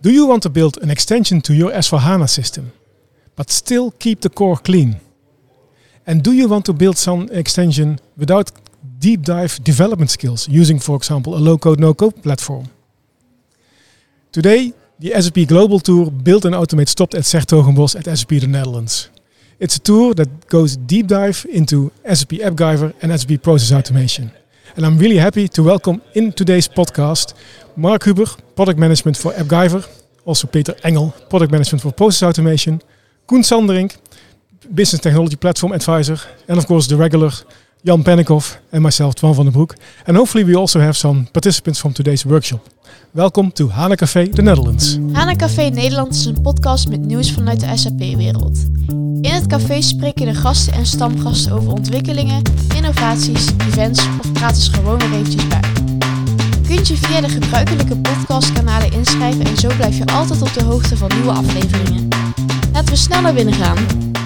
Do 0.00 0.12
you 0.12 0.26
want 0.26 0.44
to 0.44 0.48
build 0.48 0.78
an 0.78 0.90
extension 0.90 1.40
to 1.40 1.52
your 1.52 1.72
S4HANA 1.72 2.28
system, 2.28 2.70
but 3.34 3.50
still 3.50 3.90
keep 3.90 4.20
the 4.20 4.28
core 4.28 4.56
clean? 4.56 5.00
And 6.06 6.22
do 6.22 6.32
you 6.32 6.48
want 6.48 6.66
to 6.66 6.72
build 6.72 6.96
some 6.96 7.28
extension 7.32 7.98
without 8.16 8.52
deep 9.00 9.22
dive 9.22 9.62
development 9.64 10.10
skills 10.10 10.48
using, 10.48 10.78
for 10.78 10.94
example, 10.94 11.34
a 11.34 11.38
low 11.38 11.58
code, 11.58 11.80
no 11.80 11.94
code 11.94 12.22
platform? 12.22 12.66
Today, 14.30 14.72
the 15.00 15.20
SAP 15.20 15.48
Global 15.48 15.80
Tour 15.80 16.12
Build 16.12 16.46
and 16.46 16.54
Automate 16.54 16.88
stopped 16.88 17.14
at 17.14 17.24
's-Hertogenbosch 17.24 17.96
at 17.96 18.04
SAP 18.18 18.40
the 18.40 18.46
Netherlands. 18.46 19.10
It's 19.58 19.76
a 19.76 19.80
tour 19.80 20.14
that 20.14 20.46
goes 20.46 20.76
deep 20.76 21.08
dive 21.08 21.44
into 21.50 21.90
SAP 22.04 22.38
AppGyver 22.38 22.94
and 23.02 23.20
SAP 23.20 23.42
Process 23.42 23.72
Automation. 23.72 24.30
And 24.76 24.86
I'm 24.86 24.98
really 24.98 25.16
happy 25.16 25.48
to 25.48 25.62
welcome 25.64 26.02
in 26.14 26.30
today's 26.30 26.68
podcast 26.68 27.34
Mark 27.78 28.04
Huber, 28.04 28.26
Product 28.54 28.76
Management 28.78 29.16
for 29.16 29.32
AppGyver, 29.34 29.86
also 30.24 30.48
Peter 30.48 30.74
Engel, 30.82 31.12
Product 31.28 31.50
Management 31.50 31.80
for 31.80 31.92
Process 31.92 32.28
Automation, 32.28 32.80
Koen 33.24 33.44
Sanderink, 33.44 33.98
Business 34.68 35.00
Technology 35.00 35.36
Platform 35.36 35.72
Advisor, 35.72 36.18
and 36.48 36.58
of 36.58 36.66
course 36.66 36.88
the 36.88 36.96
regular 36.96 37.32
Jan 37.82 38.02
Pennikhoff 38.02 38.58
and 38.72 38.82
myself, 38.82 39.14
Twan 39.14 39.34
van 39.34 39.44
den 39.44 39.52
Broek. 39.52 39.76
And 40.06 40.16
hopefully 40.16 40.44
we 40.44 40.56
also 40.56 40.80
have 40.80 40.92
some 40.96 41.26
participants 41.30 41.78
from 41.80 41.92
today's 41.92 42.24
workshop. 42.24 42.60
Welkom 43.10 43.52
to 43.52 43.68
Hana 43.68 43.94
Café, 43.94 44.32
the 44.32 44.42
Netherlands. 44.42 44.98
Hana 45.12 45.36
Café 45.36 45.68
Nederland 45.68 46.14
is 46.14 46.24
een 46.24 46.42
podcast 46.42 46.88
met 46.88 47.00
nieuws 47.00 47.32
vanuit 47.32 47.60
de 47.60 47.66
SAP-wereld. 47.74 48.58
In 49.20 49.32
het 49.32 49.46
café 49.46 49.82
spreken 49.82 50.26
de 50.26 50.34
gasten 50.34 50.72
en 50.72 50.86
stamgasten 50.86 51.52
over 51.52 51.72
ontwikkelingen, 51.72 52.42
innovaties, 52.76 53.46
events 53.68 54.06
of 54.20 54.32
praten 54.32 54.62
ze 54.62 54.72
gewoon 54.72 54.98
weer 54.98 55.12
eventjes 55.12 55.48
bij. 55.48 55.67
Je 56.68 56.74
kunt 56.74 56.88
je 56.88 56.96
via 56.96 57.20
de 57.20 57.28
gebruikelijke 57.28 57.96
podcastkanalen 57.96 58.92
inschrijven 58.92 59.44
en 59.46 59.56
zo 59.56 59.68
blijf 59.76 59.96
je 59.98 60.06
altijd 60.06 60.42
op 60.42 60.52
de 60.54 60.62
hoogte 60.64 60.96
van 60.96 61.10
nieuwe 61.14 61.30
afleveringen. 61.30 62.08
Laten 62.72 62.88
we 62.90 62.96
sneller 62.96 63.34
binnen 63.34 63.54
gaan. 63.54 63.76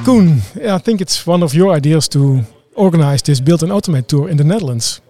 Koen, 0.05 0.43
yeah, 0.61 0.79
I 0.79 0.83
think 0.83 1.01
it's 1.01 1.25
one 1.27 1.45
of 1.45 1.53
your 1.53 1.77
ideas 1.77 2.07
to 2.09 2.41
organize 2.75 3.23
this 3.23 3.43
Build 3.43 3.63
and 3.63 3.71
Automate 3.71 4.07
tour 4.07 4.29
in 4.29 4.37
the 4.37 4.45
Netherlands. 4.45 5.01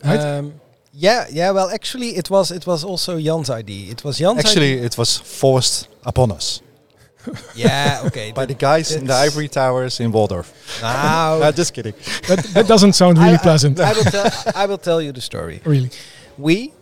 Right? 0.00 0.22
Um, 0.38 0.52
yeah, 0.90 1.28
yeah. 1.30 1.54
Well, 1.54 1.70
actually, 1.70 2.08
it 2.16 2.28
was 2.28 2.50
it 2.50 2.64
was 2.64 2.84
also 2.84 3.18
Jan's 3.18 3.48
idea. 3.50 3.90
It 3.90 4.02
was 4.02 4.16
Jan's 4.18 4.38
Actually, 4.38 4.72
idea. 4.72 4.84
it 4.84 4.94
was 4.96 5.20
forced 5.24 5.88
upon 6.02 6.30
us 6.32 6.60
Yeah, 7.54 8.02
okay. 8.06 8.32
by 8.34 8.46
the 8.46 8.54
guys 8.56 8.90
in 8.90 9.06
the 9.06 9.14
ivory 9.26 9.48
towers 9.48 9.98
in 10.00 10.10
Waldorf. 10.12 10.52
Now, 10.82 11.40
Uh, 11.42 11.52
just 11.58 11.72
kidding. 11.72 11.94
that, 12.26 12.38
that 12.54 12.66
doesn't 12.66 12.92
sound 12.94 13.18
really 13.18 13.30
I- 13.36 13.40
I- 13.40 13.42
pleasant. 13.42 13.78
I, 13.78 13.92
will 13.92 14.10
tell, 14.10 14.30
I 14.54 14.66
will 14.66 14.78
tell 14.80 15.00
you 15.02 15.12
the 15.12 15.20
story. 15.20 15.60
really. 15.64 15.90
We, 16.38 16.72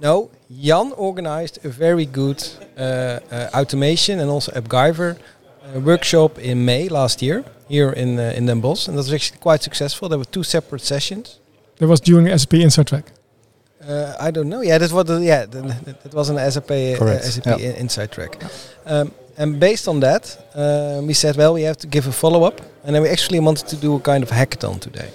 no, 0.00 0.30
Jan 0.50 0.92
organized 0.96 1.64
a 1.64 1.68
very 1.68 2.06
good 2.06 2.42
uh, 2.76 3.20
uh, 3.30 3.50
automation 3.54 4.20
and 4.20 4.30
also 4.30 4.52
AppGyver 4.52 5.16
uh, 5.16 5.80
workshop 5.80 6.38
in 6.38 6.64
May 6.64 6.88
last 6.88 7.22
year 7.22 7.44
here 7.68 7.90
in 7.90 8.18
uh, 8.18 8.34
in 8.36 8.46
Den 8.46 8.60
Bosch, 8.60 8.88
and 8.88 8.96
that 8.96 9.02
was 9.02 9.12
actually 9.12 9.38
quite 9.38 9.62
successful. 9.62 10.08
There 10.08 10.18
were 10.18 10.32
two 10.32 10.42
separate 10.42 10.82
sessions. 10.82 11.38
That 11.78 11.88
was 11.88 12.00
during 12.00 12.26
SAP 12.38 12.54
Inside 12.54 12.86
Track. 12.86 13.12
Uh, 13.86 14.14
I 14.20 14.30
don't 14.30 14.48
know. 14.48 14.60
Yeah, 14.60 14.78
that 14.78 14.92
was 14.92 15.04
the, 15.06 15.20
yeah, 15.20 15.46
that, 15.46 16.02
that 16.02 16.14
was 16.14 16.28
an 16.30 16.38
SAP 16.50 16.70
uh, 16.70 17.18
SAP 17.20 17.46
yeah. 17.46 17.56
in- 17.56 17.76
inside 17.76 18.12
track. 18.12 18.36
Um, 18.86 19.12
and 19.36 19.58
based 19.58 19.88
on 19.88 20.00
that, 20.00 20.38
uh, 20.54 21.00
we 21.02 21.14
said, 21.14 21.36
well, 21.36 21.54
we 21.54 21.62
have 21.62 21.78
to 21.78 21.86
give 21.86 22.06
a 22.06 22.12
follow 22.12 22.44
up, 22.44 22.60
and 22.84 22.94
then 22.94 23.02
we 23.02 23.08
actually 23.08 23.40
wanted 23.40 23.66
to 23.68 23.76
do 23.76 23.96
a 23.96 24.00
kind 24.00 24.22
of 24.22 24.30
hackathon 24.30 24.78
today. 24.80 25.10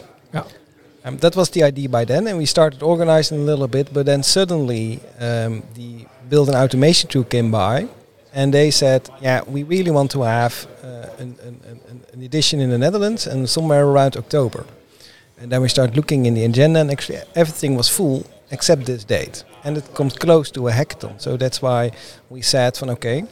Um, 1.08 1.17
that 1.19 1.38
was 1.38 1.50
the 1.52 1.63
idea 1.63 1.88
by 1.88 2.03
then, 2.03 2.27
and 2.27 2.38
we 2.38 2.45
started 2.45 2.83
organizing 2.83 3.39
a 3.39 3.44
little 3.44 3.67
bit. 3.67 3.94
But 3.94 4.05
then 4.05 4.23
suddenly, 4.23 5.00
um, 5.19 5.64
the 5.73 6.05
build 6.27 6.49
and 6.49 6.58
automation 6.58 7.09
tool 7.09 7.23
came 7.23 7.49
by, 7.49 7.88
and 8.33 8.53
they 8.53 8.72
said, 8.72 9.09
yeah, 9.22 9.41
we 9.47 9.64
really 9.64 9.91
want 9.91 10.11
to 10.11 10.23
have 10.23 10.67
uh, 10.83 11.08
an, 11.17 11.38
an, 11.44 11.61
an, 11.89 12.02
an 12.11 12.22
edition 12.22 12.59
in 12.59 12.69
the 12.72 12.77
Netherlands, 12.77 13.25
and 13.25 13.49
somewhere 13.49 13.86
around 13.86 14.17
October. 14.17 14.66
And 15.39 15.49
then 15.49 15.61
we 15.61 15.70
started 15.70 15.95
looking 15.95 16.26
in 16.26 16.33
the 16.33 16.43
agenda, 16.43 16.81
and 16.81 16.92
actually 16.92 17.20
everything 17.36 17.77
was 17.77 17.87
full 17.87 18.26
except 18.52 18.86
this 18.86 19.05
date. 19.05 19.45
And 19.64 19.77
it 19.77 19.93
comes 19.93 20.14
close 20.14 20.52
to 20.52 20.67
a 20.67 20.71
hackathon. 20.71 21.21
So 21.21 21.37
that's 21.37 21.61
why 21.61 21.92
we 22.30 22.42
said, 22.42 22.77
okay, 22.81 23.23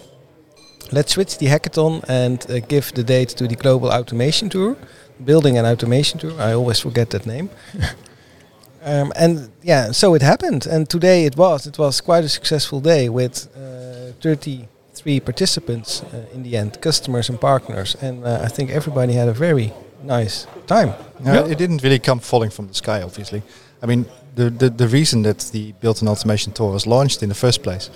let's 0.94 1.12
switch 1.14 1.40
the 1.40 1.48
hackathon 1.48 2.06
and 2.08 2.40
uh, 2.50 2.60
give 2.60 2.94
the 2.94 3.04
date 3.04 3.30
to 3.30 3.48
the 3.48 3.56
Global 3.56 3.92
Automation 3.92 4.50
Tour, 4.50 4.78
Building 5.24 5.58
and 5.58 5.68
Automation 5.68 6.20
Tour. 6.20 6.34
I 6.40 6.54
always 6.54 6.80
forget 6.80 7.10
that 7.10 7.26
name. 7.26 7.50
um, 8.84 9.14
and 9.16 9.50
yeah, 9.62 9.92
so 9.92 10.16
it 10.16 10.22
happened. 10.22 10.66
And 10.68 10.90
today 10.90 11.26
it 11.26 11.38
was. 11.38 11.68
It 11.68 11.78
was 11.78 12.02
quite 12.02 12.24
a 12.24 12.30
successful 12.30 12.82
day 12.82 13.10
with 13.10 13.48
uh, 13.56 14.12
33 14.22 15.20
participants 15.20 16.04
uh, 16.04 16.26
in 16.34 16.44
the 16.44 16.58
end, 16.58 16.82
customers 16.82 17.30
and 17.30 17.40
partners. 17.40 17.96
And 18.02 18.26
uh, 18.26 18.42
I 18.44 18.48
think 18.48 18.70
everybody 18.70 19.14
had 19.14 19.28
a 19.28 19.34
very 19.34 19.72
nice 20.04 20.48
time. 20.68 20.94
Yeah. 21.24 21.46
It 21.46 21.58
didn't 21.58 21.84
really 21.84 22.00
come 22.00 22.20
falling 22.20 22.50
from 22.50 22.68
the 22.68 22.74
sky, 22.74 23.02
obviously. 23.02 23.42
I 23.82 23.86
mean, 23.86 24.06
the, 24.36 24.50
the, 24.50 24.70
the 24.70 24.88
reason 24.88 25.24
that 25.24 25.40
the 25.52 25.74
Built 25.74 26.02
and 26.02 26.10
Automation 26.10 26.54
Tour 26.54 26.72
was 26.72 26.86
launched 26.86 27.24
in 27.24 27.30
the 27.30 27.36
first 27.36 27.64
place 27.64 27.90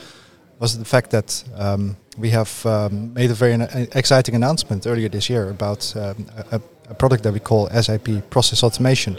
was 0.59 0.78
the 0.78 0.85
fact 0.85 1.12
that 1.12 1.44
um, 1.56 1.96
we 2.18 2.29
have 2.29 2.66
um, 2.66 3.13
made 3.13 3.31
a 3.31 3.34
very 3.34 3.53
an- 3.53 3.88
exciting 3.94 4.35
announcement 4.35 4.85
earlier 4.85 5.09
this 5.09 5.29
year 5.29 5.50
about 5.50 5.96
um, 5.96 6.25
a, 6.52 6.58
a 6.58 6.62
product 6.94 7.24
that 7.24 7.34
we 7.34 7.40
call 7.40 7.70
SAP 7.70 8.30
Process 8.30 8.64
Automation. 8.64 9.18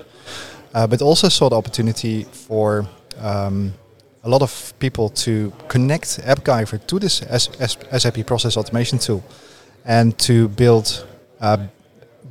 Uh, 0.72 0.86
but 0.86 1.02
also 1.02 1.28
saw 1.28 1.48
the 1.48 1.56
opportunity 1.56 2.24
for 2.24 2.86
um, 3.18 3.74
a 4.22 4.28
lot 4.28 4.42
of 4.42 4.72
people 4.78 5.08
to 5.08 5.52
connect 5.68 6.20
AppGyver 6.24 6.86
to 6.86 6.98
this 6.98 7.22
SAP 7.98 8.26
Process 8.26 8.56
Automation 8.56 8.98
tool 8.98 9.24
and 9.84 10.16
to 10.18 10.48
build 10.48 11.06
uh, 11.40 11.66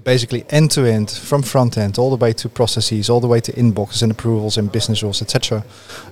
basically 0.03 0.45
end 0.49 0.71
to 0.71 0.85
end 0.85 1.09
from 1.09 1.41
front 1.41 1.77
end 1.77 1.97
all 1.97 2.09
the 2.09 2.15
way 2.15 2.33
to 2.33 2.47
processes, 2.49 3.09
all 3.09 3.19
the 3.19 3.27
way 3.27 3.41
to 3.41 3.51
inboxes 3.53 4.03
and 4.03 4.11
approvals 4.11 4.57
and 4.57 4.71
business 4.71 5.03
rules, 5.03 5.21
etc. 5.21 5.63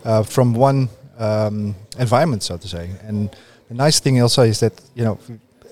Uh, 0.03 0.23
from 0.23 0.53
one 0.53 0.89
um, 1.17 1.75
environment, 1.99 2.43
so 2.43 2.57
to 2.57 2.67
say. 2.67 2.89
And 3.03 3.29
the 3.69 3.75
nice 3.75 3.99
thing 3.99 4.21
also 4.21 4.43
is 4.43 4.59
that 4.59 4.73
you 4.95 5.03
know, 5.03 5.19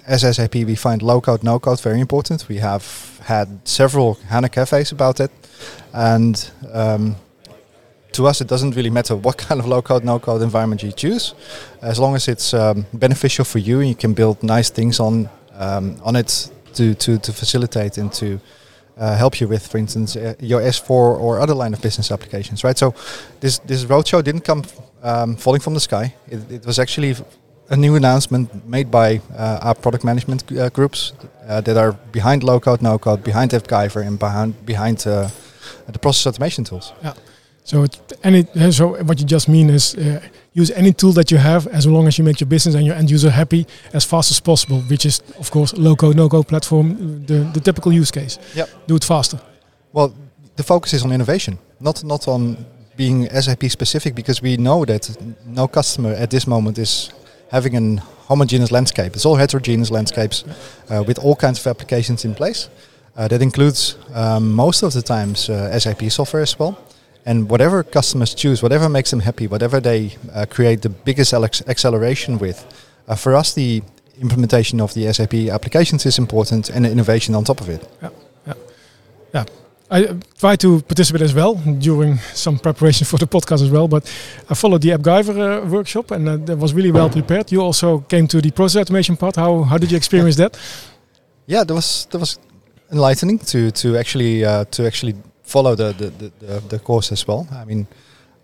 as 0.08 0.22
SAP, 0.36 0.56
we 0.56 0.76
find 0.76 1.02
low 1.02 1.22
code, 1.22 1.44
no 1.44 1.60
code 1.60 1.82
very 1.82 2.00
important. 2.00 2.48
We 2.48 2.58
have 2.58 3.20
had 3.24 3.48
several 3.68 4.16
HANA 4.30 4.50
cafes 4.50 4.92
about 4.92 5.20
it, 5.20 5.32
and 5.94 6.52
um, 6.72 7.16
to 8.12 8.28
us, 8.28 8.42
it 8.42 8.48
doesn't 8.48 8.76
really 8.76 8.90
matter 8.90 9.16
what 9.16 9.38
kind 9.48 9.60
of 9.60 9.68
low 9.68 9.82
code, 9.82 10.04
no 10.04 10.20
code 10.20 10.42
environment 10.42 10.84
you 10.84 10.92
choose, 10.92 11.34
as 11.82 12.00
long 12.00 12.16
as 12.16 12.28
it's 12.28 12.54
um, 12.54 12.86
beneficial 12.94 13.46
for 13.46 13.60
you 13.60 13.80
and 13.80 13.90
you 13.90 13.96
can 13.96 14.14
build 14.14 14.42
nice 14.44 14.70
things 14.70 15.00
on 15.00 15.30
um, 15.58 15.98
on 16.04 16.16
it 16.16 16.50
to, 16.74 16.94
to, 16.96 17.18
to 17.18 17.32
facilitate 17.32 17.98
and 17.98 18.12
to 18.12 18.40
uh, 18.98 19.16
help 19.16 19.40
you 19.40 19.48
with, 19.48 19.66
for 19.66 19.78
instance, 19.78 20.16
uh, 20.16 20.36
your 20.40 20.62
S4 20.62 20.90
or 20.90 21.40
other 21.40 21.54
line 21.54 21.74
of 21.74 21.82
business 21.82 22.12
applications, 22.12 22.64
right? 22.64 22.78
So 22.78 22.94
this 23.40 23.60
this 23.60 23.86
roadshow 23.86 24.24
didn't 24.24 24.46
come 24.46 24.64
um, 25.04 25.36
falling 25.36 25.62
from 25.62 25.74
the 25.74 25.80
sky. 25.80 26.16
It, 26.28 26.52
it 26.52 26.66
was 26.66 26.80
actually 26.80 27.16
a 27.70 27.76
new 27.76 27.96
announcement 27.96 28.68
made 28.68 28.92
by 28.92 29.22
uh, 29.38 29.60
our 29.62 29.76
product 29.76 30.04
management 30.04 30.52
uh, 30.52 30.70
groups 30.70 31.14
uh, 31.48 31.62
that 31.62 31.78
are 31.78 31.94
behind 32.12 32.44
low 32.44 32.60
code, 32.60 32.82
no 32.82 32.98
code, 32.98 33.24
behind 33.24 33.52
AppGyver, 33.52 34.06
and 34.06 34.20
behind 34.20 34.66
behind 34.66 35.08
uh, 35.08 35.30
the 35.88 36.00
process 36.00 36.28
automation 36.28 36.64
tools. 36.64 36.94
Yeah. 37.04 37.14
So 37.64 37.84
it, 37.84 38.14
any 38.24 38.46
so 38.72 39.04
what 39.04 39.20
you 39.20 39.26
just 39.26 39.48
mean 39.48 39.70
is 39.70 39.96
uh, 39.96 40.20
use 40.54 40.72
any 40.72 40.94
tool 40.94 41.14
that 41.14 41.32
you 41.32 41.38
have 41.38 41.68
as 41.68 41.86
long 41.86 42.08
as 42.08 42.18
you 42.18 42.24
make 42.24 42.40
your 42.40 42.50
business 42.50 42.76
and 42.76 42.86
your 42.86 42.96
end 42.96 43.10
user 43.10 43.32
happy 43.32 43.66
as 43.94 44.06
fast 44.06 44.32
as 44.32 44.40
possible, 44.40 44.82
which 44.82 45.06
is 45.06 45.22
of 45.40 45.50
course 45.50 45.74
low 45.74 45.96
code 45.96 46.16
no 46.16 46.30
code 46.30 46.48
platform, 46.48 47.26
the, 47.26 47.50
the 47.54 47.60
typical 47.60 47.92
use 47.92 48.12
case. 48.12 48.38
Yep. 48.56 48.70
Do 48.88 48.96
it 48.96 49.04
faster. 49.04 49.40
Well, 49.94 50.14
the 50.56 50.64
focus 50.64 50.94
is 50.94 51.04
on 51.04 51.12
innovation, 51.12 51.58
not 51.80 52.04
not 52.04 52.28
on 52.28 52.66
being 52.96 53.28
SAP 53.42 53.64
specific, 53.70 54.16
because 54.16 54.42
we 54.42 54.56
know 54.58 54.86
that 54.86 55.18
no 55.46 55.68
customer 55.68 56.14
at 56.14 56.30
this 56.30 56.46
moment 56.48 56.78
is 56.78 57.12
having 57.56 57.76
an 57.76 58.02
homogeneous 58.28 58.72
landscape. 58.72 59.16
It's 59.16 59.26
all 59.26 59.38
heterogeneous 59.38 59.90
landscapes 59.90 60.44
uh, 60.90 61.04
with 61.08 61.18
all 61.20 61.36
kinds 61.36 61.60
of 61.60 61.68
applications 61.68 62.26
in 62.26 62.36
place. 62.36 62.70
Uh, 63.16 63.30
that 63.30 63.42
includes 63.42 63.96
um, 64.14 64.54
most 64.54 64.84
of 64.84 64.92
the 64.92 65.02
times 65.02 65.50
uh, 65.50 65.80
SAP 65.80 66.04
software 66.10 66.44
as 66.44 66.60
well. 66.60 66.78
And 67.26 67.50
whatever 67.50 67.82
customers 67.84 68.36
choose, 68.36 68.62
whatever 68.62 68.90
makes 68.90 69.10
them 69.10 69.22
happy, 69.22 69.48
whatever 69.48 69.80
they 69.80 70.02
uh, 70.34 70.46
create 70.50 70.82
the 70.82 70.90
biggest 70.90 71.34
acceleration 71.34 72.38
with, 72.40 72.60
uh, 73.08 73.16
for 73.16 73.36
us 73.36 73.54
the 73.54 73.82
implementation 74.22 74.82
of 74.82 74.94
the 74.94 75.12
SAP 75.14 75.34
applications 75.58 76.06
is 76.06 76.20
important 76.20 76.70
and 76.70 76.84
the 76.84 76.92
innovation 76.92 77.36
on 77.36 77.44
top 77.44 77.62
of 77.62 77.70
it. 77.70 77.82
I 79.92 80.18
try 80.40 80.56
to 80.56 80.82
participate 80.82 81.22
as 81.22 81.34
well 81.34 81.56
during 81.80 82.18
some 82.34 82.58
preparation 82.58 83.06
for 83.06 83.18
the 83.18 83.28
podcast 83.28 83.62
as 83.62 83.70
well, 83.70 83.88
but 83.88 84.04
I 84.50 84.56
followed 84.56 84.82
the 84.82 84.90
AppGyver 84.90 85.38
uh, 85.38 85.68
workshop 85.68 86.12
and 86.12 86.28
uh, 86.28 86.38
that 86.38 86.58
was 86.58 86.74
really 86.74 86.92
well 86.92 87.10
prepared. 87.10 87.52
You 87.52 87.62
also 87.62 88.00
came 88.00 88.28
to 88.28 88.42
the 88.42 88.52
process 88.52 88.82
automation 88.82 89.16
part. 89.16 89.36
How 89.36 89.64
how 89.64 89.78
did 89.78 89.92
you 89.92 89.98
experience 89.98 90.38
that? 90.38 90.58
yeah, 91.48 91.64
that 91.64 91.74
was 91.74 92.08
that 92.12 92.20
was 92.20 92.40
enlightening 92.92 93.40
to 93.40 93.72
to 93.72 93.98
actually 93.98 94.44
uh, 94.44 94.66
to 94.72 94.86
actually 94.86 95.16
follow 95.44 95.76
the 95.76 95.94
the, 95.94 96.10
the, 96.10 96.32
the 96.40 96.60
the 96.70 96.80
course 96.80 97.12
as 97.12 97.28
well. 97.28 97.48
I 97.52 97.66
mean, 97.66 97.88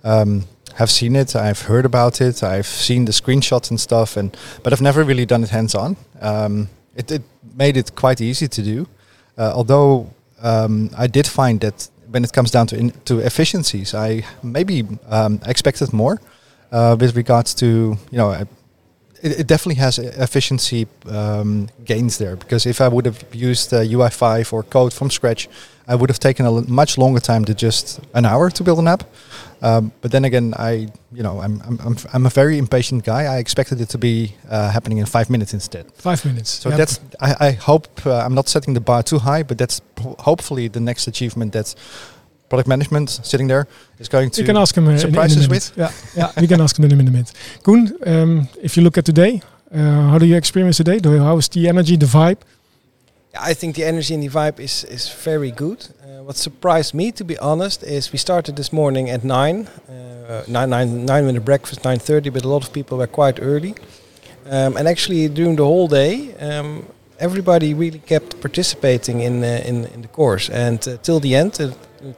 um, 0.04 0.44
have 0.76 0.90
seen 0.90 1.16
it, 1.16 1.36
I've 1.36 1.62
heard 1.62 1.86
about 1.86 2.22
it, 2.22 2.44
I've 2.44 2.68
seen 2.68 3.06
the 3.06 3.12
screenshots 3.12 3.70
and 3.70 3.80
stuff, 3.80 4.18
and 4.18 4.38
but 4.64 4.74
I've 4.74 4.82
never 4.82 5.04
really 5.04 5.26
done 5.26 5.44
it 5.44 5.50
hands 5.50 5.76
on. 5.76 5.98
Um, 6.22 6.70
it, 6.96 7.12
it 7.12 7.24
made 7.56 7.78
it 7.78 7.96
quite 7.96 8.22
easy 8.22 8.48
to 8.48 8.62
do, 8.62 8.88
uh, 9.38 9.54
although 9.56 10.14
um, 10.42 10.90
I 10.98 11.08
did 11.08 11.28
find 11.28 11.60
that 11.62 11.90
when 12.10 12.24
it 12.24 12.34
comes 12.34 12.52
down 12.52 12.68
to 12.68 12.78
in, 12.78 12.92
to 13.06 13.20
efficiencies, 13.20 13.94
I 13.94 14.26
maybe 14.44 14.86
um, 15.10 15.40
expected 15.46 15.94
more 15.94 16.20
uh, 16.72 16.96
with 17.00 17.16
regards 17.16 17.54
to 17.56 17.66
you 17.66 18.18
know. 18.18 18.32
I, 18.32 18.46
it, 19.24 19.42
it 19.42 19.48
definitely 19.48 19.76
has 19.76 20.00
efficiency 20.00 20.88
um, 21.08 21.70
gains 21.86 22.18
there 22.18 22.36
because 22.36 22.66
if 22.66 22.82
I 22.82 22.88
would 22.88 23.06
have 23.06 23.24
used 23.34 23.74
uh, 23.74 23.82
UI5 23.82 24.52
or 24.52 24.64
code 24.64 24.94
from 24.94 25.12
scratch, 25.12 25.48
I 25.88 25.96
would 25.96 26.10
have 26.10 26.20
taken 26.20 26.46
a 26.46 26.52
much 26.68 26.98
longer 26.98 27.20
time 27.20 27.44
than 27.44 27.56
just 27.56 28.00
an 28.14 28.26
hour 28.26 28.50
to 28.50 28.64
build 28.64 28.80
an 28.80 28.88
app. 28.88 29.04
Um, 29.62 29.92
but 30.02 30.12
then 30.12 30.26
again, 30.26 30.54
I 30.58 30.88
you 31.14 31.24
know 31.24 31.40
I'm, 31.40 31.62
I'm 31.62 31.80
I'm 31.86 31.96
I'm 32.14 32.26
a 32.26 32.30
very 32.30 32.58
impatient 32.58 33.04
guy. 33.04 33.26
I 33.36 33.38
expected 33.38 33.80
it 33.80 33.90
to 33.90 33.98
be 33.98 34.34
uh, 34.50 34.72
happening 34.72 34.98
in 34.98 35.06
five 35.06 35.30
minutes 35.30 35.54
instead. 35.54 35.86
Five 35.94 36.26
minutes. 36.26 36.50
So 36.50 36.70
Yep. 36.70 36.78
that's 36.78 37.00
I, 37.20 37.48
I 37.48 37.52
hope 37.52 37.88
uh, 38.06 38.26
I'm 38.26 38.34
not 38.34 38.50
setting 38.50 38.74
the 38.74 38.82
bar 38.82 39.04
too 39.04 39.20
high, 39.20 39.44
but 39.44 39.58
that's 39.58 39.82
hopefully 40.20 40.68
the 40.70 40.80
next 40.80 41.08
achievement 41.08 41.54
that 41.54 41.76
product 42.50 42.68
management 42.68 43.10
sitting 43.10 43.48
there 43.48 43.66
is 44.00 44.10
going 44.10 44.30
to 44.32 44.42
You 44.42 44.48
can 44.48 44.58
ask 44.58 44.76
him 44.76 44.88
uh, 44.88 44.98
surprise 44.98 45.38
a 45.38 45.40
us 45.40 45.48
minute. 45.48 45.72
Yeah, 45.78 45.92
yeah. 46.16 46.42
we 46.42 46.48
can 46.48 46.60
ask 46.62 46.78
him 46.78 46.86
in 46.86 46.92
a 46.92 46.96
minute. 46.96 47.32
Koen, 47.64 47.94
um, 48.06 48.48
if 48.62 48.76
you 48.76 48.84
look 48.84 48.98
at 48.98 49.06
today, 49.06 49.42
uh, 49.74 50.10
how 50.10 50.18
do 50.18 50.26
you 50.26 50.36
experience 50.36 50.78
today? 50.78 51.00
Do 51.00 51.14
you, 51.14 51.20
how 51.24 51.38
is 51.38 51.48
the 51.50 51.68
energy, 51.70 51.98
the 51.98 52.08
vibe? 52.08 52.38
I 53.40 53.54
think 53.54 53.76
the 53.76 53.86
energy 53.86 54.14
and 54.14 54.22
the 54.24 54.30
vibe 54.30 54.60
is, 54.60 54.84
is 54.84 55.10
very 55.10 55.52
good. 55.52 55.88
Uh, 56.04 56.24
what 56.24 56.36
surprised 56.36 56.94
me, 56.94 57.12
to 57.14 57.24
be 57.24 57.38
honest, 57.38 57.82
is 57.84 58.12
we 58.12 58.18
started 58.18 58.58
this 58.58 58.74
morning 58.74 59.10
at 59.10 59.24
9, 59.24 59.68
uh, 59.68 60.44
9, 60.48 60.70
9, 60.70 61.06
9 61.06 61.26
with 61.26 61.38
a 61.38 61.40
breakfast, 61.40 61.82
9.30, 61.84 62.34
but 62.34 62.44
a 62.44 62.48
lot 62.48 62.64
of 62.64 62.74
people 62.74 62.98
were 62.98 63.08
quite 63.08 63.40
early. 63.42 63.76
Um, 64.46 64.76
and 64.76 64.88
actually 64.88 65.30
during 65.30 65.56
the 65.56 65.64
whole 65.64 65.88
day, 65.88 66.36
um, 66.40 66.86
everybody 67.20 67.74
really 67.74 68.00
kept 68.00 68.42
participating 68.42 69.22
in, 69.22 69.44
uh, 69.44 69.62
in, 69.66 69.86
in 69.86 70.02
the 70.02 70.10
course. 70.10 70.50
And 70.50 70.86
uh, 70.86 70.98
till 70.98 71.22
the 71.22 71.36
end, 71.36 71.62
uh, 71.62 71.72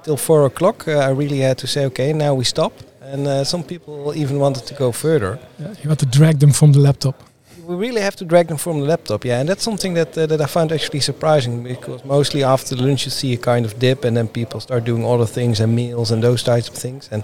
till 0.04 0.18
4 0.18 0.48
o'clock, 0.48 0.88
uh, 0.88 0.94
I 0.94 1.10
really 1.10 1.39
had 1.39 1.60
to 1.60 1.68
say, 1.68 1.86
okay, 1.86 2.12
now 2.12 2.33
we 2.33 2.44
stop. 2.44 2.74
And 3.01 3.27
uh, 3.27 3.44
some 3.44 3.63
people 3.63 4.15
even 4.15 4.39
wanted 4.39 4.65
to 4.65 4.74
go 4.74 4.92
further. 4.92 5.38
Yeah, 5.60 5.75
you 5.83 5.89
had 5.89 6.00
to 6.00 6.07
drag 6.07 6.39
them 6.39 6.51
from 6.51 6.71
the 6.71 6.80
laptop. 6.80 7.21
We 7.65 7.75
really 7.75 8.01
have 8.01 8.15
to 8.18 8.25
drag 8.25 8.48
them 8.48 8.57
from 8.57 8.80
the 8.80 8.86
laptop, 8.86 9.24
yeah, 9.25 9.39
and 9.39 9.48
that's 9.48 9.63
something 9.63 9.94
that 9.95 10.18
uh, 10.18 10.25
that 10.27 10.42
I 10.42 10.45
found 10.48 10.71
actually 10.71 11.00
surprising 11.01 11.63
because 11.63 12.04
mostly 12.04 12.44
after 12.44 12.75
lunch 12.75 13.06
you 13.06 13.12
see 13.12 13.33
a 13.33 13.38
kind 13.38 13.65
of 13.65 13.80
dip, 13.80 14.04
and 14.06 14.15
then 14.18 14.27
people 14.27 14.60
start 14.60 14.83
doing 14.83 15.06
other 15.06 15.25
things 15.27 15.60
and 15.60 15.74
meals 15.75 16.12
and 16.12 16.21
those 16.21 16.44
types 16.44 16.68
of 16.69 16.75
things. 16.75 17.10
And 17.12 17.24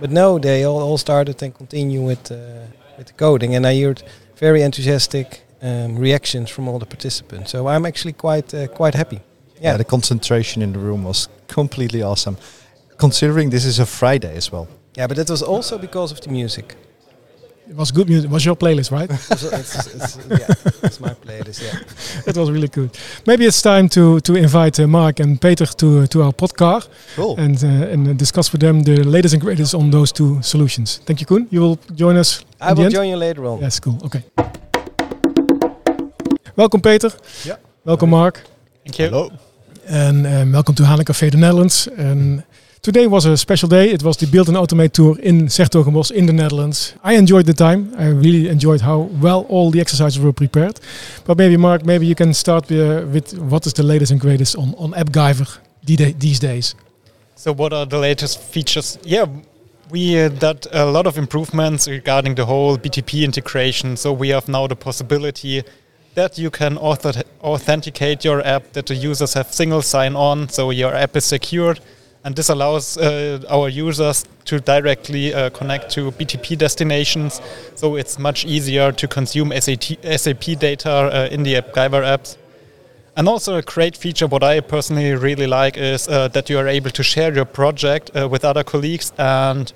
but 0.00 0.10
no, 0.10 0.38
they 0.38 0.64
all, 0.64 0.80
all 0.80 0.98
started 0.98 1.42
and 1.42 1.54
continue 1.54 2.02
with 2.06 2.30
uh, 2.30 2.36
with 2.98 3.06
the 3.06 3.12
coding, 3.14 3.54
and 3.56 3.66
I 3.66 3.80
heard 3.82 4.02
very 4.36 4.62
enthusiastic 4.62 5.42
um, 5.62 5.98
reactions 5.98 6.50
from 6.50 6.68
all 6.68 6.78
the 6.78 6.86
participants. 6.86 7.50
So 7.50 7.66
I'm 7.66 7.84
actually 7.86 8.14
quite 8.14 8.54
uh, 8.54 8.66
quite 8.68 8.94
happy. 8.94 9.16
yeah. 9.16 9.72
Yeah, 9.72 9.76
the 9.78 9.84
concentration 9.84 10.62
in 10.62 10.72
the 10.72 10.78
room 10.78 11.04
was 11.04 11.28
completely 11.48 12.02
awesome. 12.02 12.36
Considering 12.96 13.50
this 13.50 13.64
is 13.64 13.78
a 13.80 13.86
Friday 13.86 14.36
as 14.36 14.52
well. 14.52 14.66
yeah, 14.96 15.08
but 15.08 15.16
that 15.16 15.30
was 15.30 15.42
also 15.42 15.78
because 15.78 16.12
of 16.12 16.20
the 16.20 16.30
music. 16.30 16.76
It 17.70 17.76
was 17.76 17.92
good 17.92 18.08
music. 18.08 18.28
It 18.28 18.32
was 18.32 18.44
your 18.44 18.56
playlist, 18.56 18.90
right? 18.90 19.08
It's, 19.30 19.86
it's, 19.94 20.18
yeah, 20.28 20.82
it's 20.82 20.98
my 20.98 21.14
playlist. 21.14 21.62
Yeah. 21.62 21.78
it 22.26 22.36
was 22.36 22.50
really 22.50 22.66
good. 22.66 22.90
Maybe 23.26 23.46
it's 23.46 23.62
time 23.62 23.88
to 23.88 24.18
to 24.20 24.34
invite 24.34 24.82
uh, 24.82 24.88
Mark 24.88 25.20
and 25.20 25.38
Peter 25.40 25.66
to 25.66 25.86
uh, 25.86 26.06
to 26.06 26.22
our 26.22 26.32
podcast 26.32 26.88
Cool. 27.16 27.38
and 27.38 27.62
uh, 27.62 27.92
and 27.92 28.18
discuss 28.18 28.50
with 28.52 28.60
them 28.60 28.82
the 28.82 29.04
latest 29.04 29.34
and 29.34 29.42
greatest 29.42 29.74
on 29.74 29.90
those 29.90 30.12
two 30.12 30.42
solutions. 30.42 31.00
Thank 31.04 31.20
you, 31.20 31.26
Koen. 31.26 31.46
You 31.50 31.60
will 31.60 31.78
join 31.94 32.16
us. 32.16 32.44
I 32.60 32.72
will 32.72 32.84
end? 32.84 32.94
join 32.94 33.08
you 33.08 33.18
later 33.18 33.44
on. 33.44 33.60
Yes, 33.60 33.80
cool. 33.80 33.98
Okay. 34.02 34.22
Welkom 36.54 36.80
Peter. 36.80 37.14
Ja. 37.44 37.58
Welkom 37.82 38.08
Mark. 38.08 38.42
Thank 38.82 38.96
you. 38.96 39.08
Hello. 39.08 39.30
And 39.86 40.26
um, 40.26 40.50
welcome 40.52 40.74
to 40.74 40.84
Hana 40.84 41.02
Café 41.02 41.30
the 41.30 41.36
Netherlands. 41.36 41.88
And 41.96 42.42
today 42.82 43.06
was 43.06 43.26
a 43.26 43.36
special 43.36 43.68
day. 43.68 43.90
It 43.90 44.02
was 44.02 44.16
the 44.16 44.26
Build 44.26 44.48
and 44.48 44.56
Automate 44.56 44.92
tour 44.92 45.18
in 45.18 45.48
's-Hertogenbosch 45.48 46.10
in 46.10 46.26
the 46.26 46.32
Netherlands. 46.32 46.94
I 47.02 47.14
enjoyed 47.14 47.46
the 47.46 47.54
time. 47.54 47.92
I 47.98 48.06
really 48.08 48.48
enjoyed 48.48 48.80
how 48.80 49.10
well 49.20 49.46
all 49.48 49.70
the 49.70 49.80
exercises 49.80 50.18
were 50.18 50.32
prepared. 50.32 50.80
But 51.24 51.38
maybe 51.38 51.56
Mark, 51.56 51.84
maybe 51.84 52.06
you 52.06 52.14
can 52.14 52.34
start 52.34 52.70
uh, 52.70 53.04
with 53.12 53.38
what 53.38 53.66
is 53.66 53.72
the 53.74 53.82
latest 53.82 54.12
and 54.12 54.20
greatest 54.20 54.56
on, 54.56 54.74
on 54.78 54.92
AppGyver 54.92 55.58
these 55.84 56.38
days. 56.38 56.74
So, 57.34 57.52
what 57.52 57.72
are 57.72 57.86
the 57.86 57.98
latest 57.98 58.42
features? 58.42 58.98
Yeah, 59.02 59.26
we 59.90 60.20
uh, 60.20 60.28
did 60.28 60.66
a 60.72 60.84
lot 60.84 61.06
of 61.06 61.16
improvements 61.16 61.88
regarding 61.88 62.34
the 62.34 62.44
whole 62.44 62.76
BTP 62.76 63.24
integration. 63.24 63.96
So, 63.96 64.12
we 64.12 64.28
have 64.28 64.46
now 64.48 64.66
the 64.66 64.76
possibility 64.76 65.62
that 66.14 66.38
you 66.38 66.50
can 66.50 66.76
author- 66.76 67.22
authenticate 67.42 68.24
your 68.24 68.46
app, 68.46 68.72
that 68.72 68.86
the 68.86 68.94
users 68.94 69.34
have 69.34 69.52
single 69.52 69.80
sign 69.80 70.16
on, 70.16 70.48
so 70.48 70.70
your 70.70 70.94
app 70.94 71.16
is 71.16 71.24
secured. 71.24 71.80
And 72.24 72.36
this 72.36 72.50
allows 72.50 72.98
uh, 72.98 73.40
our 73.48 73.68
users 73.68 74.26
to 74.44 74.60
directly 74.60 75.32
uh, 75.32 75.50
connect 75.50 75.90
to 75.92 76.10
BTP 76.12 76.58
destinations. 76.58 77.40
So, 77.74 77.96
it's 77.96 78.18
much 78.18 78.44
easier 78.44 78.92
to 78.92 79.08
consume 79.08 79.52
SAT- 79.58 80.04
SAP 80.04 80.58
data 80.58 80.90
uh, 80.90 81.28
in 81.30 81.42
the 81.42 81.54
AppGyver 81.54 82.02
apps. 82.04 82.36
And 83.16 83.28
also 83.28 83.56
a 83.56 83.62
great 83.62 83.96
feature, 83.96 84.26
what 84.26 84.42
I 84.42 84.60
personally 84.60 85.14
really 85.14 85.46
like, 85.46 85.76
is 85.76 86.08
uh, 86.08 86.28
that 86.28 86.48
you 86.50 86.58
are 86.58 86.68
able 86.68 86.90
to 86.90 87.02
share 87.02 87.34
your 87.34 87.44
project 87.44 88.10
uh, 88.14 88.28
with 88.28 88.44
other 88.44 88.64
colleagues 88.64 89.12
and 89.18 89.72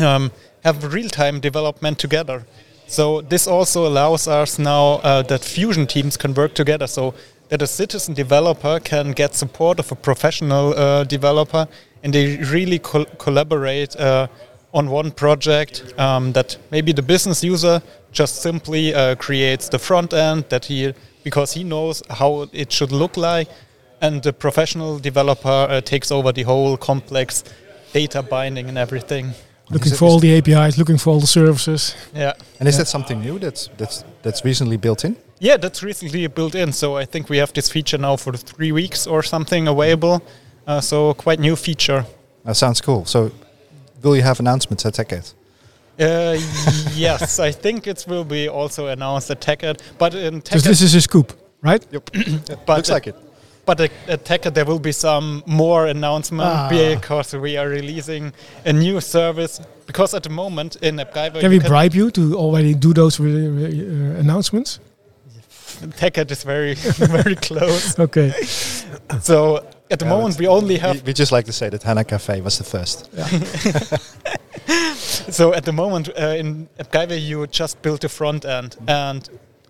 um, 0.00 0.32
have 0.64 0.92
real-time 0.92 1.40
development 1.40 1.98
together. 1.98 2.46
So 2.86 3.20
this 3.20 3.46
also 3.46 3.86
allows 3.86 4.28
us 4.28 4.58
now 4.58 4.94
uh, 5.02 5.22
that 5.22 5.42
fusion 5.42 5.86
teams 5.86 6.16
can 6.16 6.34
work 6.34 6.54
together. 6.54 6.86
So 6.86 7.14
that 7.54 7.62
a 7.62 7.66
citizen 7.68 8.14
developer 8.14 8.80
can 8.80 9.12
get 9.12 9.32
support 9.36 9.78
of 9.78 9.92
a 9.92 9.94
professional 9.94 10.74
uh, 10.76 11.04
developer, 11.04 11.68
and 12.02 12.12
they 12.12 12.36
really 12.52 12.80
col- 12.80 13.04
collaborate 13.18 13.94
uh, 13.94 14.26
on 14.72 14.90
one 14.90 15.12
project. 15.12 15.94
Um, 15.96 16.32
that 16.32 16.56
maybe 16.72 16.92
the 16.92 17.02
business 17.02 17.44
user 17.44 17.80
just 18.10 18.42
simply 18.42 18.92
uh, 18.92 19.14
creates 19.14 19.68
the 19.68 19.78
front 19.78 20.12
end 20.12 20.44
that 20.48 20.64
he 20.64 20.92
because 21.22 21.52
he 21.52 21.62
knows 21.62 22.02
how 22.10 22.48
it 22.52 22.72
should 22.72 22.90
look 22.90 23.16
like, 23.16 23.48
and 24.00 24.20
the 24.22 24.32
professional 24.32 24.98
developer 24.98 25.48
uh, 25.70 25.80
takes 25.80 26.10
over 26.10 26.32
the 26.32 26.42
whole 26.42 26.76
complex 26.76 27.44
data 27.92 28.20
binding 28.22 28.68
and 28.68 28.76
everything. 28.78 29.32
Looking 29.70 29.92
for 29.94 30.06
all 30.08 30.18
the 30.20 30.36
APIs, 30.38 30.76
looking 30.76 30.98
for 30.98 31.10
all 31.10 31.20
the 31.20 31.26
services. 31.28 31.94
Yeah. 32.14 32.32
And 32.58 32.68
is 32.68 32.74
Yeah. 32.74 32.78
that 32.82 32.88
something 32.88 33.20
new 33.20 33.38
that's 33.38 33.70
that's 33.76 34.04
that's 34.22 34.44
recently 34.44 34.76
built 34.76 35.04
in? 35.04 35.16
Yeah, 35.44 35.58
that's 35.58 35.82
recently 35.82 36.26
built 36.28 36.54
in. 36.54 36.72
So 36.72 36.96
I 36.96 37.04
think 37.04 37.28
we 37.28 37.36
have 37.38 37.52
this 37.52 37.68
feature 37.70 37.98
now 37.98 38.16
for 38.16 38.32
three 38.32 38.72
weeks 38.72 39.06
or 39.06 39.22
something 39.22 39.68
available. 39.68 40.22
Uh, 40.66 40.80
so 40.80 41.12
quite 41.14 41.38
new 41.38 41.56
feature. 41.56 42.06
That 42.44 42.56
sounds 42.56 42.80
cool. 42.80 43.04
So, 43.04 43.30
will 44.02 44.16
you 44.16 44.22
have 44.22 44.40
announcements 44.40 44.86
at 44.86 44.94
TechEd? 44.94 45.34
Uh, 46.00 46.38
yes, 46.94 47.38
I 47.38 47.52
think 47.52 47.86
it 47.86 48.06
will 48.08 48.24
be 48.24 48.48
also 48.48 48.86
announced 48.86 49.30
at 49.30 49.40
TechEd. 49.42 49.80
But 49.98 50.14
in 50.14 50.40
Because 50.40 50.62
TechEd, 50.62 50.66
this 50.66 50.80
is 50.82 50.94
a 50.94 51.00
scoop, 51.00 51.32
right? 51.62 51.86
but 52.66 52.76
Looks 52.76 52.90
like 52.90 53.06
it. 53.06 53.16
But 53.66 53.80
at, 53.80 53.90
at 54.08 54.24
TechEd 54.24 54.54
there 54.54 54.64
will 54.64 54.80
be 54.80 54.92
some 54.92 55.42
more 55.46 55.86
announcement 55.88 56.48
Ah. 56.48 56.68
because 56.70 57.34
we 57.34 57.58
are 57.58 57.68
releasing 57.68 58.32
a 58.64 58.72
new 58.72 59.00
service. 59.00 59.60
Because 59.86 60.14
at 60.16 60.22
the 60.22 60.30
moment 60.30 60.76
in 60.76 60.96
AppGyver, 60.96 61.40
Can 61.40 61.52
you 61.52 61.60
we 61.60 61.68
bribe 61.68 61.94
you 61.94 62.10
to 62.10 62.34
already 62.34 62.74
do 62.74 62.94
those 62.94 63.20
uh, 63.20 63.24
uh, 63.24 64.20
announcements? 64.20 64.80
TechEd 65.76 66.30
is 66.30 66.42
very 66.44 66.74
very 67.18 67.36
close. 67.36 67.98
Okay. 67.98 68.32
So 69.22 69.56
at 69.90 69.98
the 69.98 70.04
Yeah, 70.06 70.10
moment 70.16 70.38
we 70.38 70.46
only 70.48 70.78
have 70.78 71.02
we 71.06 71.12
just 71.12 71.32
like 71.32 71.44
to 71.46 71.52
say 71.52 71.68
that 71.70 71.82
Hana 71.82 72.04
Cafe 72.04 72.40
was 72.40 72.56
the 72.58 72.64
first. 72.64 73.08
So 75.30 75.52
at 75.52 75.64
the 75.64 75.72
moment 75.72 76.08
uh, 76.18 76.36
in 76.38 76.68
AppGyver, 76.78 77.20
you 77.20 77.46
just 77.46 77.82
build 77.82 78.00
the 78.00 78.08
front 78.08 78.44
end, 78.44 78.76
and 78.86 79.28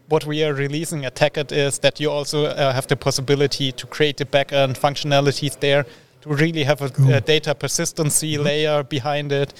what 0.08 0.24
we 0.26 0.44
are 0.44 0.52
releasing 0.54 1.04
at 1.04 1.14
TechEd 1.16 1.52
is 1.52 1.78
that 1.80 1.98
you 2.00 2.10
also 2.10 2.44
uh, 2.46 2.72
have 2.72 2.86
the 2.86 2.96
possibility 2.96 3.72
to 3.72 3.86
create 3.86 4.16
the 4.18 4.24
backend 4.24 4.78
functionalities 4.78 5.58
there 5.60 5.84
to 6.20 6.28
really 6.28 6.64
have 6.64 6.82
a, 6.82 6.90
Cool. 6.90 7.12
a 7.14 7.20
data 7.20 7.54
persistency 7.54 8.38
layer 8.38 8.82
behind 8.84 9.32
it. 9.32 9.54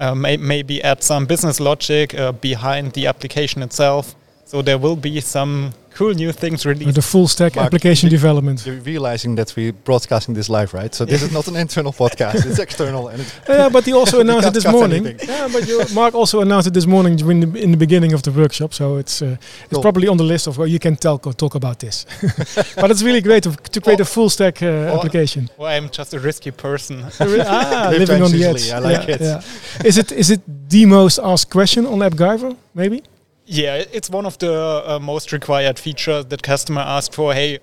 Uh, 0.00 0.14
may, 0.14 0.36
maybe 0.36 0.82
add 0.82 1.02
some 1.02 1.24
business 1.26 1.60
logic 1.60 2.14
uh, 2.14 2.32
behind 2.32 2.92
the 2.92 3.06
application 3.06 3.62
itself. 3.62 4.14
So 4.46 4.62
there 4.62 4.78
will 4.78 4.96
be 4.96 5.20
some 5.20 5.72
cool 5.94 6.12
new 6.12 6.32
things 6.32 6.66
released. 6.66 6.94
The 6.94 7.02
full 7.02 7.28
stack 7.28 7.54
Mark, 7.56 7.66
application 7.66 8.10
development. 8.10 8.66
You're 8.66 8.80
realizing 8.84 9.36
that 9.36 9.54
we're 9.56 9.72
broadcasting 9.72 10.34
this 10.34 10.48
live, 10.48 10.74
right? 10.74 10.94
So 10.94 11.04
this 11.06 11.22
is 11.22 11.32
not 11.32 11.48
an 11.48 11.56
internal 11.56 11.92
podcast; 11.92 12.44
it's 12.46 12.58
external, 12.58 13.08
and 13.08 13.20
it's 13.22 13.32
Yeah, 13.48 13.70
but 13.70 13.84
he 13.86 13.92
also 13.94 14.20
announced 14.24 14.48
it 14.48 14.54
this 14.54 14.66
morning. 14.66 15.06
anything. 15.06 15.28
Yeah, 15.28 15.48
but 15.52 15.66
you, 15.66 15.82
Mark 15.94 16.14
also 16.14 16.40
announced 16.40 16.66
it 16.68 16.74
this 16.74 16.86
morning 16.86 17.18
in 17.20 17.40
the, 17.40 17.62
in 17.62 17.70
the 17.70 17.76
beginning 17.78 18.12
of 18.12 18.22
the 18.22 18.32
workshop. 18.32 18.74
So 18.74 18.96
it's 18.98 19.22
uh, 19.22 19.36
it's 19.64 19.72
Cool. 19.72 19.82
probably 19.82 20.08
on 20.08 20.16
the 20.18 20.24
list 20.24 20.46
of 20.46 20.58
well, 20.58 20.68
you 20.68 20.78
can 20.78 20.96
talk 20.96 21.22
talk 21.36 21.54
about 21.54 21.78
this. 21.78 22.04
but 22.76 22.90
it's 22.90 23.02
really 23.02 23.22
great 23.22 23.42
to, 23.44 23.50
to 23.72 23.80
create 23.80 24.00
a 24.00 24.04
full 24.04 24.28
stack 24.28 24.62
uh, 24.62 24.66
application. 24.96 25.48
Well, 25.56 25.68
I'm 25.70 25.88
just 25.88 26.12
a 26.14 26.18
risky 26.18 26.50
person. 26.50 27.04
ah, 27.20 27.88
living 27.98 28.22
on 28.22 28.30
the 28.30 28.44
edge. 28.44 28.70
I 28.70 28.78
like 28.78 29.08
Yeah, 29.08 29.14
it. 29.14 29.20
yeah. 29.20 29.86
Is 29.88 29.96
it 29.96 30.12
is 30.12 30.30
it 30.30 30.40
the 30.68 30.84
most 30.86 31.18
asked 31.18 31.50
question 31.50 31.86
on 31.86 32.00
AppGyver? 32.00 32.56
Maybe. 32.74 33.02
Yeah, 33.46 33.84
it's 33.92 34.08
one 34.08 34.24
of 34.24 34.38
the 34.38 34.52
uh, 34.86 34.98
most 35.00 35.32
required 35.32 35.78
features 35.78 36.26
that 36.26 36.42
customer 36.42 36.80
ask 36.80 37.12
for. 37.12 37.34
Hey, 37.34 37.58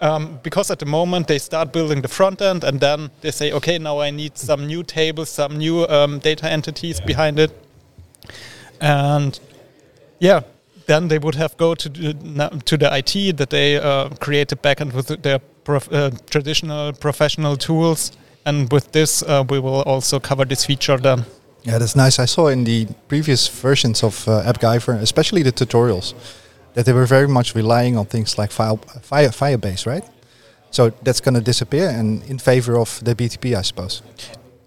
um, 0.00 0.40
because 0.42 0.70
at 0.70 0.80
the 0.80 0.86
moment 0.86 1.28
they 1.28 1.38
start 1.38 1.72
building 1.72 2.02
the 2.02 2.08
front 2.08 2.42
end 2.42 2.64
and 2.64 2.80
then 2.80 3.10
they 3.20 3.30
say, 3.30 3.52
okay, 3.52 3.78
now 3.78 4.00
I 4.00 4.10
need 4.10 4.36
some 4.36 4.66
new 4.66 4.82
tables, 4.82 5.28
some 5.28 5.56
new 5.56 5.86
um, 5.86 6.18
data 6.18 6.50
entities 6.50 7.00
behind 7.00 7.38
it, 7.38 7.52
and 8.80 9.38
yeah, 10.18 10.40
then 10.86 11.08
they 11.08 11.18
would 11.18 11.36
have 11.36 11.56
go 11.56 11.74
to 11.74 11.88
the, 11.88 12.62
to 12.64 12.76
the 12.76 12.96
IT 12.96 13.36
that 13.36 13.50
they 13.50 13.76
uh, 13.76 14.08
create 14.20 14.50
a 14.50 14.56
backend 14.56 14.94
with 14.94 15.22
their 15.22 15.38
prof- 15.38 15.92
uh, 15.92 16.10
traditional 16.28 16.92
professional 16.94 17.56
tools, 17.56 18.10
and 18.46 18.72
with 18.72 18.90
this 18.92 19.22
uh, 19.22 19.44
we 19.48 19.60
will 19.60 19.82
also 19.82 20.18
cover 20.18 20.44
this 20.44 20.64
feature 20.64 20.96
then. 20.96 21.24
Yeah, 21.62 21.78
that's 21.78 21.94
nice. 21.94 22.18
I 22.18 22.26
saw 22.26 22.48
in 22.48 22.64
the 22.64 22.86
previous 23.08 23.48
versions 23.48 24.02
of 24.02 24.26
uh, 24.28 24.42
AppGyver, 24.50 25.00
especially 25.00 25.42
the 25.42 25.52
tutorials, 25.52 26.14
that 26.74 26.86
they 26.86 26.92
were 26.92 27.06
very 27.06 27.28
much 27.28 27.54
relying 27.54 27.96
on 27.96 28.06
things 28.06 28.38
like 28.38 28.50
file, 28.50 28.78
fire, 29.02 29.28
Firebase, 29.28 29.86
right? 29.86 30.04
So 30.70 30.90
that's 31.02 31.20
going 31.20 31.34
to 31.34 31.40
disappear 31.40 31.88
and 31.88 32.22
in 32.30 32.38
favor 32.38 32.78
of 32.78 33.00
the 33.04 33.14
BTP, 33.14 33.56
I 33.56 33.62
suppose. 33.62 34.02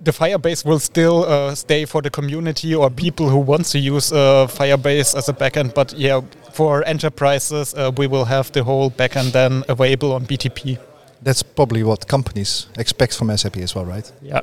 the 0.04 0.12
Firebase 0.12 0.66
will 0.66 0.80
still 0.80 1.24
uh, 1.24 1.56
stay 1.56 1.86
for 1.86 2.02
the 2.02 2.10
community 2.10 2.76
or 2.76 2.90
people 2.90 3.30
who 3.30 3.38
want 3.38 3.66
to 3.66 3.80
use 3.80 4.12
uh, 4.12 4.48
Firebase 4.48 5.16
as 5.16 5.30
a 5.30 5.34
backend. 5.34 5.74
But 5.74 5.94
yeah, 5.94 6.22
for 6.52 6.84
enterprises, 6.84 7.74
uh, 7.74 7.92
we 7.98 8.08
will 8.08 8.26
have 8.26 8.52
the 8.52 8.64
whole 8.64 8.92
backend 8.92 9.32
then 9.32 9.64
available 9.70 10.12
on 10.12 10.26
BTP. 10.26 10.78
That's 11.22 11.42
probably 11.42 11.84
what 11.84 12.06
companies 12.08 12.68
expect 12.78 13.16
from 13.18 13.36
SAP 13.38 13.58
as 13.58 13.74
well, 13.76 13.86
right? 13.86 14.12
Yeah. 14.22 14.42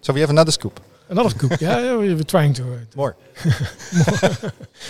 So 0.00 0.12
we 0.12 0.20
have 0.20 0.30
another 0.30 0.52
scoop. 0.52 0.80
Another 1.08 1.30
scoop. 1.30 1.60
yeah, 1.60 1.80
yeah, 1.80 1.96
we 1.96 2.14
were 2.14 2.24
trying 2.24 2.54
to. 2.54 2.62
Uh, 2.62 2.78
More. 2.96 3.16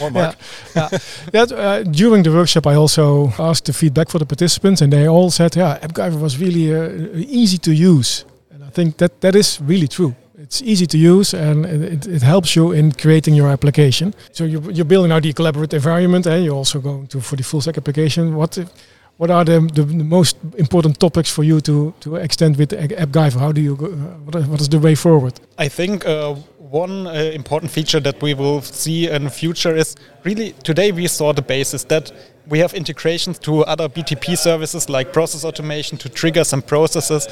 More, 0.01 0.11
Mark. 0.11 0.37
Yeah, 0.77 0.89
yeah. 0.93 0.99
That, 1.33 1.53
uh, 1.53 1.83
during 1.83 2.23
the 2.23 2.31
workshop, 2.31 2.67
I 2.67 2.75
also 2.75 3.33
asked 3.39 3.65
the 3.67 3.73
feedback 3.73 4.09
for 4.11 4.19
the 4.19 4.27
participants, 4.27 4.81
and 4.83 4.93
they 4.93 5.09
all 5.09 5.31
said, 5.31 5.57
"Yeah, 5.57 5.79
AppGyver 5.83 6.21
was 6.21 6.39
really 6.39 6.73
uh, 6.75 6.91
easy 7.29 7.59
to 7.59 7.73
use." 7.73 8.25
And 8.53 8.63
I 8.65 8.71
think 8.71 8.97
that 8.99 9.21
that 9.21 9.35
is 9.35 9.61
really 9.61 9.89
true. 9.89 10.15
It's 10.39 10.63
easy 10.63 10.87
to 10.87 10.99
use, 10.99 11.35
and 11.35 11.65
it, 11.67 12.07
it 12.07 12.23
helps 12.23 12.55
you 12.55 12.73
in 12.73 12.93
creating 12.93 13.35
your 13.35 13.49
application. 13.49 14.15
So 14.33 14.45
you're, 14.45 14.71
you're 14.71 14.85
building 14.89 15.11
out 15.13 15.23
the 15.23 15.33
collaborative 15.33 15.75
environment, 15.75 16.27
and 16.27 16.45
you're 16.45 16.55
also 16.59 16.81
going 16.81 17.07
to 17.09 17.21
for 17.21 17.37
the 17.37 17.43
full 17.43 17.61
stack 17.61 17.77
application. 17.79 18.35
What 18.35 18.59
if- 18.59 18.69
what 19.17 19.31
are 19.31 19.45
the, 19.45 19.61
the, 19.73 19.83
the 19.85 20.05
most 20.05 20.37
important 20.59 20.99
topics 20.99 21.31
for 21.31 21.45
you 21.45 21.61
to, 21.61 21.95
to 22.01 22.17
extend 22.17 22.57
with 22.57 22.71
AppGyver? 22.71 23.39
How 23.39 23.53
do 23.53 23.61
you 23.61 23.77
go, 23.77 23.87
uh, 23.87 23.91
what, 24.25 24.35
is- 24.35 24.47
what 24.47 24.61
is 24.61 24.69
the 24.69 24.79
way 24.79 24.95
forward? 24.95 25.39
I 25.59 25.69
think 25.69 26.05
uh, 26.05 26.35
one 26.59 27.07
uh, 27.07 27.13
important 27.13 27.71
feature 27.71 28.01
that 28.01 28.21
we 28.21 28.35
will 28.35 28.61
see 28.63 29.09
in 29.09 29.25
the 29.25 29.31
future 29.31 29.77
is 29.77 29.95
really 30.25 30.53
today 30.65 30.91
we 30.93 31.07
saw 31.07 31.33
the 31.33 31.43
basis 31.43 31.85
that 31.85 32.11
we 32.49 32.59
have 32.59 32.75
integrations 32.75 33.39
to 33.41 33.65
other 33.65 33.89
BTP 33.89 34.37
services 34.37 34.89
like 34.89 35.13
process 35.13 35.45
automation 35.45 35.97
to 35.99 36.09
trigger 36.09 36.45
some 36.45 36.61
processes, 36.63 37.29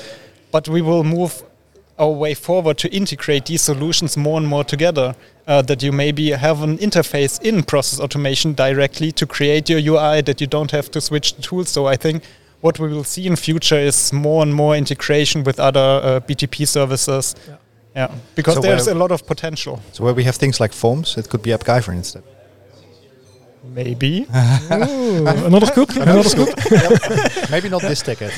but 0.52 0.68
we 0.68 0.80
will 0.82 1.04
move 1.04 1.42
our 1.98 2.10
way 2.10 2.34
forward 2.34 2.78
to 2.78 2.88
integrate 2.94 3.46
these 3.46 3.62
solutions 3.62 4.16
more 4.16 4.38
and 4.38 4.46
more 4.46 4.64
together. 4.64 5.14
Uh, 5.44 5.60
that 5.60 5.82
you 5.82 5.90
maybe 5.90 6.30
have 6.30 6.62
an 6.62 6.78
interface 6.78 7.42
in 7.42 7.64
process 7.64 7.98
automation 7.98 8.52
directly 8.52 9.10
to 9.10 9.26
create 9.26 9.68
your 9.68 9.80
UI, 9.80 10.20
that 10.20 10.40
you 10.40 10.46
don't 10.46 10.70
have 10.70 10.88
to 10.88 11.00
switch 11.00 11.34
the 11.34 11.42
tools. 11.42 11.68
So 11.68 11.86
I 11.86 11.96
think 11.96 12.22
what 12.60 12.78
we 12.78 12.86
will 12.86 13.02
see 13.02 13.26
in 13.26 13.34
future 13.34 13.78
is 13.78 14.12
more 14.12 14.44
and 14.44 14.54
more 14.54 14.76
integration 14.76 15.42
with 15.42 15.58
other 15.58 15.80
uh, 15.80 16.20
BTP 16.20 16.66
services. 16.66 17.34
Yeah. 17.48 17.56
Yeah, 17.94 18.14
because 18.34 18.54
So 18.54 18.60
there's 18.60 18.86
a 18.86 18.94
lot 18.94 19.10
of 19.12 19.26
potential. 19.26 19.82
So 19.92 20.04
where 20.04 20.14
we 20.14 20.24
have 20.24 20.36
things 20.36 20.60
like 20.60 20.72
forms, 20.72 21.18
it 21.18 21.28
could 21.28 21.42
be 21.42 21.50
AppGyver 21.50 21.92
instead. 21.92 22.22
Maybe. 23.64 24.26
Ooh, 24.72 25.26
another 25.26 25.66
scoop? 25.66 25.90
another 25.90 26.24
scoop? 26.24 26.48
Maybe 27.50 27.68
not 27.68 27.80
this 27.82 28.02
ticket. 28.02 28.36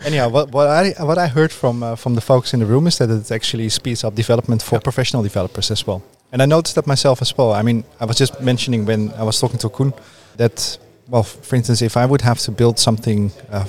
Anyhow, 0.06 0.28
what, 0.28 0.50
what 0.52 0.68
I 0.68 0.90
what 1.04 1.18
I 1.18 1.26
heard 1.26 1.50
from 1.52 1.82
uh, 1.82 1.96
from 1.96 2.14
the 2.14 2.20
folks 2.20 2.54
in 2.54 2.60
the 2.60 2.66
room 2.66 2.86
is 2.86 2.98
that 2.98 3.10
it 3.10 3.32
actually 3.32 3.68
speeds 3.68 4.04
up 4.04 4.14
development 4.14 4.62
for 4.62 4.78
professional 4.78 5.22
developers 5.22 5.70
as 5.70 5.86
well. 5.86 6.02
And 6.30 6.40
I 6.40 6.46
noticed 6.46 6.76
that 6.76 6.86
myself 6.86 7.20
as 7.20 7.36
well. 7.36 7.52
I 7.52 7.62
mean, 7.62 7.84
I 8.00 8.04
was 8.04 8.16
just 8.16 8.40
mentioning 8.40 8.86
when 8.86 9.12
I 9.14 9.24
was 9.24 9.40
talking 9.40 9.58
to 9.58 9.68
Koen 9.68 9.92
that, 10.36 10.78
well, 11.08 11.22
for 11.24 11.56
instance, 11.56 11.82
if 11.82 11.96
I 11.96 12.06
would 12.06 12.20
have 12.22 12.38
to 12.40 12.52
build 12.52 12.78
something 12.78 13.32
uh, 13.50 13.66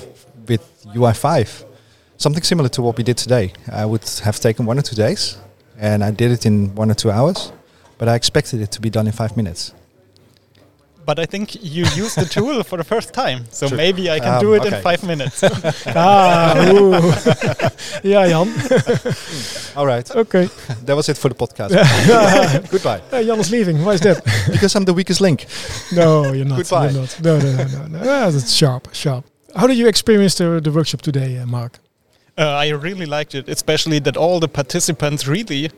with 0.48 0.62
UI5, 0.94 1.64
something 2.16 2.42
similar 2.42 2.68
to 2.70 2.82
what 2.82 2.96
we 2.96 3.04
did 3.04 3.16
today, 3.18 3.52
I 3.72 3.84
would 3.86 4.08
have 4.22 4.38
taken 4.40 4.66
one 4.66 4.78
or 4.78 4.82
two 4.82 4.96
days, 4.96 5.36
and 5.78 6.02
I 6.04 6.10
did 6.10 6.30
it 6.30 6.46
in 6.46 6.74
one 6.76 6.90
or 6.90 6.94
two 6.94 7.10
hours. 7.10 7.52
But 7.98 8.08
I 8.08 8.14
expected 8.14 8.60
it 8.60 8.70
to 8.72 8.80
be 8.80 8.90
done 8.90 9.06
in 9.06 9.12
five 9.12 9.36
minutes. 9.36 9.72
But 11.06 11.18
I 11.20 11.26
think 11.26 11.54
you 11.62 11.84
use 11.94 12.14
the 12.16 12.24
tool 12.24 12.62
for 12.64 12.76
the 12.78 12.84
first 12.84 13.12
time, 13.14 13.44
so 13.50 13.68
True. 13.68 13.76
maybe 13.76 14.10
I 14.10 14.18
can 14.18 14.34
Um, 14.34 14.40
do 14.40 14.54
it 14.54 14.64
in 14.66 14.74
five 14.82 15.02
minutes. 15.06 15.40
Ah, 15.94 16.54
ja, 18.02 18.26
Jan. 18.32 18.48
All 19.76 19.86
right, 19.86 20.10
Okay. 20.16 20.48
that 20.84 20.96
was 20.96 21.08
it 21.08 21.16
for 21.18 21.28
the 21.28 21.34
podcast. 21.34 21.70
Goodbye. 22.70 23.00
Hey, 23.10 23.24
Jan 23.26 23.38
is 23.38 23.50
leaving. 23.50 23.84
Why 23.84 23.94
is 23.94 24.00
that? 24.00 24.24
Because 24.50 24.74
I'm 24.76 24.84
the 24.84 24.94
weakest 24.94 25.20
link. 25.20 25.46
no, 25.92 26.32
you're 26.32 26.44
not. 26.48 26.56
Goodbye. 26.58 26.90
You're 26.90 27.00
not. 27.02 27.20
No, 27.22 27.38
no, 27.38 27.52
no, 27.52 27.64
no. 27.64 27.86
no. 27.86 27.98
Ah, 28.00 28.30
that's 28.30 28.52
sharp, 28.52 28.88
sharp. 28.92 29.24
How 29.54 29.66
did 29.66 29.76
you 29.78 29.86
experience 29.88 30.34
the, 30.34 30.60
the 30.60 30.70
workshop 30.70 31.02
today, 31.02 31.38
uh, 31.38 31.46
Mark? 31.46 31.78
Uh, 32.38 32.42
I 32.64 32.68
really 32.70 33.06
liked 33.06 33.34
it, 33.34 33.48
especially 33.48 34.00
that 34.00 34.16
all 34.16 34.40
the 34.40 34.48
participants 34.48 35.26
really 35.26 35.70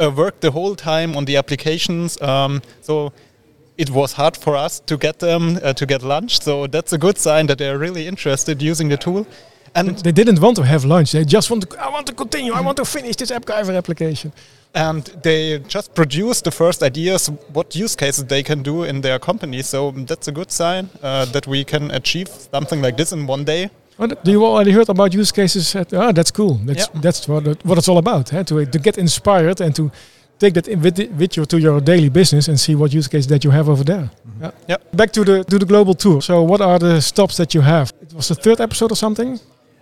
uh, 0.00 0.10
worked 0.10 0.40
the 0.40 0.50
whole 0.50 0.74
time 0.74 1.16
on 1.16 1.24
the 1.26 1.36
applications. 1.36 2.20
Um, 2.20 2.62
so 2.80 3.12
it 3.84 3.90
was 3.90 4.10
hard 4.20 4.36
for 4.44 4.54
us 4.66 4.80
to 4.90 4.94
get 4.96 5.16
them 5.18 5.44
uh, 5.62 5.72
to 5.80 5.84
get 5.92 6.00
lunch. 6.02 6.32
So 6.46 6.52
that's 6.74 6.92
a 6.92 6.98
good 6.98 7.16
sign 7.18 7.44
that 7.46 7.58
they're 7.58 7.78
really 7.86 8.04
interested 8.12 8.62
using 8.70 8.88
the 8.90 8.96
tool. 8.96 9.24
And 9.74 9.86
They 10.06 10.12
didn't 10.20 10.40
want 10.40 10.56
to 10.56 10.62
have 10.72 10.82
lunch. 10.94 11.08
They 11.12 11.24
just 11.36 11.50
want 11.50 11.60
to. 11.64 11.68
I 11.86 11.88
want 11.96 12.06
to 12.06 12.14
continue. 12.14 12.52
I 12.58 12.60
want 12.66 12.76
to 12.76 12.84
finish 12.84 13.16
this 13.16 13.30
AppGyver 13.36 13.74
application. 13.76 14.30
and 14.74 15.02
they 15.22 15.58
just 15.76 15.88
produced 15.94 16.42
the 16.44 16.50
first 16.50 16.82
ideas 16.82 17.30
what 17.56 17.66
use 17.84 17.94
cases 18.04 18.24
they 18.24 18.42
can 18.42 18.62
do 18.62 18.76
in 18.90 18.96
their 19.02 19.18
company. 19.18 19.62
So 19.62 19.78
that's 20.08 20.28
a 20.28 20.32
good 20.32 20.50
sign 20.50 20.84
uh, 21.02 21.24
that 21.34 21.46
we 21.46 21.64
can 21.64 21.90
achieve 21.90 22.28
something 22.54 22.80
like 22.84 22.96
this 22.96 23.12
in 23.12 23.26
one 23.30 23.44
day. 23.44 23.68
Do 24.24 24.30
you 24.30 24.44
already 24.44 24.72
heard 24.72 24.88
about 24.88 25.14
use 25.14 25.32
cases? 25.32 25.74
At, 25.76 25.92
ah, 25.94 26.12
that's 26.18 26.32
cool. 26.38 26.54
That's 26.68 26.86
Yeah. 26.88 27.00
that's 27.04 27.20
what 27.28 27.42
what 27.68 27.76
it's 27.78 27.88
all 27.92 27.98
about. 27.98 28.30
Huh? 28.30 28.44
To 28.44 28.54
to 28.74 28.78
get 28.78 28.96
inspired 28.98 29.60
and 29.60 29.74
to 29.74 29.82
take 30.42 30.54
that 30.58 30.66
with, 30.84 30.98
with 31.20 31.32
you 31.36 31.44
to 31.46 31.56
your 31.58 31.80
daily 31.80 32.08
business 32.10 32.48
and 32.48 32.56
see 32.58 32.74
what 32.80 32.92
use 32.98 33.08
case 33.08 33.26
that 33.32 33.42
you 33.44 33.52
have 33.52 33.68
over 33.72 33.84
there. 33.84 34.04
Yeah. 34.40 34.50
Yeah. 34.70 34.76
Back 34.92 35.10
to 35.12 35.24
the 35.24 35.36
to 35.50 35.56
the 35.58 35.66
global 35.66 35.94
tour. 35.94 36.20
So 36.22 36.34
what 36.50 36.60
are 36.60 36.78
the 36.78 37.00
stops 37.00 37.36
that 37.36 37.50
you 37.54 37.62
have? 37.62 37.86
It 38.02 38.12
was 38.14 38.26
the 38.28 38.34
third 38.44 38.60
episode 38.60 38.90
or 38.92 38.96
something. 38.96 39.38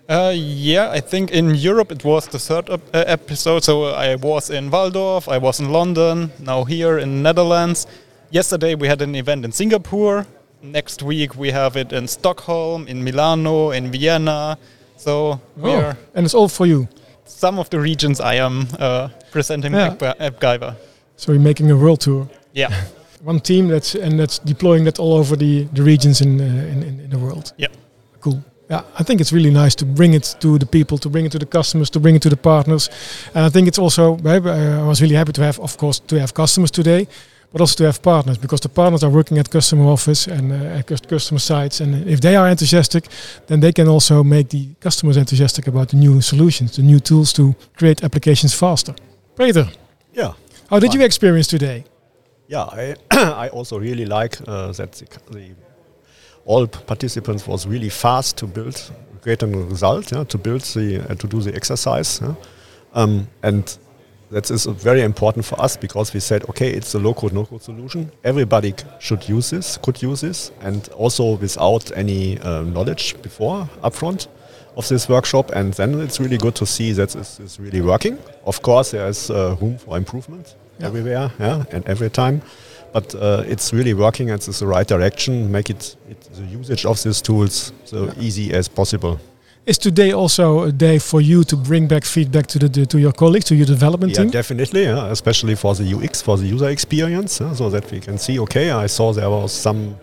Uh, 0.09 0.33
yeah, 0.35 0.97
I 0.99 1.01
think 1.01 1.31
in 1.31 1.55
Europe 1.71 1.93
it 1.95 2.05
was 2.05 2.27
the 2.29 2.39
third 2.39 2.69
ep- 2.69 2.95
uh, 2.95 3.05
episode. 3.07 3.63
So 3.65 3.73
I 3.85 4.17
was 4.17 4.51
in 4.51 4.71
Walldorf, 4.71 5.29
I 5.29 5.39
was 5.39 5.61
in 5.61 5.69
London, 5.73 6.31
now 6.41 6.65
here 6.65 6.99
in 7.03 7.23
Netherlands. 7.23 7.87
Yesterday 8.33 8.75
we 8.75 8.89
had 8.89 9.03
an 9.03 9.15
event 9.15 9.45
in 9.45 9.53
Singapore. 9.53 10.25
Next 10.63 11.03
week 11.03 11.37
we 11.39 11.53
have 11.53 11.77
it 11.81 11.93
in 11.93 12.09
Stockholm, 12.09 12.87
in 12.89 13.05
Milano, 13.05 13.71
in 13.73 13.91
Vienna. 13.93 14.57
So 14.97 15.39
we 15.57 15.71
Oh, 15.71 15.81
are 15.81 15.97
and 16.15 16.25
it's 16.27 16.35
all 16.35 16.49
for 16.49 16.67
you. 16.67 16.87
some 17.25 17.61
of 17.61 17.69
the 17.71 17.79
regions 17.79 18.21
I 18.21 18.35
am 18.47 18.67
uh, 18.79 19.09
presenting 19.31 19.73
Yeah. 19.75 19.93
App- 20.01 20.19
AppGyver. 20.19 20.75
So 21.17 21.33
you're 21.33 21.43
making 21.43 21.71
a 21.71 21.77
world 21.77 22.01
tour. 22.01 22.29
Yeah, 22.55 22.73
One 23.25 23.41
team 23.41 23.69
that's 23.69 23.95
and 23.95 24.19
that's 24.19 24.39
deploying 24.39 24.85
that 24.85 24.99
all 24.99 25.13
over 25.13 25.37
the, 25.37 25.65
the 25.75 25.83
regions 25.83 26.21
in, 26.21 26.41
uh, 26.41 26.45
in, 26.73 26.83
in 26.83 27.11
the 27.11 27.19
world. 27.19 27.53
Yeah. 27.59 27.69
Cool. 28.21 28.43
Yeah, 28.71 28.83
I 28.99 29.03
think 29.03 29.21
it's 29.21 29.33
really 29.33 29.51
nice 29.51 29.75
to 29.77 29.85
bring 29.85 30.15
it 30.15 30.37
to 30.39 30.57
the 30.59 30.67
people, 30.67 30.97
to 30.99 31.09
bring 31.11 31.27
it 31.27 31.33
to 31.33 31.39
the 31.39 31.47
customers, 31.47 31.91
to 31.91 32.01
bring 32.01 32.15
it 32.15 32.23
to 32.23 32.29
the 32.31 32.37
partners, 32.37 32.89
and 33.35 33.45
I 33.45 33.51
think 33.51 33.67
it's 33.69 33.79
also. 33.79 34.17
I 34.25 34.87
was 34.87 35.01
really 35.03 35.17
happy 35.17 35.33
to 35.33 35.43
have, 35.43 35.59
of 35.61 35.77
course, 35.77 36.01
to 36.07 36.19
have 36.21 36.33
customers 36.33 36.71
today, 36.71 37.07
but 37.53 37.61
also 37.61 37.75
to 37.77 37.85
have 37.85 38.01
partners 38.01 38.39
because 38.39 38.61
the 38.61 38.69
partners 38.69 39.03
are 39.03 39.11
working 39.13 39.39
at 39.39 39.51
customer 39.51 39.87
office 39.87 40.29
and 40.31 40.53
uh, 40.53 40.79
at 40.79 40.87
customer 41.09 41.41
sites, 41.41 41.81
and 41.81 42.09
if 42.09 42.21
they 42.21 42.37
are 42.37 42.49
enthusiastic, 42.49 43.09
then 43.47 43.61
they 43.61 43.73
can 43.73 43.89
also 43.89 44.23
make 44.23 44.49
the 44.49 44.69
customers 44.81 45.17
enthusiastic 45.17 45.67
about 45.67 45.89
the 45.89 45.97
new 45.97 46.21
solutions, 46.21 46.77
the 46.77 46.83
new 46.83 47.01
tools 47.01 47.33
to 47.33 47.55
create 47.77 48.05
applications 48.05 48.55
faster. 48.55 48.95
Peter, 49.41 49.67
Yeah, 50.13 50.35
how 50.69 50.79
did 50.79 50.93
you 50.93 51.01
experience 51.01 51.47
today? 51.47 51.85
yeah. 52.47 52.65
I 52.65 52.95
I 53.45 53.49
also 53.49 53.79
really 53.79 54.05
like 54.05 54.37
uh, 54.47 54.73
that 54.73 54.93
the, 54.93 55.07
the 55.31 55.55
all 56.45 56.67
participants 56.67 57.47
was 57.47 57.67
really 57.67 57.89
fast 57.89 58.37
to 58.37 58.47
build, 58.47 58.93
a 59.27 59.47
result, 59.47 60.13
yeah, 60.13 60.25
to 60.25 60.37
build 60.37 60.61
the 60.61 61.01
uh, 61.09 61.15
to 61.15 61.27
do 61.27 61.41
the 61.41 61.55
exercise, 61.55 62.21
yeah. 62.21 62.35
um, 62.93 63.29
and 63.43 63.79
that 64.31 64.51
is 64.51 64.67
very 64.67 65.01
important 65.01 65.47
for 65.47 65.59
us 65.65 65.75
because 65.75 66.13
we 66.13 66.21
said, 66.21 66.45
okay, 66.51 66.71
it's 66.71 66.95
a 66.95 66.99
low-code, 66.99 67.33
no-code 67.33 67.63
solution. 67.63 68.13
Everybody 68.23 68.75
should 68.99 69.27
use 69.27 69.49
this, 69.49 69.79
could 69.79 70.03
use 70.03 70.21
this, 70.21 70.53
and 70.61 70.87
also 70.91 71.37
without 71.37 71.91
any 71.97 72.39
uh, 72.41 72.63
knowledge 72.63 73.17
before 73.23 73.69
upfront 73.83 74.29
of 74.77 74.89
this 74.89 75.09
workshop. 75.09 75.51
And 75.55 75.73
then 75.75 76.01
it's 76.01 76.21
really 76.21 76.39
good 76.39 76.55
to 76.57 76.67
see 76.67 76.93
that 76.93 77.11
this 77.11 77.41
is 77.41 77.59
really 77.61 77.81
working. 77.81 78.19
Of 78.45 78.63
course, 78.63 78.91
there 78.93 79.09
is 79.09 79.31
uh, 79.31 79.57
room 79.61 79.79
for 79.79 79.97
improvement 79.97 80.55
Yeah. 80.79 80.87
everywhere, 80.89 81.31
yeah, 81.41 81.65
and 81.73 81.85
every 81.89 82.11
time. 82.11 82.41
But 82.93 83.15
uh, 83.15 83.45
it's 83.53 83.73
really 83.73 83.95
working. 83.95 84.31
and 84.31 84.49
It's 84.49 84.59
the 84.61 84.67
right 84.67 84.89
direction. 84.89 85.51
Make 85.53 85.71
it, 85.71 85.97
it 86.11 86.21
the 86.35 86.59
usage 86.59 86.85
of 86.87 87.03
these 87.03 87.23
tools 87.23 87.73
so 87.85 88.11
easy 88.19 88.53
as 88.53 88.69
possible. 88.69 89.19
Is 89.67 89.79
today 89.79 90.13
also 90.13 90.63
a 90.65 90.73
day 90.73 90.99
for 90.99 91.21
you 91.21 91.45
to 91.45 91.57
bring 91.57 91.87
back 91.87 92.05
feedback 92.05 92.47
to 92.49 92.59
the, 92.59 92.87
to 92.87 92.99
your 92.99 93.13
colleagues, 93.13 93.45
to 93.45 93.55
your 93.55 93.67
development 93.67 94.13
Yeah, 94.13 94.23
team? 94.23 94.31
definitely, 94.31 94.83
yeah, 94.85 95.13
especially 95.13 95.55
for 95.55 95.75
the 95.75 95.85
UX, 95.95 96.23
for 96.23 96.39
the 96.39 96.47
user 96.47 96.71
experience, 96.71 97.41
yeah, 97.41 97.55
so 97.55 97.69
that 97.71 97.89
we 97.93 98.01
can 98.01 98.19
see, 98.19 98.39
okay, 98.41 98.71
I 98.71 98.87
saw 98.89 99.13
there 99.13 99.29
was 99.31 99.53
some 99.53 99.97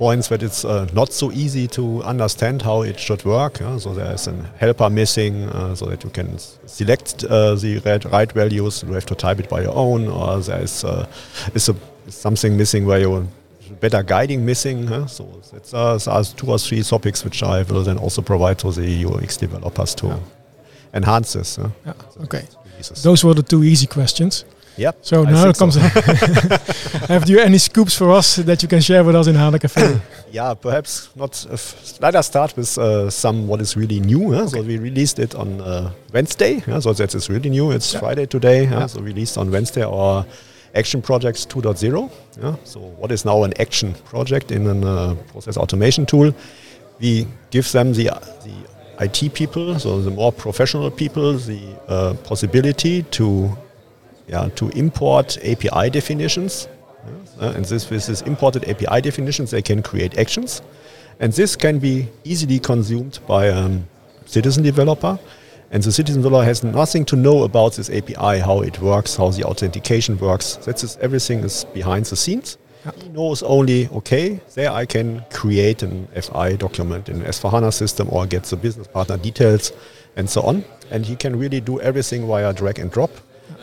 points 0.00 0.28
that 0.28 0.42
it's 0.42 0.64
uh, 0.64 0.86
not 0.94 1.12
so 1.12 1.30
easy 1.30 1.66
to 1.68 2.02
understand 2.04 2.62
how 2.62 2.80
it 2.82 2.98
should 2.98 3.22
work. 3.24 3.60
yeah, 3.60 3.76
so 3.78 3.92
there 3.94 4.14
is 4.14 4.26
a 4.28 4.32
helper 4.58 4.88
missing, 4.90 5.34
uh, 5.50 5.74
so 5.74 5.84
that 5.90 6.02
you 6.04 6.10
can 6.10 6.28
s- 6.34 6.58
select 6.66 7.22
uh, 7.24 7.54
the 7.54 7.78
right, 7.84 8.04
right 8.06 8.32
values. 8.32 8.82
You 8.86 8.94
have 8.94 9.04
to 9.06 9.14
type 9.14 9.38
it 9.40 9.48
by 9.50 9.60
your 9.62 9.76
own, 9.76 10.08
or 10.08 10.40
there 10.40 10.62
is, 10.62 10.84
uh, 10.84 11.04
is, 11.54 11.68
a, 11.68 11.74
something 12.08 12.56
missing 12.56 12.86
where 12.86 12.98
you 13.00 13.28
better 13.80 14.02
guiding 14.02 14.44
missing. 14.46 14.86
huh? 14.86 15.06
So 15.06 15.24
that's 15.52 15.74
uh, 15.74 15.98
are 16.14 16.24
two 16.24 16.50
or 16.50 16.58
three 16.58 16.82
topics 16.82 17.22
which 17.24 17.42
I 17.42 17.62
will 17.62 17.82
then 17.84 17.98
also 17.98 18.22
provide 18.22 18.58
to 18.60 18.72
the 18.72 19.04
UX 19.04 19.36
developers 19.36 19.94
to 19.96 20.18
enhance 20.94 21.34
this. 21.34 21.56
huh? 21.56 21.68
Yeah, 21.86 22.24
okay. 22.24 22.44
Those 23.02 23.22
were 23.26 23.34
the 23.34 23.42
two 23.42 23.62
easy 23.64 23.86
questions. 23.86 24.44
Yep. 24.80 24.96
So 25.02 25.24
I 25.26 25.30
now 25.30 25.48
it 25.48 25.58
comes. 25.58 25.74
so. 25.74 25.80
Have 27.08 27.28
you 27.28 27.38
any 27.40 27.58
scoops 27.58 27.94
for 27.96 28.10
us 28.12 28.36
that 28.36 28.62
you 28.62 28.68
can 28.68 28.80
share 28.80 29.04
with 29.04 29.14
us 29.14 29.26
in 29.26 29.34
HANA 29.34 29.58
Cafe? 29.58 30.00
Yeah, 30.32 30.54
perhaps 30.54 31.10
not. 31.16 31.46
F- 31.52 31.98
let 32.00 32.14
us 32.14 32.26
start 32.26 32.56
with 32.56 32.78
uh, 32.78 33.10
some 33.10 33.46
what 33.48 33.60
is 33.60 33.76
really 33.76 34.00
new. 34.00 34.32
huh? 34.32 34.46
So 34.48 34.62
we 34.62 34.78
released 34.78 35.18
it 35.18 35.34
on 35.34 35.60
uh, 35.60 35.90
Wednesday. 36.14 36.62
yeah, 36.66 36.80
So 36.80 36.92
that 36.94 37.14
is 37.14 37.28
really 37.28 37.50
new. 37.50 37.72
It's 37.72 37.92
Friday 37.94 38.26
today. 38.26 38.64
yeah, 38.64 38.86
So 38.86 39.00
we 39.00 39.06
released 39.06 39.36
on 39.38 39.50
Wednesday 39.50 39.82
our 39.84 40.24
Action 40.74 41.02
Projects 41.02 41.44
2.0. 41.46 42.10
yeah. 42.42 42.56
So 42.64 42.80
what 42.80 43.10
is 43.12 43.24
now 43.24 43.42
an 43.44 43.52
action 43.60 43.92
project 44.04 44.50
in 44.50 44.66
a 44.66 44.86
uh, 44.86 45.14
process 45.32 45.56
automation 45.58 46.06
tool? 46.06 46.32
We 47.00 47.26
give 47.50 47.70
them 47.72 47.92
the 47.92 48.04
the 48.44 48.54
IT 49.04 49.34
people, 49.34 49.78
so 49.78 50.00
the 50.02 50.10
more 50.10 50.30
professional 50.32 50.90
people, 50.90 51.32
the 51.38 51.60
uh, 51.88 52.14
possibility 52.24 53.02
to 53.18 53.50
yeah, 54.30 54.48
to 54.54 54.68
import 54.70 55.38
API 55.44 55.90
definitions. 55.90 56.68
Uh, 57.40 57.52
and 57.56 57.64
this, 57.64 57.90
with 57.90 58.06
this 58.06 58.22
imported 58.22 58.68
API 58.68 59.00
definitions, 59.00 59.50
they 59.50 59.62
can 59.62 59.82
create 59.82 60.18
actions. 60.18 60.62
And 61.18 61.32
this 61.32 61.56
can 61.56 61.78
be 61.78 62.06
easily 62.24 62.60
consumed 62.60 63.18
by 63.26 63.46
a 63.46 63.56
um, 63.56 63.88
citizen 64.26 64.62
developer. 64.62 65.18
And 65.72 65.82
the 65.82 65.90
citizen 65.90 66.22
developer 66.22 66.44
has 66.44 66.62
nothing 66.62 67.04
to 67.06 67.16
know 67.16 67.42
about 67.42 67.74
this 67.74 67.90
API, 67.90 68.38
how 68.38 68.60
it 68.60 68.80
works, 68.80 69.16
how 69.16 69.30
the 69.30 69.44
authentication 69.44 70.16
works. 70.18 70.56
That's 70.56 70.82
just, 70.82 71.00
everything 71.00 71.40
is 71.40 71.64
behind 71.64 72.04
the 72.06 72.16
scenes. 72.16 72.56
He 73.02 73.08
knows 73.08 73.42
only, 73.42 73.88
okay, 73.88 74.40
there 74.54 74.70
I 74.70 74.86
can 74.86 75.22
create 75.30 75.82
an 75.82 76.06
FI 76.08 76.56
document 76.56 77.08
in 77.08 77.22
S4HANA 77.22 77.72
system 77.74 78.08
or 78.10 78.26
get 78.26 78.44
the 78.44 78.56
business 78.56 78.86
partner 78.86 79.18
details 79.18 79.72
and 80.16 80.30
so 80.30 80.42
on. 80.42 80.64
And 80.90 81.04
he 81.04 81.16
can 81.16 81.38
really 81.38 81.60
do 81.60 81.80
everything 81.80 82.26
via 82.26 82.52
drag 82.52 82.78
and 82.78 82.90
drop. 82.90 83.10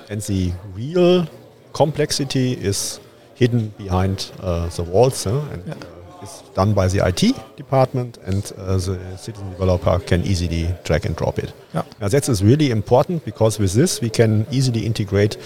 And 0.09 0.21
the 0.21 0.53
real 0.73 1.27
complexity 1.73 2.53
is 2.53 2.99
hidden 3.35 3.69
behind 3.77 4.31
uh, 4.39 4.67
the 4.69 4.83
walls 4.83 5.25
huh? 5.25 5.39
and 5.51 5.69
uh, 5.69 5.75
is 6.23 6.43
done 6.55 6.73
by 6.73 6.87
the 6.87 7.05
IT 7.05 7.35
department 7.55 8.17
and 8.25 8.51
uh, 8.57 8.77
the 8.77 9.17
citizen 9.17 9.51
developer 9.51 9.99
can 9.99 10.23
easily 10.23 10.73
drag 10.83 11.05
and 11.05 11.15
drop 11.15 11.37
it. 11.39 11.53
Yeah. 11.73 11.83
Now 12.01 12.07
that 12.07 12.29
is 12.29 12.43
really 12.43 12.71
important 12.71 13.25
because 13.25 13.59
with 13.59 13.73
this 13.73 14.01
we 14.01 14.09
can 14.09 14.47
easily 14.51 14.85
integrate 14.85 15.37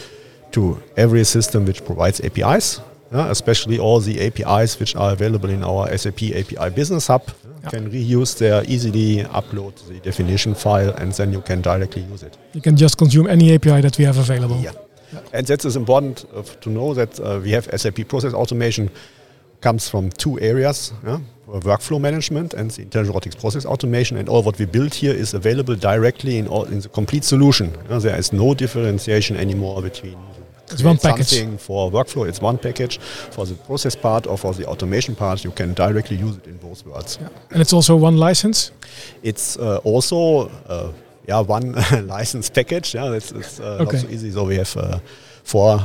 to 0.51 0.81
every 0.97 1.23
system 1.23 1.65
which 1.65 1.83
provides 1.85 2.21
APIs, 2.21 2.81
yeah, 3.11 3.29
especially 3.29 3.77
all 3.79 3.99
the 3.99 4.21
APIs 4.21 4.79
which 4.79 4.95
are 4.95 5.11
available 5.11 5.49
in 5.49 5.63
our 5.63 5.95
SAP 5.97 6.23
API 6.23 6.69
Business 6.73 7.07
Hub. 7.07 7.23
Yeah. 7.63 7.69
Can 7.69 7.91
reuse 7.91 8.37
there, 8.37 8.63
easily 8.67 9.23
upload 9.25 9.75
the 9.87 9.99
definition 9.99 10.55
file, 10.55 10.91
and 10.91 11.11
then 11.11 11.31
you 11.31 11.41
can 11.41 11.61
directly 11.61 12.01
use 12.03 12.23
it. 12.23 12.37
You 12.53 12.61
can 12.61 12.75
just 12.75 12.97
consume 12.97 13.27
any 13.27 13.53
API 13.53 13.81
that 13.81 13.97
we 13.97 14.05
have 14.05 14.17
available. 14.17 14.57
Yeah. 14.57 14.71
And 15.33 15.45
that 15.47 15.65
is 15.65 15.75
important 15.75 16.25
uh, 16.33 16.41
to 16.41 16.69
know 16.69 16.93
that 16.93 17.19
uh, 17.19 17.39
we 17.43 17.51
have 17.51 17.65
SAP 17.75 18.07
process 18.07 18.33
automation 18.33 18.89
comes 19.59 19.87
from 19.87 20.09
two 20.11 20.39
areas, 20.39 20.91
yeah? 21.05 21.19
workflow 21.47 21.99
management 21.99 22.53
and 22.53 22.71
the 22.71 22.81
intelligent 22.81 23.13
robotics 23.13 23.35
process 23.35 23.65
automation. 23.65 24.17
And 24.17 24.29
all 24.29 24.41
what 24.41 24.57
we 24.57 24.65
build 24.65 24.93
here 24.93 25.13
is 25.13 25.33
available 25.33 25.75
directly 25.75 26.37
in, 26.37 26.47
all, 26.47 26.63
in 26.63 26.79
the 26.79 26.89
complete 26.89 27.23
solution. 27.23 27.77
Yeah, 27.89 27.99
there 27.99 28.17
is 28.17 28.31
no 28.31 28.53
differentiation 28.53 29.37
anymore 29.37 29.81
between 29.81 30.17
It's 30.71 30.83
one 30.83 30.97
package. 30.97 31.27
something 31.27 31.57
for 31.57 31.91
workflow. 31.91 32.27
It's 32.27 32.41
one 32.41 32.57
package. 32.57 32.99
For 33.31 33.45
the 33.45 33.55
process 33.55 33.95
part 33.95 34.27
or 34.27 34.37
for 34.37 34.53
the 34.53 34.65
automation 34.65 35.15
part, 35.15 35.43
you 35.43 35.51
can 35.51 35.73
directly 35.73 36.17
use 36.17 36.37
it 36.37 36.47
in 36.47 36.57
both 36.57 36.85
worlds. 36.85 37.17
Yeah. 37.21 37.29
And 37.51 37.61
it's 37.61 37.73
also 37.73 37.95
one 37.95 38.17
license. 38.17 38.71
It's 39.23 39.57
uh, 39.57 39.77
also 39.83 40.49
uh, 40.67 40.91
yeah 41.27 41.39
one 41.41 41.73
license 42.07 42.49
package. 42.49 42.95
Yeah, 42.95 43.13
it's, 43.15 43.31
it's 43.31 43.59
uh, 43.59 43.79
Okay. 43.81 43.97
not 43.97 44.01
so 44.01 44.07
easy. 44.09 44.31
So 44.31 44.43
we 44.45 44.55
have 44.57 44.75
uh, 44.77 44.99
four 45.43 45.79